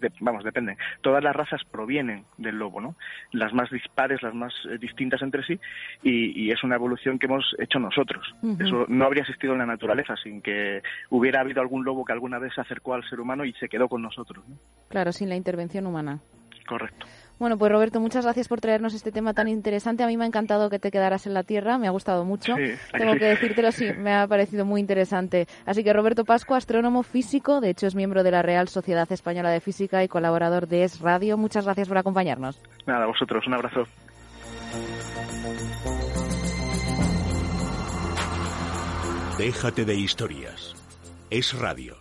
de- 0.02 0.12
vamos, 0.20 0.43
dependen, 0.43 0.78
todas 1.02 1.24
las 1.24 1.36
razas 1.36 1.62
provienen 1.72 2.26
del 2.38 2.58
lobo, 2.58 2.82
¿no? 2.82 2.95
Las 3.32 3.54
más 3.54 3.70
dispares, 3.70 4.22
las 4.22 4.34
más 4.34 4.54
eh, 4.70 4.78
distintas 4.78 5.22
entre 5.22 5.43
sí 5.43 5.60
y, 6.04 6.47
y 6.47 6.52
es 6.52 6.64
una 6.64 6.76
evolución 6.76 7.18
que 7.20 7.28
hemos 7.28 7.56
hecho 7.60 7.80
nosotros. 7.80 8.36
Eso 8.60 8.86
no 8.89 9.06
habría 9.06 9.22
existido 9.22 9.54
en 9.54 9.60
la 9.60 9.66
naturaleza 9.66 10.16
sin 10.18 10.41
que 10.41 10.82
hubiera 11.10 11.41
habido 11.41 11.62
algún 11.62 11.86
lobo 11.86 12.04
que 12.04 12.14
alguna 12.14 12.39
vez 12.39 12.54
se 12.54 12.62
acercó 12.62 12.93
al 12.93 13.08
ser 13.10 13.20
humano 13.20 13.45
y 13.45 13.54
se 13.54 13.70
quedó 13.70 13.88
con 13.88 14.02
nosotros, 14.02 14.43
¿no? 14.47 14.56
Claro, 14.89 15.12
sin 15.12 15.30
la 15.30 15.36
intervención 15.36 15.86
humana. 15.88 16.20
Correcto. 16.68 17.06
Bueno, 17.42 17.58
pues 17.58 17.72
Roberto, 17.72 18.00
muchas 18.00 18.24
gracias 18.24 18.48
por 18.48 18.62
traernos 18.62 18.94
este 18.94 19.12
tema 19.12 19.34
tan 19.34 19.48
interesante. 19.48 20.04
A 20.04 20.08
mí 20.08 20.16
me 20.16 20.26
ha 20.26 20.28
encantado 20.28 20.70
que 20.70 20.78
te 20.78 20.92
quedaras 20.92 21.26
en 21.26 21.34
la 21.34 21.42
Tierra, 21.42 21.80
me 21.80 21.88
ha 21.88 21.89
gustado 21.89 22.24
mucho. 22.24 22.56
Sí, 22.56 22.62
¿a 22.62 22.92
que 22.92 23.00
Tengo 23.00 23.14
sí? 23.14 23.18
que 23.18 23.26
decírtelo, 23.26 23.72
sí, 23.72 23.92
me 23.98 24.14
ha 24.14 24.28
parecido 24.28 24.64
muy 24.64 24.80
interesante. 24.80 25.48
Así 25.66 25.84
que 25.84 25.92
Roberto 25.92 26.24
Pascua, 26.24 26.58
astrónomo 26.58 27.02
físico, 27.02 27.60
de 27.60 27.72
hecho 27.72 27.88
es 27.88 27.96
miembro 27.96 28.22
de 28.22 28.30
la 28.30 28.44
Real 28.44 28.68
Sociedad 28.68 29.12
Española 29.12 29.50
de 29.50 29.60
Física 29.60 30.04
y 30.04 30.08
colaborador 30.08 30.68
de 30.68 30.84
Es 30.84 31.00
Radio. 31.00 31.36
Muchas 31.36 31.66
gracias 31.66 31.88
por 31.88 31.98
acompañarnos. 31.98 32.62
Nada, 32.86 33.06
a 33.06 33.08
vosotros, 33.08 33.48
un 33.48 33.56
abrazo. 33.56 33.86
Déjate 39.39 39.84
de 39.86 39.96
historias. 39.96 40.76
Es 41.32 41.58
radio. 41.58 42.01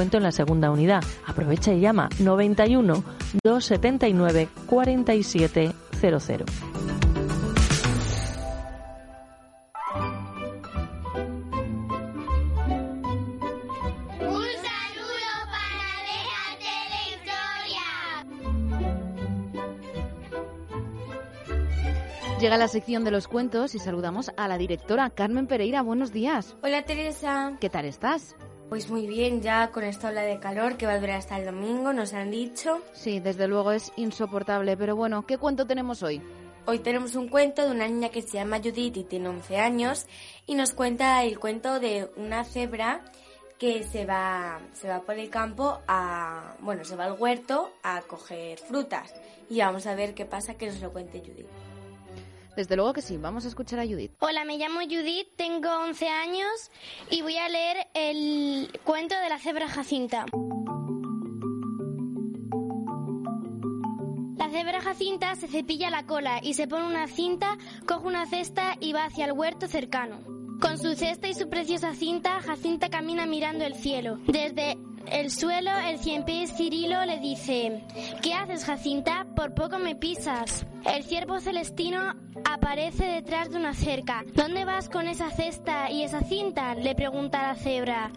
en 0.01 0.23
la 0.23 0.31
segunda 0.31 0.71
unidad. 0.71 1.03
Aprovecha 1.27 1.73
y 1.73 1.79
llama 1.79 2.09
91 2.19 3.03
279 3.43 4.49
4700. 4.65 6.47
Un 14.19 14.47
saludo 14.67 15.31
para 15.51 15.87
Déjate 16.07 16.73
de 16.89 17.01
Historia. 17.13 17.85
Llega 22.39 22.57
la 22.57 22.67
sección 22.67 23.03
de 23.03 23.11
los 23.11 23.27
cuentos 23.27 23.75
y 23.75 23.79
saludamos 23.79 24.31
a 24.35 24.47
la 24.47 24.57
directora 24.57 25.11
Carmen 25.11 25.45
Pereira. 25.47 25.81
Buenos 25.83 26.11
días. 26.11 26.55
Hola 26.63 26.83
Teresa. 26.83 27.57
¿Qué 27.59 27.69
tal 27.69 27.85
estás? 27.85 28.35
Pues 28.71 28.89
muy 28.89 29.05
bien, 29.05 29.41
ya 29.41 29.69
con 29.69 29.83
esta 29.83 30.07
ola 30.07 30.21
de 30.21 30.39
calor 30.39 30.77
que 30.77 30.85
va 30.85 30.93
a 30.93 30.99
durar 30.99 31.17
hasta 31.17 31.37
el 31.37 31.45
domingo, 31.45 31.91
nos 31.91 32.13
han 32.13 32.31
dicho. 32.31 32.81
Sí, 32.93 33.19
desde 33.19 33.49
luego 33.49 33.73
es 33.73 33.91
insoportable, 33.97 34.77
pero 34.77 34.95
bueno, 34.95 35.25
¿qué 35.27 35.37
cuento 35.37 35.67
tenemos 35.67 36.01
hoy? 36.03 36.21
Hoy 36.65 36.79
tenemos 36.79 37.15
un 37.15 37.27
cuento 37.27 37.65
de 37.65 37.71
una 37.71 37.85
niña 37.89 38.07
que 38.07 38.21
se 38.21 38.37
llama 38.37 38.59
Judith 38.59 38.95
y 38.95 39.03
tiene 39.03 39.27
11 39.27 39.57
años 39.57 40.05
y 40.47 40.55
nos 40.55 40.71
cuenta 40.71 41.21
el 41.25 41.37
cuento 41.37 41.81
de 41.81 42.09
una 42.15 42.45
cebra 42.45 43.03
que 43.59 43.83
se 43.83 44.05
va, 44.05 44.61
se 44.71 44.87
va 44.87 45.01
por 45.01 45.19
el 45.19 45.29
campo 45.29 45.81
a, 45.85 46.55
bueno, 46.61 46.85
se 46.85 46.95
va 46.95 47.07
al 47.07 47.19
huerto 47.19 47.73
a 47.83 48.01
coger 48.03 48.57
frutas 48.57 49.13
y 49.49 49.59
vamos 49.59 49.85
a 49.85 49.95
ver 49.95 50.13
qué 50.13 50.25
pasa 50.25 50.53
que 50.53 50.67
nos 50.67 50.79
lo 50.79 50.93
cuente 50.93 51.19
Judith. 51.19 51.45
Desde 52.61 52.75
luego 52.75 52.93
que 52.93 53.01
sí, 53.01 53.17
vamos 53.17 53.43
a 53.45 53.47
escuchar 53.47 53.79
a 53.79 53.87
Judith. 53.87 54.11
Hola, 54.19 54.45
me 54.45 54.59
llamo 54.59 54.81
Judith, 54.81 55.29
tengo 55.35 55.67
11 55.67 56.07
años 56.07 56.69
y 57.09 57.23
voy 57.23 57.35
a 57.35 57.49
leer 57.49 57.87
el 57.95 58.79
cuento 58.83 59.15
de 59.19 59.29
la 59.29 59.39
cebra 59.39 59.67
Jacinta. 59.67 60.27
Jacinta 64.81 65.35
se 65.35 65.47
cepilla 65.47 65.89
la 65.89 66.05
cola 66.05 66.39
y 66.43 66.53
se 66.53 66.67
pone 66.67 66.85
una 66.85 67.07
cinta, 67.07 67.57
coge 67.87 68.07
una 68.07 68.25
cesta 68.25 68.75
y 68.79 68.93
va 68.93 69.05
hacia 69.05 69.25
el 69.25 69.31
huerto 69.31 69.67
cercano. 69.67 70.19
Con 70.59 70.77
su 70.77 70.95
cesta 70.95 71.27
y 71.27 71.33
su 71.33 71.49
preciosa 71.49 71.93
cinta, 71.95 72.41
Jacinta 72.41 72.89
camina 72.89 73.25
mirando 73.25 73.63
el 73.65 73.75
cielo. 73.75 74.19
Desde 74.27 74.77
el 75.11 75.31
suelo, 75.31 75.71
el 75.87 75.97
cien 75.99 76.25
Cirilo 76.25 77.05
le 77.05 77.19
dice, 77.19 77.83
¿qué 78.21 78.33
haces, 78.33 78.65
Jacinta? 78.65 79.25
Por 79.35 79.53
poco 79.53 79.79
me 79.79 79.95
pisas. 79.95 80.65
El 80.85 81.03
ciervo 81.03 81.39
celestino 81.39 82.15
aparece 82.53 83.05
detrás 83.05 83.49
de 83.49 83.57
una 83.57 83.73
cerca. 83.73 84.23
¿Dónde 84.33 84.65
vas 84.65 84.89
con 84.89 85.07
esa 85.07 85.29
cesta 85.29 85.89
y 85.89 86.03
esa 86.03 86.21
cinta? 86.21 86.75
le 86.75 86.95
pregunta 86.95 87.47
la 87.47 87.55
cebra. 87.55 88.11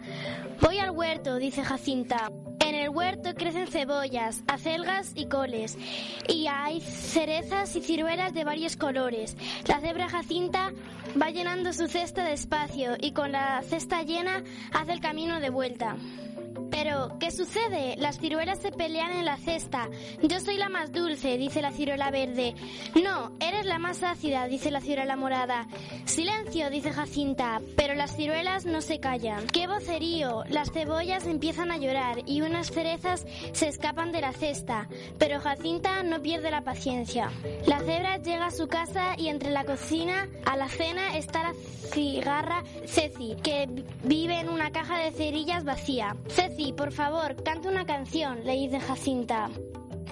Voy 0.61 0.77
al 0.79 0.91
huerto, 0.91 1.37
dice 1.37 1.63
Jacinta. 1.63 2.31
En 2.59 2.75
el 2.75 2.89
huerto 2.89 3.33
crecen 3.35 3.67
cebollas, 3.67 4.43
acelgas 4.47 5.11
y 5.15 5.27
coles, 5.27 5.77
y 6.27 6.47
hay 6.47 6.81
cerezas 6.81 7.75
y 7.75 7.81
ciruelas 7.81 8.33
de 8.33 8.43
varios 8.43 8.75
colores. 8.75 9.37
La 9.67 9.79
cebra 9.79 10.09
Jacinta 10.09 10.71
va 11.21 11.29
llenando 11.29 11.73
su 11.73 11.87
cesta 11.87 12.23
despacio 12.23 12.95
y 12.99 13.11
con 13.11 13.31
la 13.31 13.61
cesta 13.61 14.01
llena 14.03 14.43
hace 14.73 14.93
el 14.93 14.99
camino 14.99 15.39
de 15.39 15.49
vuelta. 15.49 15.95
Pero, 16.71 17.17
¿qué 17.19 17.31
sucede? 17.31 17.95
Las 17.97 18.19
ciruelas 18.19 18.59
se 18.59 18.71
pelean 18.71 19.11
en 19.13 19.25
la 19.25 19.37
cesta. 19.37 19.89
Yo 20.21 20.39
soy 20.39 20.57
la 20.57 20.69
más 20.69 20.91
dulce, 20.91 21.37
dice 21.37 21.61
la 21.61 21.71
ciruela 21.71 22.11
verde. 22.11 22.55
No, 23.01 23.31
eres 23.39 23.65
la 23.65 23.79
más 23.79 24.03
ácida, 24.03 24.47
dice 24.47 24.71
la 24.71 24.81
ciruela 24.81 25.15
morada. 25.15 25.67
Silencio, 26.05 26.69
dice 26.69 26.91
Jacinta, 26.91 27.61
pero 27.75 27.95
las 27.95 28.15
ciruelas 28.15 28.65
no 28.65 28.81
se 28.81 28.99
callan. 28.99 29.47
¡Qué 29.47 29.67
vocerío! 29.67 30.43
Las 30.49 30.71
cebollas 30.71 31.27
empiezan 31.27 31.71
a 31.71 31.77
llorar 31.77 32.23
y 32.25 32.41
unas 32.41 32.71
cerezas 32.71 33.25
se 33.53 33.67
escapan 33.67 34.11
de 34.11 34.21
la 34.21 34.33
cesta. 34.33 34.87
Pero 35.17 35.39
Jacinta 35.39 36.03
no 36.03 36.21
pierde 36.21 36.51
la 36.51 36.61
paciencia. 36.61 37.31
La 37.65 37.79
cebra 37.79 38.17
llega 38.17 38.47
a 38.47 38.51
su 38.51 38.67
casa 38.67 39.15
y 39.17 39.29
entre 39.29 39.51
la 39.51 39.63
cocina 39.63 40.27
a 40.45 40.57
la 40.57 40.69
cena 40.69 41.17
está 41.17 41.43
la 41.43 41.53
cigarra 41.93 42.63
Ceci, 42.85 43.35
que 43.41 43.67
vive 44.03 44.39
en 44.39 44.49
una 44.49 44.71
caja 44.71 44.97
de 44.99 45.11
cerillas 45.11 45.63
vacía. 45.63 46.15
Por 46.77 46.91
favor, 46.91 47.41
canta 47.43 47.69
una 47.69 47.85
canción, 47.85 48.45
le 48.45 48.53
dice 48.53 48.79
Jacinta. 48.79 49.49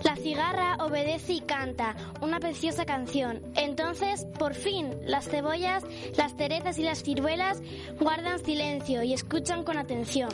La 0.03 0.15
cigarra 0.15 0.75
obedece 0.79 1.33
y 1.33 1.41
canta 1.41 1.95
una 2.21 2.39
preciosa 2.39 2.85
canción. 2.85 3.41
Entonces, 3.55 4.25
por 4.37 4.53
fin, 4.53 4.89
las 5.05 5.29
cebollas, 5.29 5.83
las 6.17 6.35
cerezas 6.35 6.77
y 6.77 6.83
las 6.83 7.03
ciruelas 7.03 7.61
guardan 7.99 8.43
silencio 8.43 9.03
y 9.03 9.13
escuchan 9.13 9.63
con 9.63 9.77
atención. 9.77 10.29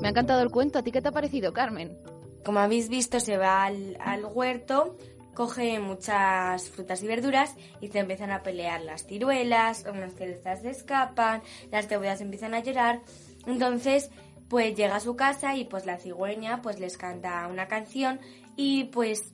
Me 0.00 0.08
ha 0.08 0.10
encantado 0.10 0.42
el 0.42 0.50
cuento. 0.50 0.78
¿A 0.78 0.82
ti 0.82 0.92
qué 0.92 1.00
te 1.00 1.08
ha 1.08 1.12
parecido, 1.12 1.52
Carmen? 1.52 1.98
Como 2.44 2.60
habéis 2.60 2.88
visto, 2.88 3.18
se 3.18 3.38
va 3.38 3.64
al, 3.64 3.96
al 4.00 4.24
huerto, 4.24 4.96
coge 5.36 5.78
muchas 5.78 6.70
frutas 6.70 7.02
y 7.02 7.06
verduras 7.06 7.54
y 7.80 7.88
se 7.88 7.98
empiezan 8.00 8.30
a 8.32 8.42
pelear 8.42 8.80
las 8.80 9.06
ciruelas, 9.06 9.84
unas 9.88 10.14
cerezas 10.14 10.62
se 10.62 10.70
escapan, 10.70 11.42
las 11.70 11.86
cebollas 11.86 12.22
empiezan 12.22 12.54
a 12.54 12.60
llorar. 12.60 13.02
Entonces, 13.46 14.10
pues 14.48 14.74
llega 14.74 14.96
a 14.96 15.00
su 15.00 15.14
casa 15.14 15.54
y 15.54 15.64
pues 15.64 15.86
la 15.86 15.98
cigüeña 15.98 16.62
pues 16.62 16.80
les 16.80 16.96
canta 16.96 17.46
una 17.48 17.68
canción 17.68 18.18
y 18.56 18.84
pues 18.84 19.32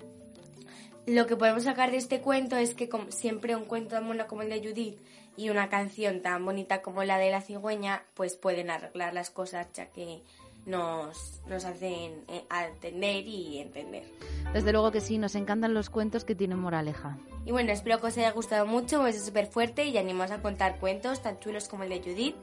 lo 1.07 1.27
que 1.27 1.37
podemos 1.37 1.65
sacar 1.65 1.91
de 1.91 1.99
este 1.99 2.21
cuento 2.21 2.57
es 2.57 2.75
que 2.75 2.89
como 2.89 3.11
siempre 3.11 3.57
un 3.57 3.65
cuento 3.65 3.91
tan 3.91 4.07
bueno 4.07 4.27
como 4.27 4.43
el 4.43 4.51
de 4.51 4.61
Judith 4.67 5.01
y 5.37 5.51
una 5.51 5.69
canción 5.69 6.21
tan 6.21 6.45
bonita 6.45 6.83
como 6.83 7.05
la 7.05 7.19
de 7.19 7.31
la 7.31 7.41
cigüeña 7.41 8.05
pues 8.15 8.37
pueden 8.37 8.71
arreglar 8.71 9.15
las 9.15 9.31
cosas 9.31 9.69
ya 9.73 9.87
que 9.87 10.23
nos, 10.67 11.41
nos 11.49 11.65
hacen 11.65 12.25
eh, 12.29 12.45
atender 12.49 13.27
y 13.27 13.59
entender. 13.59 14.05
Desde 14.53 14.73
luego 14.73 14.91
que 14.91 15.01
sí, 15.01 15.19
nos 15.19 15.35
encantan 15.35 15.75
los 15.75 15.91
cuentos 15.91 16.25
que 16.25 16.35
tienen 16.35 16.59
moraleja. 16.59 17.19
Y 17.45 17.51
bueno, 17.51 17.73
espero 17.73 18.01
que 18.01 18.07
os 18.07 18.19
haya 18.19 18.31
gustado 18.31 18.67
mucho, 18.67 19.07
es 19.07 19.25
súper 19.25 19.47
fuerte 19.47 19.85
y 19.87 19.99
animamos 19.99 20.31
a 20.31 20.41
contar 20.41 20.79
cuentos 20.79 21.23
tan 21.23 21.41
chulos 21.41 21.69
como 21.69 21.83
el 21.83 21.91
de 21.91 22.01
Judith. 22.01 22.37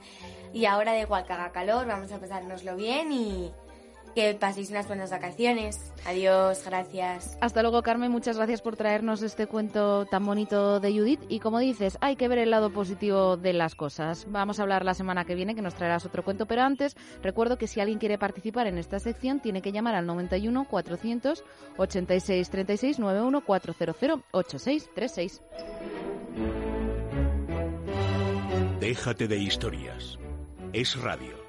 Y 0.53 0.65
ahora 0.65 0.93
da 0.93 0.99
igual 0.99 1.25
que 1.25 1.33
haga 1.33 1.51
calor, 1.51 1.87
vamos 1.87 2.11
a 2.11 2.19
pasárnoslo 2.19 2.75
bien 2.75 3.11
y 3.11 3.51
que 4.15 4.33
paséis 4.33 4.69
unas 4.69 4.87
buenas 4.87 5.11
vacaciones. 5.11 5.91
Adiós, 6.05 6.63
gracias. 6.65 7.37
Hasta 7.41 7.61
luego, 7.61 7.81
Carmen. 7.81 8.11
Muchas 8.11 8.37
gracias 8.37 8.61
por 8.61 8.75
traernos 8.75 9.21
este 9.21 9.47
cuento 9.47 10.05
tan 10.05 10.25
bonito 10.25 10.79
de 10.79 10.91
Judith. 10.91 11.21
Y 11.29 11.39
como 11.39 11.59
dices, 11.59 11.97
hay 12.01 12.15
que 12.15 12.27
ver 12.27 12.39
el 12.39 12.51
lado 12.51 12.71
positivo 12.71 13.37
de 13.37 13.53
las 13.53 13.75
cosas. 13.75 14.25
Vamos 14.29 14.59
a 14.59 14.63
hablar 14.63 14.85
la 14.85 14.93
semana 14.93 15.25
que 15.25 15.35
viene, 15.35 15.55
que 15.55 15.61
nos 15.61 15.75
traerás 15.75 16.05
otro 16.05 16.23
cuento. 16.23 16.45
Pero 16.45 16.63
antes, 16.63 16.95
recuerdo 17.21 17.57
que 17.57 17.67
si 17.67 17.79
alguien 17.79 17.99
quiere 17.99 18.17
participar 18.17 18.67
en 18.67 18.77
esta 18.77 18.99
sección, 18.99 19.39
tiene 19.39 19.61
que 19.61 19.71
llamar 19.71 19.95
al 19.95 20.05
91 20.05 20.65
400 20.65 21.43
86 21.77 22.49
36 22.49 22.99
91 22.99 23.41
400 23.45 24.19
86 24.31 24.89
36. 24.93 25.41
Déjate 28.79 29.27
de 29.27 29.37
historias. 29.37 30.17
Es 30.71 30.99
radio. 31.01 31.48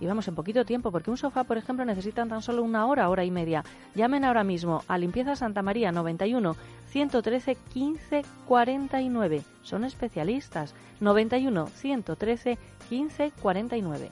y 0.00 0.06
vamos 0.06 0.26
en 0.28 0.34
poquito 0.34 0.64
tiempo, 0.64 0.90
porque 0.90 1.10
un 1.10 1.16
sofá, 1.16 1.44
por 1.44 1.58
ejemplo, 1.58 1.84
necesitan 1.84 2.28
tan 2.28 2.42
solo 2.42 2.62
una 2.62 2.86
hora, 2.86 3.08
hora 3.08 3.24
y 3.24 3.30
media. 3.30 3.62
Llamen 3.94 4.24
ahora 4.24 4.44
mismo 4.44 4.82
a 4.88 4.98
Limpieza 4.98 5.36
Santa 5.36 5.62
María 5.62 5.92
91 5.92 6.56
113 6.88 7.56
15 7.72 8.22
49. 8.46 9.42
Son 9.62 9.84
especialistas. 9.84 10.74
91 11.00 11.66
113 11.66 12.58
15 12.88 13.32
49. 13.40 14.10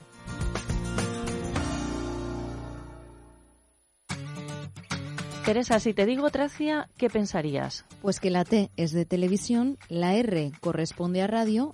Teresa, 5.45 5.79
si 5.79 5.95
te 5.95 6.05
digo 6.05 6.29
Tracia, 6.29 6.89
¿qué 6.97 7.09
pensarías? 7.09 7.83
Pues 8.03 8.19
que 8.19 8.29
la 8.29 8.45
T 8.45 8.69
es 8.77 8.91
de 8.91 9.05
televisión, 9.05 9.79
la 9.87 10.13
R 10.13 10.51
corresponde 10.61 11.23
a 11.23 11.27
radio 11.27 11.73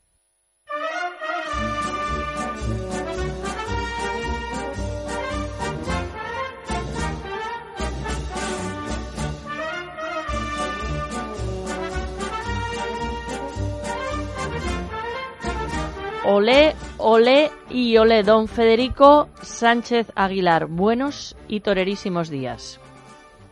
Olé, 16.33 16.75
olé 16.97 17.49
y 17.69 17.97
olé, 17.97 18.23
don 18.23 18.47
Federico 18.47 19.27
Sánchez 19.41 20.13
Aguilar. 20.15 20.67
Buenos 20.67 21.35
y 21.49 21.59
torerísimos 21.59 22.29
días. 22.29 22.79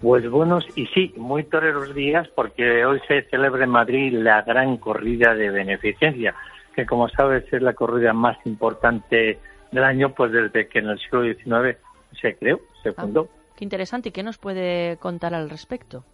Pues 0.01 0.29
buenos 0.29 0.65
y 0.77 0.85
sí, 0.85 1.13
muy 1.17 1.43
toreros 1.43 1.93
días 1.93 2.29
porque 2.33 2.85
hoy 2.85 3.01
se 3.05 3.23
celebra 3.23 3.65
en 3.65 3.71
Madrid 3.71 4.13
la 4.13 4.43
gran 4.43 4.77
corrida 4.77 5.35
de 5.35 5.49
beneficencia, 5.49 6.33
que 6.73 6.85
como 6.85 7.09
sabes 7.09 7.51
es 7.51 7.61
la 7.61 7.73
corrida 7.73 8.13
más 8.13 8.37
importante 8.45 9.39
del 9.73 9.83
año, 9.83 10.13
pues 10.15 10.31
desde 10.31 10.69
que 10.69 10.79
en 10.79 10.87
el 10.87 10.99
siglo 10.99 11.23
XIX 11.23 11.77
se 12.21 12.37
creó, 12.37 12.61
se 12.81 12.93
fundó. 12.93 13.27
Qué 13.57 13.65
interesante. 13.65 14.07
¿Y 14.07 14.11
qué 14.13 14.23
nos 14.23 14.37
puede 14.37 14.95
contar 14.99 15.33
al 15.33 15.49
respecto? 15.49 16.05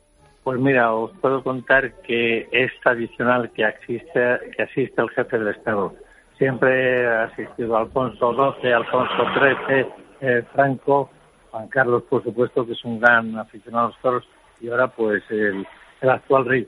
Pues 0.44 0.60
mira, 0.60 0.96
os 0.96 1.12
puedo 1.20 1.44
contar 1.44 2.02
que 2.02 2.48
es 2.52 2.72
tradicional 2.82 3.52
que 3.52 3.66
asiste, 3.66 4.40
que 4.58 4.64
asiste 4.64 5.00
el 5.00 5.10
jefe 5.12 5.38
del 5.38 5.50
Estado. 5.50 5.94
Siempre 6.38 7.08
ha 7.08 7.24
asistido 7.24 7.78
Alfonso 7.78 8.34
XII, 8.34 8.74
Alfonso 8.74 9.24
XIII, 9.34 9.86
eh, 10.22 10.44
Franco, 10.54 11.10
Juan 11.52 11.68
Carlos, 11.70 12.04
por 12.10 12.24
supuesto, 12.24 12.66
que 12.66 12.74
es 12.74 12.84
un 12.84 13.00
gran 13.00 13.38
aficionado 13.38 13.86
a 13.86 13.90
los 13.90 14.00
toros, 14.00 14.28
y 14.60 14.70
ahora 14.70 14.88
pues 14.88 15.24
el, 15.30 15.66
el 16.02 16.10
actual 16.10 16.46
rey. 16.46 16.68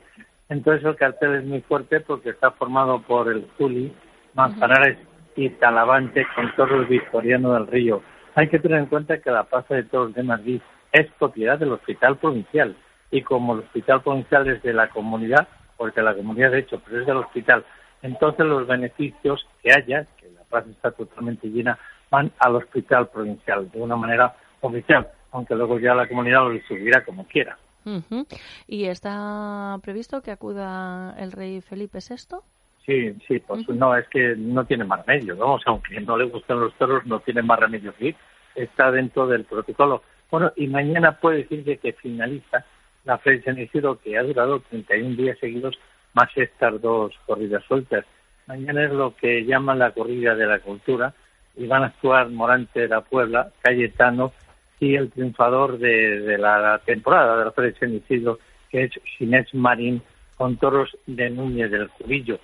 Entonces 0.49 0.85
el 0.85 0.95
cartel 0.95 1.35
es 1.35 1.45
muy 1.45 1.61
fuerte 1.61 1.99
porque 1.99 2.29
está 2.29 2.51
formado 2.51 3.01
por 3.01 3.29
el 3.29 3.47
Zuli, 3.57 3.93
Manzanares 4.33 4.97
y 5.35 5.49
Talavante 5.49 6.25
con 6.35 6.53
toros 6.55 6.87
Victoriano 6.87 7.53
del 7.53 7.67
Río. 7.67 8.01
Hay 8.35 8.47
que 8.47 8.59
tener 8.59 8.79
en 8.79 8.85
cuenta 8.85 9.19
que 9.19 9.31
la 9.31 9.43
Plaza 9.43 9.75
de 9.75 9.83
Toros 9.83 10.13
de 10.13 10.23
Madrid 10.23 10.61
es 10.91 11.07
propiedad 11.19 11.59
del 11.59 11.73
Hospital 11.73 12.17
Provincial 12.17 12.75
y 13.11 13.21
como 13.21 13.53
el 13.53 13.59
Hospital 13.59 14.01
Provincial 14.01 14.47
es 14.47 14.61
de 14.63 14.73
la 14.73 14.89
comunidad, 14.89 15.47
porque 15.75 16.01
la 16.01 16.15
comunidad 16.15 16.51
de 16.51 16.59
hecho, 16.59 16.81
pero 16.85 17.01
es 17.01 17.07
del 17.07 17.17
hospital, 17.17 17.65
entonces 18.01 18.45
los 18.45 18.67
beneficios 18.67 19.45
que 19.61 19.73
haya, 19.73 20.05
que 20.19 20.29
la 20.31 20.41
plaza 20.43 20.69
está 20.69 20.91
totalmente 20.91 21.47
llena, 21.47 21.77
van 22.09 22.31
al 22.39 22.55
Hospital 22.55 23.09
Provincial 23.09 23.69
de 23.71 23.81
una 23.81 23.95
manera 23.95 24.35
oficial, 24.61 25.07
aunque 25.31 25.55
luego 25.55 25.79
ya 25.79 25.93
la 25.93 26.07
comunidad 26.07 26.43
lo 26.43 26.51
distribuirá 26.51 27.03
como 27.03 27.27
quiera. 27.27 27.57
Ujú. 27.85 28.25
¿Y 28.67 28.85
está 28.85 29.77
previsto 29.81 30.21
que 30.21 30.31
acuda 30.31 31.15
el 31.19 31.31
rey 31.31 31.61
Felipe 31.61 31.99
VI? 31.99 32.37
Sí, 32.85 33.13
sí, 33.27 33.39
pues 33.39 33.67
no, 33.69 33.95
es 33.95 34.07
que 34.07 34.35
no 34.37 34.65
tiene 34.65 34.85
más 34.85 35.05
remedio, 35.05 35.35
¿no? 35.35 35.55
O 35.55 35.59
sea, 35.59 35.73
aunque 35.73 35.99
no 35.99 36.17
le 36.17 36.25
gustan 36.25 36.59
los 36.59 36.73
toros, 36.75 37.05
no 37.05 37.19
tiene 37.19 37.41
más 37.41 37.59
remedio 37.59 37.93
que 37.95 38.09
ir. 38.09 38.15
Está 38.55 38.91
dentro 38.91 39.27
del 39.27 39.43
protocolo. 39.43 40.03
Bueno, 40.31 40.51
y 40.55 40.67
mañana 40.67 41.19
puede 41.19 41.39
decirse 41.39 41.77
que 41.77 41.93
finaliza 41.93 42.65
la 43.03 43.17
Feria 43.17 43.39
de 43.39 43.45
San 43.45 43.59
Isidro, 43.59 43.99
que 43.99 44.17
ha 44.17 44.23
durado 44.23 44.61
31 44.61 45.15
días 45.15 45.37
seguidos, 45.39 45.77
más 46.13 46.29
estas 46.35 46.81
dos 46.81 47.13
corridas 47.25 47.63
sueltas. 47.65 48.05
Mañana 48.47 48.85
es 48.85 48.91
lo 48.91 49.15
que 49.15 49.45
llaman 49.45 49.79
la 49.79 49.91
corrida 49.91 50.35
de 50.35 50.45
la 50.45 50.59
cultura, 50.59 51.13
y 51.57 51.65
van 51.65 51.83
a 51.83 51.87
actuar 51.87 52.29
Morante 52.29 52.81
de 52.81 52.87
la 52.87 53.01
Puebla, 53.01 53.49
Cayetano 53.61 54.31
y 54.79 54.95
el 54.95 55.09
triunfador 55.11 55.79
de, 55.79 56.19
de 56.21 56.37
la 56.37 56.79
temporada 56.85 57.37
de 57.39 57.45
la 57.45 57.51
Feria 57.51 57.73
de 57.81 57.95
Isidro, 57.95 58.39
que 58.69 58.83
es 58.83 58.91
Ginés 59.17 59.53
Marín, 59.55 60.01
con 60.35 60.57
toros 60.57 60.95
de 61.07 61.31
Núñez 61.31 61.71
del 61.71 61.89
Cubillo. 61.89 62.39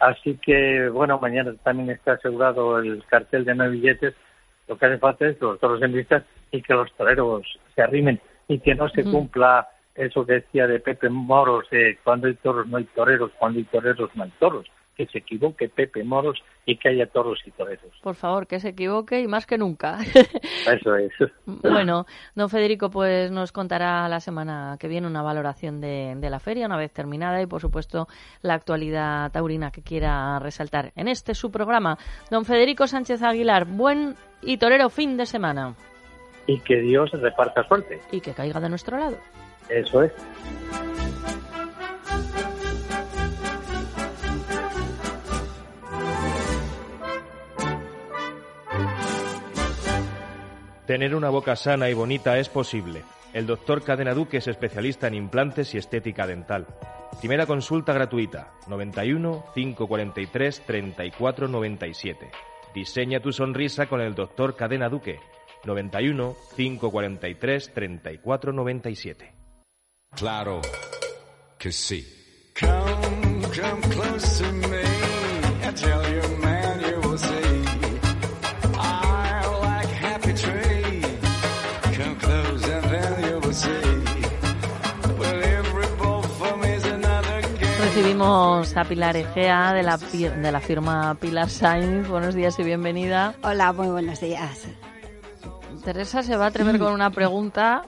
Así 0.00 0.36
que, 0.42 0.88
bueno, 0.88 1.18
mañana 1.20 1.54
también 1.62 1.90
está 1.90 2.14
asegurado 2.14 2.78
el 2.80 3.04
cartel 3.06 3.44
de 3.44 3.54
nueve 3.54 3.76
billetes. 3.76 4.14
Lo 4.66 4.76
que 4.76 4.86
hace 4.86 4.98
falta 4.98 5.28
es 5.28 5.36
que 5.36 5.44
los 5.44 5.60
toros 5.60 5.80
en 5.80 5.92
vistas 5.92 6.24
y 6.50 6.60
que 6.60 6.74
los 6.74 6.92
toreros 6.96 7.46
se 7.74 7.82
arrimen 7.82 8.20
y 8.48 8.58
que 8.58 8.74
no 8.74 8.88
se 8.88 9.04
cumpla 9.04 9.68
eso 9.96 10.24
que 10.26 10.34
decía 10.34 10.66
de 10.66 10.80
Pepe 10.80 11.08
Moros, 11.08 11.66
de 11.70 11.98
cuando 12.04 12.26
hay 12.28 12.34
toros 12.34 12.66
no 12.66 12.76
hay 12.78 12.84
toreros, 12.84 13.30
cuando 13.38 13.58
hay 13.58 13.64
toreros 13.64 14.10
no 14.14 14.24
hay 14.24 14.32
toros. 14.38 14.66
Que 14.96 15.06
se 15.08 15.18
equivoque 15.18 15.68
Pepe 15.68 16.04
Moros 16.04 16.42
y 16.64 16.78
que 16.78 16.88
haya 16.88 17.04
toros 17.06 17.38
y 17.44 17.50
toreros. 17.50 17.92
Por 18.02 18.14
favor, 18.14 18.46
que 18.46 18.60
se 18.60 18.70
equivoque 18.70 19.20
y 19.20 19.26
más 19.26 19.44
que 19.44 19.58
nunca. 19.58 19.98
Eso 20.66 20.96
es. 20.96 21.12
Bueno, 21.44 22.06
don 22.34 22.48
Federico 22.48 22.88
pues 22.90 23.30
nos 23.30 23.52
contará 23.52 24.08
la 24.08 24.20
semana 24.20 24.76
que 24.80 24.88
viene 24.88 25.06
una 25.06 25.20
valoración 25.22 25.82
de, 25.82 26.14
de 26.16 26.30
la 26.30 26.40
feria 26.40 26.64
una 26.66 26.78
vez 26.78 26.92
terminada 26.92 27.42
y 27.42 27.46
por 27.46 27.60
supuesto 27.60 28.08
la 28.40 28.54
actualidad 28.54 29.30
taurina 29.32 29.70
que 29.70 29.82
quiera 29.82 30.38
resaltar 30.38 30.92
en 30.96 31.08
este 31.08 31.34
su 31.34 31.50
programa. 31.50 31.98
Don 32.30 32.46
Federico 32.46 32.86
Sánchez 32.86 33.22
Aguilar, 33.22 33.66
buen 33.66 34.14
y 34.40 34.56
torero 34.56 34.88
fin 34.88 35.18
de 35.18 35.26
semana 35.26 35.74
Y 36.46 36.58
que 36.60 36.76
Dios 36.80 37.10
reparta 37.12 37.64
suerte. 37.68 38.00
y 38.12 38.20
que 38.22 38.32
caiga 38.32 38.60
de 38.60 38.70
nuestro 38.70 38.96
lado. 38.96 39.18
Eso 39.68 40.02
es. 40.02 40.12
Tener 50.86 51.16
una 51.16 51.30
boca 51.30 51.56
sana 51.56 51.90
y 51.90 51.94
bonita 51.94 52.38
es 52.38 52.48
posible. 52.48 53.02
El 53.32 53.46
doctor 53.46 53.82
Cadena 53.82 54.14
Duque 54.14 54.36
es 54.36 54.46
especialista 54.46 55.08
en 55.08 55.14
implantes 55.14 55.74
y 55.74 55.78
estética 55.78 56.26
dental. 56.26 56.66
Primera 57.18 57.44
consulta 57.44 57.92
gratuita, 57.92 58.52
91 58.68 59.46
543 59.52 60.60
34 60.64 61.48
97. 61.48 62.30
Diseña 62.72 63.20
tu 63.20 63.32
sonrisa 63.32 63.86
con 63.86 64.00
el 64.00 64.14
doctor 64.14 64.54
Cadena 64.54 64.88
Duque, 64.88 65.18
91 65.64 66.36
543 66.56 67.74
34 67.74 68.52
97. 68.52 69.35
Claro 70.16 70.62
que 71.58 71.70
sí. 71.70 72.06
Come, 72.58 73.42
come 73.54 73.82
close 73.94 74.38
to 74.38 74.50
me. 74.50 74.82
I 75.62 75.72
tell 75.74 76.02
you, 76.10 76.22
man, 76.38 76.80
you 76.80 77.00
will 77.06 77.18
see. 77.18 77.64
I 78.78 79.44
like 79.60 79.88
happy 79.88 80.32
tree. 80.32 81.02
Come 81.94 82.16
close 82.16 82.64
and 82.64 82.84
then 82.90 83.24
you 83.28 83.40
will 83.40 83.52
see. 83.52 85.18
Well, 85.18 85.42
every 85.44 85.96
ball 85.98 86.22
for 86.22 86.56
me 86.56 86.72
is 86.74 86.84
another 86.86 87.42
game. 87.42 87.78
Recibimos 87.78 88.74
a 88.74 88.84
Pilar 88.84 89.16
Egea 89.18 89.74
de 89.74 89.82
la, 89.82 89.98
de 89.98 90.50
la 90.50 90.60
firma 90.60 91.14
Pilar 91.20 91.50
Sainz. 91.50 92.08
Buenos 92.08 92.34
días 92.34 92.58
y 92.58 92.62
bienvenida. 92.62 93.34
Hola, 93.42 93.74
muy 93.74 93.88
buenos 93.88 94.18
días. 94.20 94.66
Teresa 95.86 96.24
se 96.24 96.36
va 96.36 96.46
a 96.46 96.48
atrever 96.48 96.80
con 96.80 96.92
una 96.92 97.10
pregunta 97.10 97.86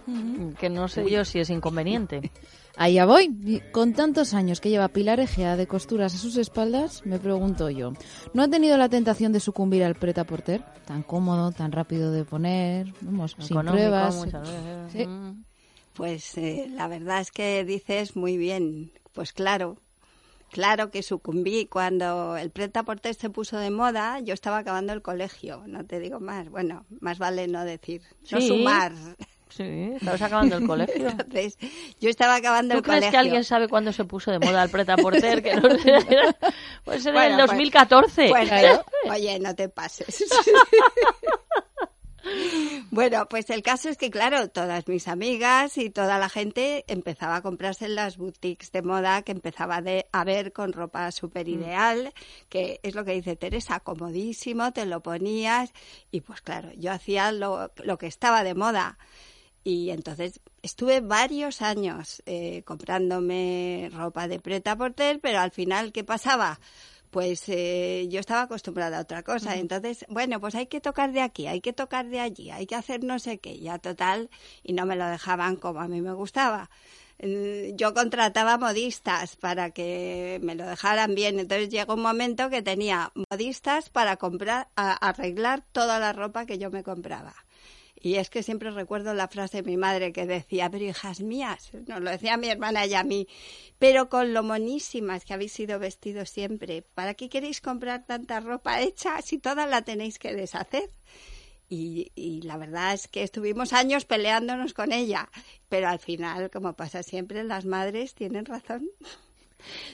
que 0.61 0.71
no 0.71 0.87
sé 0.87 1.11
yo 1.11 1.25
si 1.25 1.41
es 1.41 1.51
inconveniente. 1.51 2.31
Allá 2.77 3.05
voy. 3.07 3.61
Con 3.73 3.93
tantos 3.93 4.35
años 4.35 4.61
que 4.61 4.71
lleva 4.71 4.87
Pilar 4.87 5.19
Egea 5.19 5.57
de 5.57 5.67
costuras 5.67 6.15
a 6.15 6.19
sus 6.19 6.37
espaldas, 6.37 7.05
me 7.05 7.19
pregunto 7.19 7.71
yo, 7.71 7.95
¿no 8.35 8.45
ha 8.45 8.49
tenido 8.49 8.79
la 8.79 8.89
tentación 8.89 9.33
de 9.33 9.41
sucumbir 9.41 9.83
al 9.83 9.97
preta 9.97 10.23
porter? 10.23 10.65
Tan 10.87 11.03
cómodo, 11.03 11.51
tan 11.51 11.73
rápido 11.73 12.13
de 12.13 12.25
poner, 12.25 12.95
vamos, 13.01 13.35
sin 13.41 13.57
Económico 13.57 13.73
pruebas. 13.73 14.27
Sí. 14.93 15.05
Pues 15.95 16.39
eh, 16.39 16.71
la 16.73 16.87
verdad 16.87 17.21
es 17.21 17.33
que 17.33 17.65
dices 17.65 18.15
muy 18.15 18.37
bien. 18.37 18.93
Pues 19.13 19.33
claro, 19.33 19.77
claro 20.51 20.91
que 20.91 21.03
sucumbí. 21.03 21.67
Cuando 21.67 22.37
el 22.37 22.51
preta 22.51 22.83
porter 22.83 23.15
se 23.15 23.31
puso 23.31 23.59
de 23.59 23.71
moda, 23.71 24.21
yo 24.21 24.35
estaba 24.35 24.59
acabando 24.59 24.93
el 24.93 25.03
colegio, 25.03 25.63
no 25.67 25.85
te 25.85 26.01
digo 26.01 26.21
más. 26.21 26.49
Bueno, 26.51 26.85
más 27.01 27.19
vale 27.19 27.47
no 27.49 27.65
decir, 27.65 28.03
no 28.31 28.41
sumar. 28.41 28.93
Sí, 29.51 29.93
estabas 29.97 30.21
acabando 30.21 30.59
el 30.59 30.67
colegio. 30.67 31.09
Entonces, 31.09 31.57
yo 31.99 32.11
estaba 32.11 32.35
acabando 32.37 32.75
¿Tú 32.75 32.79
el 32.79 32.83
crees 32.85 32.97
colegio. 32.99 33.11
que 33.13 33.17
alguien 33.17 33.45
sabe 33.45 33.67
cuándo 33.69 33.93
se 33.95 34.05
puso 34.05 34.31
de 34.31 34.39
moda 34.41 34.63
el 34.63 34.71
preta 34.71 34.95
porter? 34.97 35.43
Que 35.43 35.57
no 35.57 35.71
sé, 35.79 35.91
era- 36.09 36.37
puede 36.85 37.01
ser 37.01 37.15
en 37.17 37.23
el 37.23 37.29
Bueno, 37.31 37.37
pues- 37.39 37.51
2014. 37.51 38.29
pues, 38.29 38.51
pero, 38.51 38.85
oye, 39.11 39.39
no 39.41 39.55
te 39.55 39.69
pases. 39.71 40.23
bueno, 42.91 43.29
pues 43.29 43.49
el 43.51 43.63
caso 43.63 43.89
es 43.89 43.97
que, 43.97 44.11
claro, 44.11 44.49
todas 44.49 44.87
mis 44.89 45.09
amigas 45.09 45.79
y 45.79 45.91
toda 45.91 46.19
la 46.19 46.29
gente 46.29 46.85
empezaba 46.89 47.37
a 47.37 47.43
comprarse 47.43 47.87
en 47.87 47.95
las 47.95 48.17
boutiques 48.17 48.73
de 48.73 48.83
moda 48.83 49.23
que 49.23 49.33
empezaba 49.33 49.81
de, 49.81 50.07
a 50.13 50.25
ver 50.25 50.53
con 50.53 50.73
ropa 50.73 51.11
súper 51.13 51.49
ideal, 51.49 52.13
que 52.49 52.81
es 52.83 52.95
lo 52.95 53.05
que 53.05 53.13
dice 53.13 53.37
Teresa, 53.37 53.81
comodísimo, 53.81 54.73
te 54.73 54.87
lo 54.87 55.01
ponías 55.03 55.73
y 56.11 56.21
pues 56.21 56.41
claro, 56.41 56.71
yo 56.77 56.93
hacía 56.93 57.33
lo, 57.33 57.71
lo 57.85 57.99
que 57.99 58.07
estaba 58.07 58.45
de 58.45 58.55
moda. 58.55 58.99
Y 59.65 59.91
entonces 59.91 60.41
estuve 60.63 61.01
varios 61.01 61.61
años 61.61 62.23
eh, 62.27 62.63
comprándome 62.65 63.91
ropa 63.93 64.27
de 64.27 64.41
preta 64.41 64.77
porter, 64.77 65.21
pero 65.21 65.41
al 65.41 65.51
final, 65.51 65.93
¿qué 65.93 66.05
pasaba? 66.05 66.59
Pues 67.11 67.45
eh, 67.49 68.07
yo 68.11 68.21
estaba 68.21 68.43
acostumbrada 68.43 68.99
a 68.99 69.01
otra 69.03 69.23
cosa. 69.23 69.57
Entonces, 69.57 70.05
bueno, 70.09 70.41
pues 70.41 70.55
hay 70.55 70.67
que 70.67 70.81
tocar 70.81 71.13
de 71.13 71.21
aquí, 71.23 71.47
hay 71.47 71.61
que 71.61 71.73
tocar 71.73 72.07
de 72.09 72.21
allí, 72.21 72.51
hay 72.51 72.67
que 72.67 72.75
hacer 72.75 73.03
no 73.05 73.19
sé 73.19 73.39
qué, 73.39 73.59
ya 73.59 73.79
total, 73.79 74.29
y 74.63 74.73
no 74.75 74.85
me 74.87 74.95
lo 74.97 75.07
dejaban 75.07 75.57
como 75.57 75.81
a 75.81 75.89
mí 75.89 76.01
me 76.03 76.13
gustaba. 76.13 76.69
Eh, 77.21 77.73
Yo 77.77 77.95
contrataba 77.95 78.59
modistas 78.59 79.37
para 79.37 79.71
que 79.71 80.39
me 80.43 80.55
lo 80.55 80.67
dejaran 80.67 81.15
bien. 81.15 81.39
Entonces 81.41 81.69
llegó 81.71 81.95
un 81.95 82.03
momento 82.03 82.51
que 82.51 82.63
tenía 82.63 83.11
modistas 83.31 83.91
para 83.91 84.17
comprar, 84.17 84.69
a- 84.77 84.93
arreglar 84.93 85.65
toda 85.73 85.99
la 85.99 86.13
ropa 86.13 86.47
que 86.47 86.59
yo 86.59 86.71
me 86.71 86.83
compraba. 86.85 87.35
Y 88.01 88.17
es 88.17 88.31
que 88.31 88.43
siempre 88.43 88.71
recuerdo 88.71 89.15
la 89.15 89.29
frase 89.29 89.63
de 89.63 89.71
mi 89.71 89.77
madre 89.77 90.13
que 90.13 90.27
decía, 90.27 90.71
pero 90.71 90.85
hijas 90.85 91.21
mías, 91.21 91.71
nos 91.87 92.01
lo 92.01 92.11
decía 92.11 92.37
mi 92.37 92.49
hermana 92.49 92.87
y 92.87 92.95
a 92.95 93.03
mí, 93.03 93.27
pero 93.79 94.09
con 94.09 94.33
lo 94.33 94.43
monísimas 94.43 95.25
que 95.25 95.35
habéis 95.35 95.53
sido 95.53 95.79
vestidos 95.79 96.31
siempre, 96.31 96.83
¿para 96.95 97.15
qué 97.15 97.29
queréis 97.29 97.61
comprar 97.61 98.05
tanta 98.07 98.41
ropa 98.41 98.81
hecha 98.81 99.21
si 99.23 99.39
toda 99.39 99.67
la 99.67 99.83
tenéis 99.83 100.19
que 100.19 100.35
deshacer? 100.35 100.91
Y, 101.69 102.13
y 102.15 102.43
la 102.43 102.57
verdad 102.57 102.95
es 102.95 103.09
que 103.09 103.23
estuvimos 103.23 103.73
años 103.73 104.05
peleándonos 104.05 104.73
con 104.73 104.93
ella, 104.93 105.29
pero 105.69 105.89
al 105.89 105.99
final, 105.99 106.51
como 106.51 106.75
pasa 106.75 107.03
siempre, 107.03 107.45
las 107.45 107.67
madres 107.67 108.15
tienen 108.15 108.47
razón. 108.47 108.89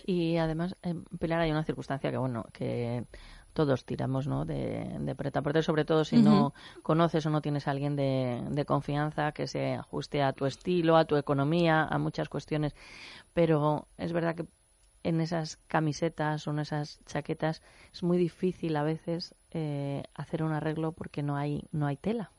Y 0.05 0.37
además, 0.37 0.77
eh, 0.83 0.95
Pilar, 1.19 1.41
hay 1.41 1.51
una 1.51 1.65
circunstancia 1.65 2.11
que, 2.11 2.19
bueno, 2.19 2.45
que 2.53 3.05
todos 3.55 3.87
tiramos, 3.87 4.27
¿no? 4.27 4.45
De, 4.45 4.85
de 4.99 5.15
preta 5.15 5.41
porter, 5.41 5.65
sobre 5.65 5.87
todo 5.87 6.05
si 6.05 6.17
no 6.17 6.53
conoces 6.83 7.25
o 7.25 7.31
no 7.31 7.41
tienes 7.41 7.67
a 7.67 7.71
alguien 7.71 7.97
de, 7.97 8.45
de 8.51 8.65
confianza 8.67 9.33
que 9.33 9.47
se 9.47 9.75
ajuste 9.75 10.23
a 10.23 10.33
tu 10.33 10.45
estilo, 10.45 10.97
a 10.97 11.07
tu 11.07 11.17
economía, 11.17 11.85
a 11.85 11.99
muchas 11.99 12.29
cuestiones. 12.29 12.75
Pero 13.33 13.87
es 13.97 14.13
verdad 14.13 14.35
que 14.35 14.47
en 15.05 15.21
esas 15.21 15.59
camisetas 15.69 16.47
o 16.47 16.51
en 16.51 16.59
esas 16.59 16.99
chaquetas 17.07 17.63
es 17.93 18.03
muy 18.03 18.19
difícil 18.19 18.77
a 18.77 18.83
veces 18.83 19.35
eh, 19.53 20.03
hacer 20.15 20.43
un 20.43 20.53
arreglo 20.53 20.93
porque 20.93 21.23
no 21.23 21.37
hay, 21.37 21.63
no 21.73 21.87
hay 21.87 21.97
tela. 21.97 22.33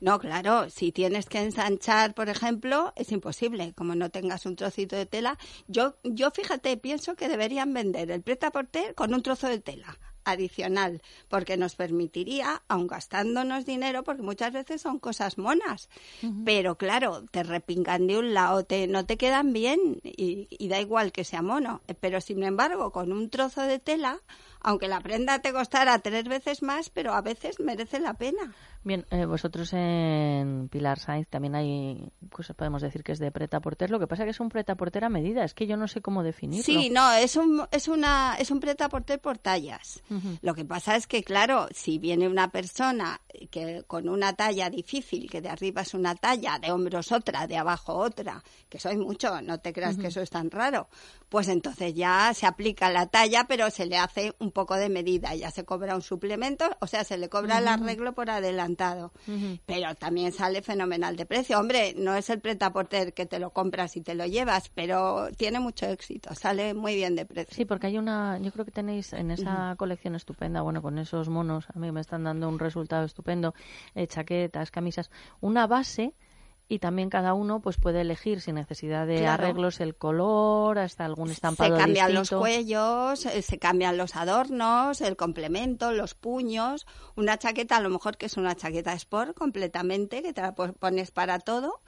No, 0.00 0.18
claro, 0.18 0.70
si 0.70 0.92
tienes 0.92 1.26
que 1.26 1.42
ensanchar, 1.42 2.14
por 2.14 2.28
ejemplo, 2.28 2.92
es 2.96 3.12
imposible, 3.12 3.74
como 3.74 3.94
no 3.94 4.10
tengas 4.10 4.46
un 4.46 4.56
trocito 4.56 4.96
de 4.96 5.04
tela. 5.04 5.36
Yo, 5.66 5.96
yo 6.04 6.30
fíjate, 6.30 6.76
pienso 6.76 7.16
que 7.16 7.28
deberían 7.28 7.74
vender 7.74 8.10
el 8.10 8.22
preta 8.22 8.50
porter 8.50 8.94
con 8.94 9.12
un 9.12 9.22
trozo 9.22 9.48
de 9.48 9.60
tela. 9.60 9.98
Adicional, 10.24 11.02
porque 11.28 11.56
nos 11.56 11.76
permitiría, 11.76 12.62
aun 12.68 12.86
gastándonos 12.86 13.66
dinero, 13.66 14.04
porque 14.04 14.22
muchas 14.22 14.52
veces 14.52 14.80
son 14.80 14.98
cosas 14.98 15.38
monas, 15.38 15.88
pero 16.44 16.76
claro, 16.76 17.24
te 17.30 17.42
repingan 17.42 18.06
de 18.06 18.18
un 18.18 18.34
lado, 18.34 18.64
te, 18.64 18.86
no 18.86 19.06
te 19.06 19.16
quedan 19.16 19.52
bien 19.52 20.00
y, 20.02 20.46
y 20.50 20.68
da 20.68 20.80
igual 20.80 21.12
que 21.12 21.24
sea 21.24 21.42
mono, 21.42 21.82
pero 22.00 22.20
sin 22.20 22.42
embargo, 22.42 22.90
con 22.90 23.12
un 23.12 23.30
trozo 23.30 23.62
de 23.62 23.78
tela, 23.78 24.20
aunque 24.64 24.88
la 24.88 25.00
prenda 25.00 25.38
te 25.38 25.52
costara 25.52 25.98
tres 25.98 26.24
veces 26.24 26.62
más, 26.62 26.90
pero 26.90 27.12
a 27.12 27.20
veces 27.20 27.60
merece 27.60 28.00
la 28.00 28.14
pena. 28.14 28.54
Bien, 28.82 29.06
eh, 29.10 29.24
vosotros 29.24 29.72
en 29.72 30.68
Pilar 30.70 30.98
Sainz 30.98 31.28
también 31.28 31.54
hay 31.54 32.10
cosas, 32.30 32.54
podemos 32.56 32.82
decir 32.82 33.02
que 33.02 33.12
es 33.12 33.18
de 33.18 33.30
preta 33.30 33.60
porter. 33.60 33.90
Lo 33.90 33.98
que 33.98 34.06
pasa 34.06 34.24
que 34.24 34.30
es 34.30 34.40
un 34.40 34.50
preta 34.50 34.74
porter 34.74 35.04
a 35.04 35.08
medida. 35.08 35.44
Es 35.44 35.54
que 35.54 35.66
yo 35.66 35.76
no 35.76 35.88
sé 35.88 36.02
cómo 36.02 36.22
definirlo. 36.22 36.64
Sí, 36.64 36.90
no, 36.90 37.12
es 37.12 37.36
un, 37.36 37.66
es 37.70 37.88
una, 37.88 38.36
es 38.38 38.50
un 38.50 38.60
preta 38.60 38.88
porter 38.88 39.20
por 39.20 39.38
tallas. 39.38 40.02
Lo 40.42 40.54
que 40.54 40.64
pasa 40.64 40.96
es 40.96 41.06
que, 41.06 41.22
claro, 41.22 41.68
si 41.72 41.98
viene 41.98 42.28
una 42.28 42.48
persona 42.48 43.20
que 43.50 43.84
con 43.86 44.08
una 44.08 44.34
talla 44.34 44.70
difícil, 44.70 45.30
que 45.30 45.40
de 45.40 45.48
arriba 45.48 45.82
es 45.82 45.94
una 45.94 46.14
talla, 46.14 46.58
de 46.58 46.70
hombros 46.70 47.12
otra, 47.12 47.46
de 47.46 47.56
abajo 47.56 47.94
otra, 47.94 48.42
que 48.68 48.78
soy 48.78 48.96
mucho, 48.96 49.40
no 49.42 49.58
te 49.60 49.72
creas 49.72 49.96
que 49.96 50.08
eso 50.08 50.20
es 50.20 50.30
tan 50.30 50.50
raro, 50.50 50.88
pues 51.28 51.48
entonces 51.48 51.94
ya 51.94 52.32
se 52.34 52.46
aplica 52.46 52.90
la 52.90 53.06
talla, 53.06 53.44
pero 53.48 53.70
se 53.70 53.86
le 53.86 53.96
hace 53.96 54.34
un 54.38 54.50
poco 54.54 54.76
de 54.76 54.88
medida, 54.88 55.34
ya 55.34 55.50
se 55.50 55.64
cobra 55.66 55.94
un 55.94 56.00
suplemento, 56.00 56.64
o 56.80 56.86
sea, 56.86 57.04
se 57.04 57.18
le 57.18 57.28
cobra 57.28 57.58
el 57.58 57.68
arreglo 57.68 58.14
por 58.14 58.30
adelantado. 58.30 59.12
Pero 59.66 59.94
también 59.96 60.32
sale 60.32 60.62
fenomenal 60.62 61.16
de 61.16 61.26
precio. 61.26 61.58
Hombre, 61.58 61.94
no 61.98 62.14
es 62.14 62.30
el 62.30 62.40
pretaporter 62.40 63.12
que 63.12 63.26
te 63.26 63.38
lo 63.38 63.50
compras 63.50 63.96
y 63.96 64.00
te 64.00 64.14
lo 64.14 64.24
llevas, 64.24 64.70
pero 64.70 65.28
tiene 65.36 65.60
mucho 65.60 65.86
éxito, 65.86 66.34
sale 66.34 66.72
muy 66.72 66.94
bien 66.94 67.14
de 67.16 67.26
precio. 67.26 67.54
Sí, 67.54 67.66
porque 67.66 67.88
hay 67.88 67.98
una, 67.98 68.38
yo 68.38 68.50
creo 68.52 68.64
que 68.64 68.70
tenéis 68.70 69.12
en 69.12 69.30
esa 69.30 69.74
colección 69.76 70.14
estupenda, 70.14 70.62
bueno, 70.62 70.80
con 70.80 70.98
esos 70.98 71.28
monos, 71.28 71.66
a 71.74 71.78
mí 71.78 71.92
me 71.92 72.00
están 72.00 72.24
dando 72.24 72.48
un 72.48 72.58
resultado 72.58 73.04
estupendo, 73.04 73.54
eh, 73.94 74.06
chaquetas, 74.06 74.70
camisas, 74.70 75.10
una 75.40 75.66
base 75.66 76.14
y 76.66 76.78
también 76.78 77.10
cada 77.10 77.34
uno 77.34 77.60
pues 77.60 77.76
puede 77.76 78.00
elegir 78.00 78.40
sin 78.40 78.54
necesidad 78.54 79.06
de 79.06 79.18
Claro. 79.18 79.44
arreglos 79.44 79.80
el 79.80 79.94
color, 79.96 80.78
hasta 80.78 81.04
algún 81.04 81.30
estampado 81.30 81.76
se 81.76 81.82
cambian 81.82 82.14
los 82.14 82.30
cuellos, 82.30 83.26
eh, 83.26 83.42
se 83.42 83.58
cambian 83.58 83.96
los 83.98 84.16
adornos, 84.16 85.00
el 85.00 85.16
complemento, 85.16 85.92
los 85.92 86.14
puños. 86.14 86.86
Una 87.16 87.38
chaqueta, 87.38 87.76
a 87.76 87.80
lo 87.80 87.90
mejor 87.90 88.16
que 88.16 88.26
es 88.26 88.36
una 88.36 88.54
chaqueta 88.56 88.94
sport 88.94 89.36
completamente, 89.36 90.22
que 90.22 90.32
te 90.32 90.40
la 90.40 90.54
pones 90.54 91.10
para 91.10 91.38
todo. 91.38 91.80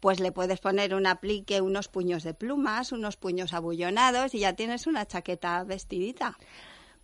Pues 0.00 0.20
le 0.20 0.30
puedes 0.30 0.60
poner 0.60 0.94
un 0.94 1.06
aplique, 1.06 1.60
unos 1.60 1.88
puños 1.88 2.22
de 2.22 2.34
plumas, 2.34 2.92
unos 2.92 3.16
puños 3.16 3.54
abullonados 3.54 4.34
y 4.34 4.40
ya 4.40 4.52
tienes 4.54 4.86
una 4.86 5.06
chaqueta 5.06 5.64
vestidita. 5.64 6.36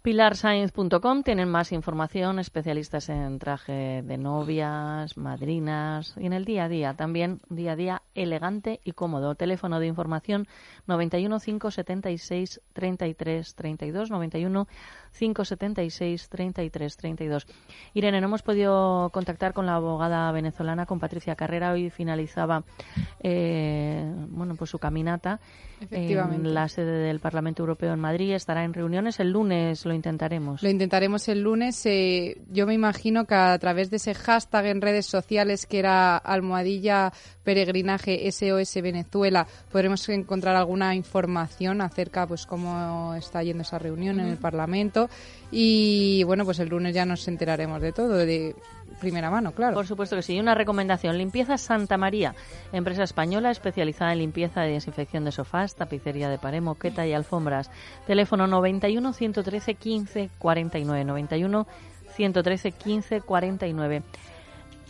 Pilarscience.com 0.02 1.22
tienen 1.22 1.48
más 1.48 1.70
información, 1.70 2.40
especialistas 2.40 3.08
en 3.08 3.38
traje 3.38 4.02
de 4.02 4.18
novias, 4.18 5.16
madrinas 5.16 6.14
y 6.16 6.26
en 6.26 6.32
el 6.32 6.44
día 6.44 6.64
a 6.64 6.68
día 6.68 6.94
también, 6.94 7.40
día 7.48 7.72
a 7.72 7.76
día 7.76 8.02
elegante 8.16 8.80
y 8.82 8.94
cómodo. 8.94 9.36
Teléfono 9.36 9.78
de 9.78 9.86
información 9.86 10.48
91 10.88 11.38
576 11.38 12.60
33 12.72 13.54
32 13.54 14.10
91 14.10 14.66
576 15.12 16.28
33 16.28 16.96
32. 16.96 17.46
Irene, 17.94 18.20
no 18.20 18.26
hemos 18.26 18.42
podido 18.42 19.10
contactar 19.10 19.52
con 19.52 19.66
la 19.66 19.76
abogada 19.76 20.30
venezolana, 20.32 20.86
con 20.86 20.98
Patricia 20.98 21.36
Carrera. 21.36 21.72
Hoy 21.72 21.90
finalizaba 21.90 22.64
eh, 23.20 24.04
bueno, 24.28 24.54
pues 24.56 24.70
su 24.70 24.78
caminata 24.78 25.40
en 25.90 26.54
la 26.54 26.68
sede 26.68 27.06
del 27.06 27.20
Parlamento 27.20 27.62
Europeo 27.62 27.92
en 27.92 28.00
Madrid. 28.00 28.32
Estará 28.32 28.64
en 28.64 28.72
reuniones 28.72 29.20
el 29.20 29.30
lunes, 29.30 29.84
lo 29.84 29.94
intentaremos. 29.94 30.62
Lo 30.62 30.70
intentaremos 30.70 31.28
el 31.28 31.42
lunes. 31.42 31.84
eh, 31.86 32.40
yo 32.50 32.66
me 32.66 32.74
imagino 32.74 33.26
que 33.26 33.34
a 33.34 33.58
través 33.58 33.90
de 33.90 33.96
ese 33.96 34.14
hashtag 34.14 34.66
en 34.66 34.80
redes 34.80 35.06
sociales 35.06 35.66
que 35.66 35.78
era 35.78 36.16
almohadilla 36.16 37.12
peregrinaje 37.44 38.30
SOS 38.30 38.82
Venezuela 38.82 39.46
podremos 39.70 40.08
encontrar 40.08 40.56
alguna 40.56 40.94
información 40.94 41.80
acerca 41.80 42.26
pues 42.26 42.46
cómo 42.46 43.14
está 43.14 43.42
yendo 43.42 43.62
esa 43.62 43.78
reunión 43.78 44.20
en 44.20 44.26
el. 44.26 44.38
Parlamento 44.42 45.08
y 45.50 46.24
bueno 46.24 46.44
pues 46.44 46.58
el 46.58 46.68
lunes 46.68 46.94
ya 46.94 47.06
nos 47.06 47.26
enteraremos 47.28 47.80
de 47.80 47.92
todo 47.92 48.16
de 48.16 48.54
primera 49.00 49.30
mano, 49.30 49.52
claro. 49.52 49.74
Por 49.74 49.86
supuesto 49.86 50.16
que 50.16 50.22
sí. 50.22 50.38
Una 50.38 50.54
recomendación. 50.54 51.18
Limpieza 51.18 51.58
Santa 51.58 51.96
María, 51.96 52.34
empresa 52.72 53.02
española 53.02 53.50
especializada 53.50 54.12
en 54.12 54.18
limpieza 54.18 54.66
y 54.66 54.72
desinfección 54.72 55.24
de 55.24 55.32
sofás, 55.32 55.74
tapicería 55.74 56.28
de 56.28 56.38
pared, 56.38 56.60
moqueta 56.60 57.06
y 57.06 57.12
alfombras. 57.12 57.70
Teléfono 58.06 58.46
91 58.46 59.12
113 59.12 59.74
15 59.74 60.30
49. 60.38 61.04
91 61.04 61.66
113 62.14 62.72
15 62.72 63.20
49. 63.22 64.02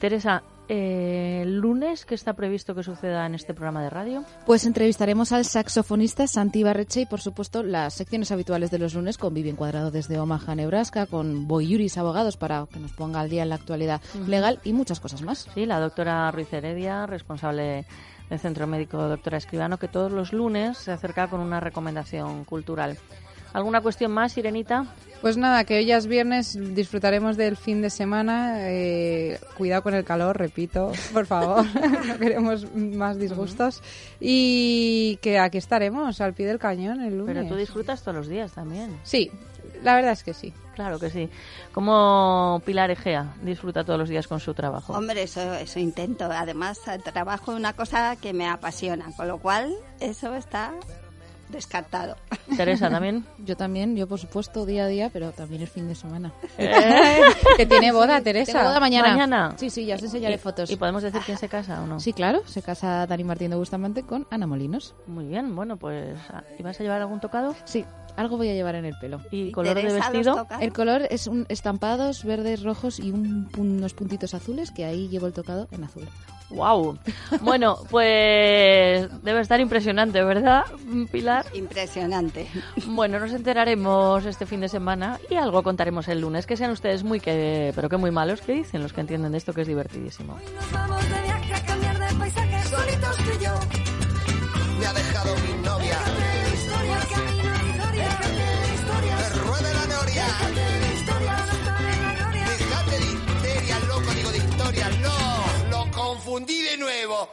Teresa, 0.01 0.43
eh, 0.75 1.45
lunes, 1.47 2.07
¿qué 2.07 2.15
está 2.15 2.33
previsto 2.33 2.75
que 2.75 2.83
suceda 2.83 3.27
en 3.27 3.35
este 3.35 3.53
programa 3.53 3.83
de 3.83 3.91
radio? 3.91 4.25
Pues 4.47 4.65
entrevistaremos 4.65 5.31
al 5.33 5.45
saxofonista 5.45 6.27
Santi 6.27 6.63
Barreche 6.63 7.03
y, 7.03 7.07
por 7.07 7.21
supuesto, 7.21 7.63
las 7.63 7.93
secciones 7.93 8.33
habituales 8.33 8.71
de 8.71 8.79
los 8.79 8.95
lunes 8.95 9.19
con 9.19 9.35
Vivian 9.35 9.57
Cuadrado 9.57 9.91
desde 9.91 10.19
Omaha, 10.19 10.55
Nebraska, 10.55 11.05
con 11.05 11.47
Boyuris 11.47 11.99
Abogados 11.99 12.39
para 12.39 12.67
que 12.73 12.81
nos 12.81 12.93
ponga 12.93 13.21
al 13.21 13.29
día 13.29 13.43
en 13.43 13.51
la 13.51 13.57
actualidad 13.57 14.01
legal 14.27 14.61
y 14.65 14.73
muchas 14.73 14.99
cosas 14.99 15.21
más. 15.21 15.47
Sí, 15.53 15.67
la 15.67 15.79
doctora 15.79 16.31
Ruiz 16.31 16.51
Heredia, 16.51 17.05
responsable 17.05 17.85
del 18.31 18.39
Centro 18.39 18.67
Médico 18.67 18.97
Doctora 18.97 19.37
Escribano, 19.37 19.77
que 19.77 19.89
todos 19.89 20.11
los 20.11 20.33
lunes 20.33 20.79
se 20.79 20.91
acerca 20.91 21.29
con 21.29 21.41
una 21.41 21.61
recomendación 21.61 22.45
cultural. 22.45 22.97
¿Alguna 23.53 23.81
cuestión 23.81 24.13
más, 24.13 24.37
Irenita? 24.37 24.87
Pues 25.21 25.37
nada, 25.37 25.63
que 25.65 25.79
hoy 25.79 25.87
ya 25.87 25.99
es 25.99 26.09
viernes, 26.09 26.59
disfrutaremos 26.75 27.37
del 27.37 27.57
fin 27.57 27.81
de 27.81 27.91
semana. 27.91 28.71
eh, 28.71 29.39
cuidado 29.57 29.83
con 29.83 29.95
el 29.95 30.05
calor, 30.05 30.37
repito, 30.37 30.91
por 31.13 31.27
favor, 31.27 31.65
no 32.07 32.19
queremos 32.19 32.67
más 32.75 33.19
disgustos. 33.19 33.83
Y 34.19 35.19
que 35.23 35.39
aquí 35.39 35.59
estaremos, 35.59 36.21
al 36.21 36.35
pie 36.35 36.47
del 36.47 36.59
cañón 36.59 37.01
el 37.03 37.19
lunes. 37.19 37.37
Pero 37.37 37.49
tú 37.49 37.57
disfrutas 37.57 38.03
todos 38.03 38.17
los 38.17 38.29
días 38.29 38.53
también. 38.53 38.99
Sí, 39.05 39.31
la 39.83 39.95
verdad 39.95 40.13
es 40.13 40.25
que 40.25 40.35
sí. 40.35 40.53
Claro 40.75 40.99
que 40.99 41.11
sí. 41.11 41.29
Como 41.71 42.63
Pilar 42.65 42.91
Egea 42.91 43.35
disfruta 43.43 43.85
todos 43.85 43.99
los 43.99 44.09
días 44.09 44.27
con 44.27 44.41
su 44.41 44.55
trabajo. 44.55 44.95
Hombre, 44.95 45.23
eso, 45.23 45.55
eso 45.55 45.79
intento. 45.79 46.25
Además, 46.25 46.81
trabajo 47.05 47.53
en 47.53 47.59
una 47.59 47.75
cosa 47.75 48.17
que 48.17 48.33
me 48.33 48.49
apasiona, 48.49 49.13
con 49.17 49.29
lo 49.29 49.39
cual 49.39 49.75
eso 50.01 50.35
está 50.35 50.73
descartado. 51.53 52.17
Teresa, 52.57 52.91
¿también? 52.91 53.25
Yo 53.39 53.57
también, 53.57 53.95
yo 53.97 54.09
por 54.09 54.19
supuesto, 54.19 54.67
día 54.67 54.85
a 54.85 54.87
día, 54.89 55.11
pero 55.13 55.31
también 55.33 55.63
es 55.63 55.71
fin 55.71 55.87
de 55.89 55.95
semana. 55.95 56.33
que 57.57 57.67
tiene 57.67 57.93
boda, 57.93 58.21
Teresa. 58.21 58.53
Tengo 58.53 58.65
boda 58.65 58.81
mañana. 58.81 59.09
Mañana. 59.09 59.55
Sí, 59.57 59.71
sí, 59.71 59.85
ya 59.87 59.95
os 59.95 60.03
enseñaré 60.03 60.35
¿Y- 60.35 60.39
fotos. 60.39 60.71
¿Y 60.71 60.77
podemos 60.77 61.03
decir 61.03 61.21
quién 61.25 61.39
se 61.39 61.49
casa 61.49 61.83
o 61.83 61.87
no? 61.87 62.01
Sí, 62.01 62.13
claro, 62.13 62.43
se 62.47 62.63
casa 62.63 63.07
Dani 63.07 63.25
Martín 63.25 63.51
de 63.51 63.57
Bustamante 63.57 64.03
con 64.03 64.27
Ana 64.31 64.47
Molinos. 64.47 64.95
Muy 65.07 65.27
bien, 65.27 65.55
bueno, 65.55 65.77
pues 65.77 66.19
ah, 66.33 66.43
¿y 66.59 66.63
vas 66.63 66.79
a 66.81 66.83
llevar 66.83 67.01
algún 67.01 67.21
tocado? 67.21 67.55
Sí, 67.65 67.85
algo 68.17 68.37
voy 68.37 68.49
a 68.49 68.55
llevar 68.55 68.75
en 68.75 68.85
el 68.85 68.95
pelo. 69.01 69.21
¿Y 69.31 69.53
color 69.53 69.75
de 69.75 69.93
vestido? 69.93 70.47
El 70.61 70.73
color 70.73 71.07
es 71.11 71.27
un 71.27 71.47
estampados 71.49 72.25
verdes, 72.25 72.63
rojos 72.63 72.99
y 72.99 73.11
un 73.11 73.49
unos 73.59 73.95
puntitos 73.95 74.35
azules, 74.35 74.71
que 74.71 74.85
ahí 74.85 75.09
llevo 75.09 75.27
el 75.27 75.33
tocado 75.33 75.69
en 75.71 75.85
azul. 75.85 76.09
Wow. 76.55 76.99
Bueno, 77.41 77.79
pues 77.91 79.09
debe 79.23 79.41
estar 79.41 79.61
impresionante, 79.61 80.23
¿verdad, 80.23 80.65
Pilar? 81.11 81.47
Impresionante. 81.55 82.49
Bueno, 82.87 83.19
nos 83.19 83.33
enteraremos 83.33 84.25
este 84.27 84.47
fin 84.47 84.61
de 84.61 84.69
semana 84.69 85.19
y 85.31 85.37
algo 85.37 85.63
contaremos 85.63 86.09
el 86.09 86.21
lunes. 86.21 86.47
Que 86.47 86.57
sean 86.57 86.71
ustedes 86.71 87.05
muy 87.05 87.21
que, 87.21 87.73
pero 87.75 87.89
que 87.89 87.97
muy 87.97 88.11
malos, 88.11 88.41
que 88.43 88.53
dicen 88.53 88.83
los 88.83 88.93
que 88.93 89.01
entienden 89.01 89.33
de 89.33 89.39
esto 89.39 89.53
que 89.53 89.63
es 89.63 89.69
divertidísimo. 89.69 90.39
Nos 90.55 90.73
vamos 90.73 91.03
de 91.03 91.23
viaje 91.23 91.55
a 91.55 91.65
cambiar 91.65 91.99
de 91.99 92.15
paisaje 92.19 92.65
solitos 92.69 93.17
tú 93.17 93.31
y 93.41 93.45
yo. 93.45 93.53
Me 94.79 94.87
ha 94.87 94.93
dejado 94.93 95.35
mi 95.37 95.65
novia. 95.65 95.99
Confundí 106.23 106.63
de 106.63 106.77
nuevo. 106.79 107.29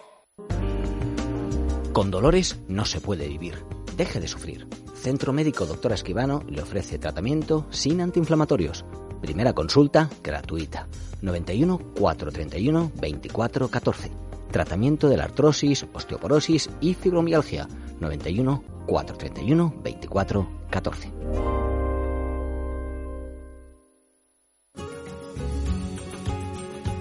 Con 1.93 2.09
dolores 2.09 2.59
no 2.67 2.85
se 2.85 2.99
puede 2.99 3.27
vivir. 3.27 3.63
Deje 3.95 4.19
de 4.19 4.27
sufrir. 4.27 4.67
Centro 4.95 5.31
Médico 5.31 5.65
Doctora 5.67 5.93
Esquivano 5.95 6.43
le 6.47 6.61
ofrece 6.61 6.97
tratamiento 6.97 7.67
sin 7.69 8.01
antiinflamatorios. 8.01 8.85
Primera 9.21 9.53
consulta 9.53 10.09
gratuita. 10.23 10.87
91 11.21 11.77
431 11.99 12.91
24 12.95 13.67
14. 13.67 14.11
Tratamiento 14.51 15.07
de 15.07 15.17
la 15.17 15.25
artrosis, 15.25 15.85
osteoporosis 15.93 16.71
y 16.81 16.95
fibromialgia. 16.95 17.67
91 17.99 18.63
431 18.87 19.73
24 19.83 20.49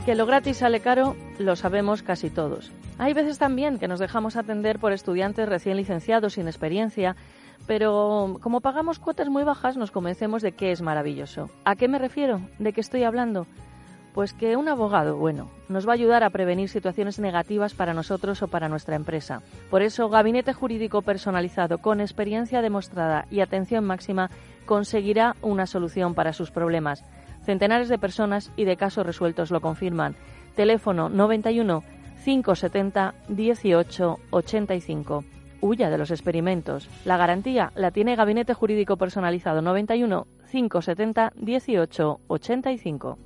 Que 0.09 0.15
lo 0.15 0.25
gratis 0.25 0.57
sale 0.57 0.81
caro, 0.81 1.17
lo 1.39 1.55
sabemos 1.55 2.03
casi 2.03 2.31
todos. 2.31 2.73
Hay 2.97 3.13
veces 3.13 3.37
también 3.37 3.79
que 3.79 3.89
nos 3.89 4.01
dejamos 4.01 4.37
atender 4.37 4.79
por 4.79 4.95
estudiantes 4.95 5.47
recién 5.47 5.77
licenciados 5.77 6.33
sin 6.33 6.47
experiencia, 6.49 7.15
Pero 7.67 8.39
como 8.41 8.63
pagamos 8.63 9.01
cuotas 9.01 9.29
muy 9.29 9.45
bajas, 9.45 9.77
nos 9.77 9.91
convencemos 9.91 10.41
de 10.41 10.53
que 10.53 10.73
es 10.73 10.81
maravilloso. 10.81 11.51
¿A 11.67 11.77
qué 11.77 11.89
me 11.89 11.99
refiero? 11.99 12.41
¿De 12.59 12.73
qué 12.73 12.81
estoy 12.81 13.05
hablando? 13.05 13.47
Pues 14.15 14.33
que 14.33 14.57
un 14.57 14.71
abogado, 14.71 15.19
bueno, 15.19 15.51
nos 15.69 15.87
va 15.87 15.91
a 15.91 15.97
ayudar 15.97 16.25
a 16.25 16.31
prevenir 16.31 16.71
situaciones 16.71 17.19
negativas 17.19 17.75
para 17.75 17.93
nosotros 17.93 18.43
o 18.43 18.49
para 18.49 18.71
nuestra 18.71 18.97
empresa. 18.97 19.43
Por 19.69 19.83
eso, 19.83 20.09
Gabinete 20.09 20.55
Jurídico 20.55 21.03
Personalizado 21.03 21.77
con 21.83 22.01
experiencia 22.01 22.63
demostrada 22.63 23.27
y 23.31 23.41
atención 23.41 23.85
máxima 23.85 24.31
conseguirá 24.65 25.37
una 25.43 25.67
solución 25.67 26.15
para 26.15 26.33
sus 26.33 26.51
problemas. 26.51 27.05
Centenares 27.49 27.89
de 27.89 27.97
personas 27.97 28.53
y 28.57 28.67
de 28.67 28.77
casos 28.77 29.07
resueltos 29.07 29.51
lo 29.51 29.63
confirman. 29.63 30.15
Teléfono 30.55 31.09
91 31.09 31.83
570 32.23 33.15
18 33.29 34.19
85. 34.29 35.25
Huya 35.63 35.89
de 35.89 35.97
los 35.97 36.11
experimentos. 36.11 36.91
La 37.07 37.17
garantía 37.17 37.73
la 37.75 37.91
tiene 37.91 38.17
Gabinete 38.17 38.53
Jurídico 38.53 38.99
Personalizado 38.99 39.63
91 39.63 40.27
570 40.51 41.33
18 41.37 42.21
85. 42.29 43.19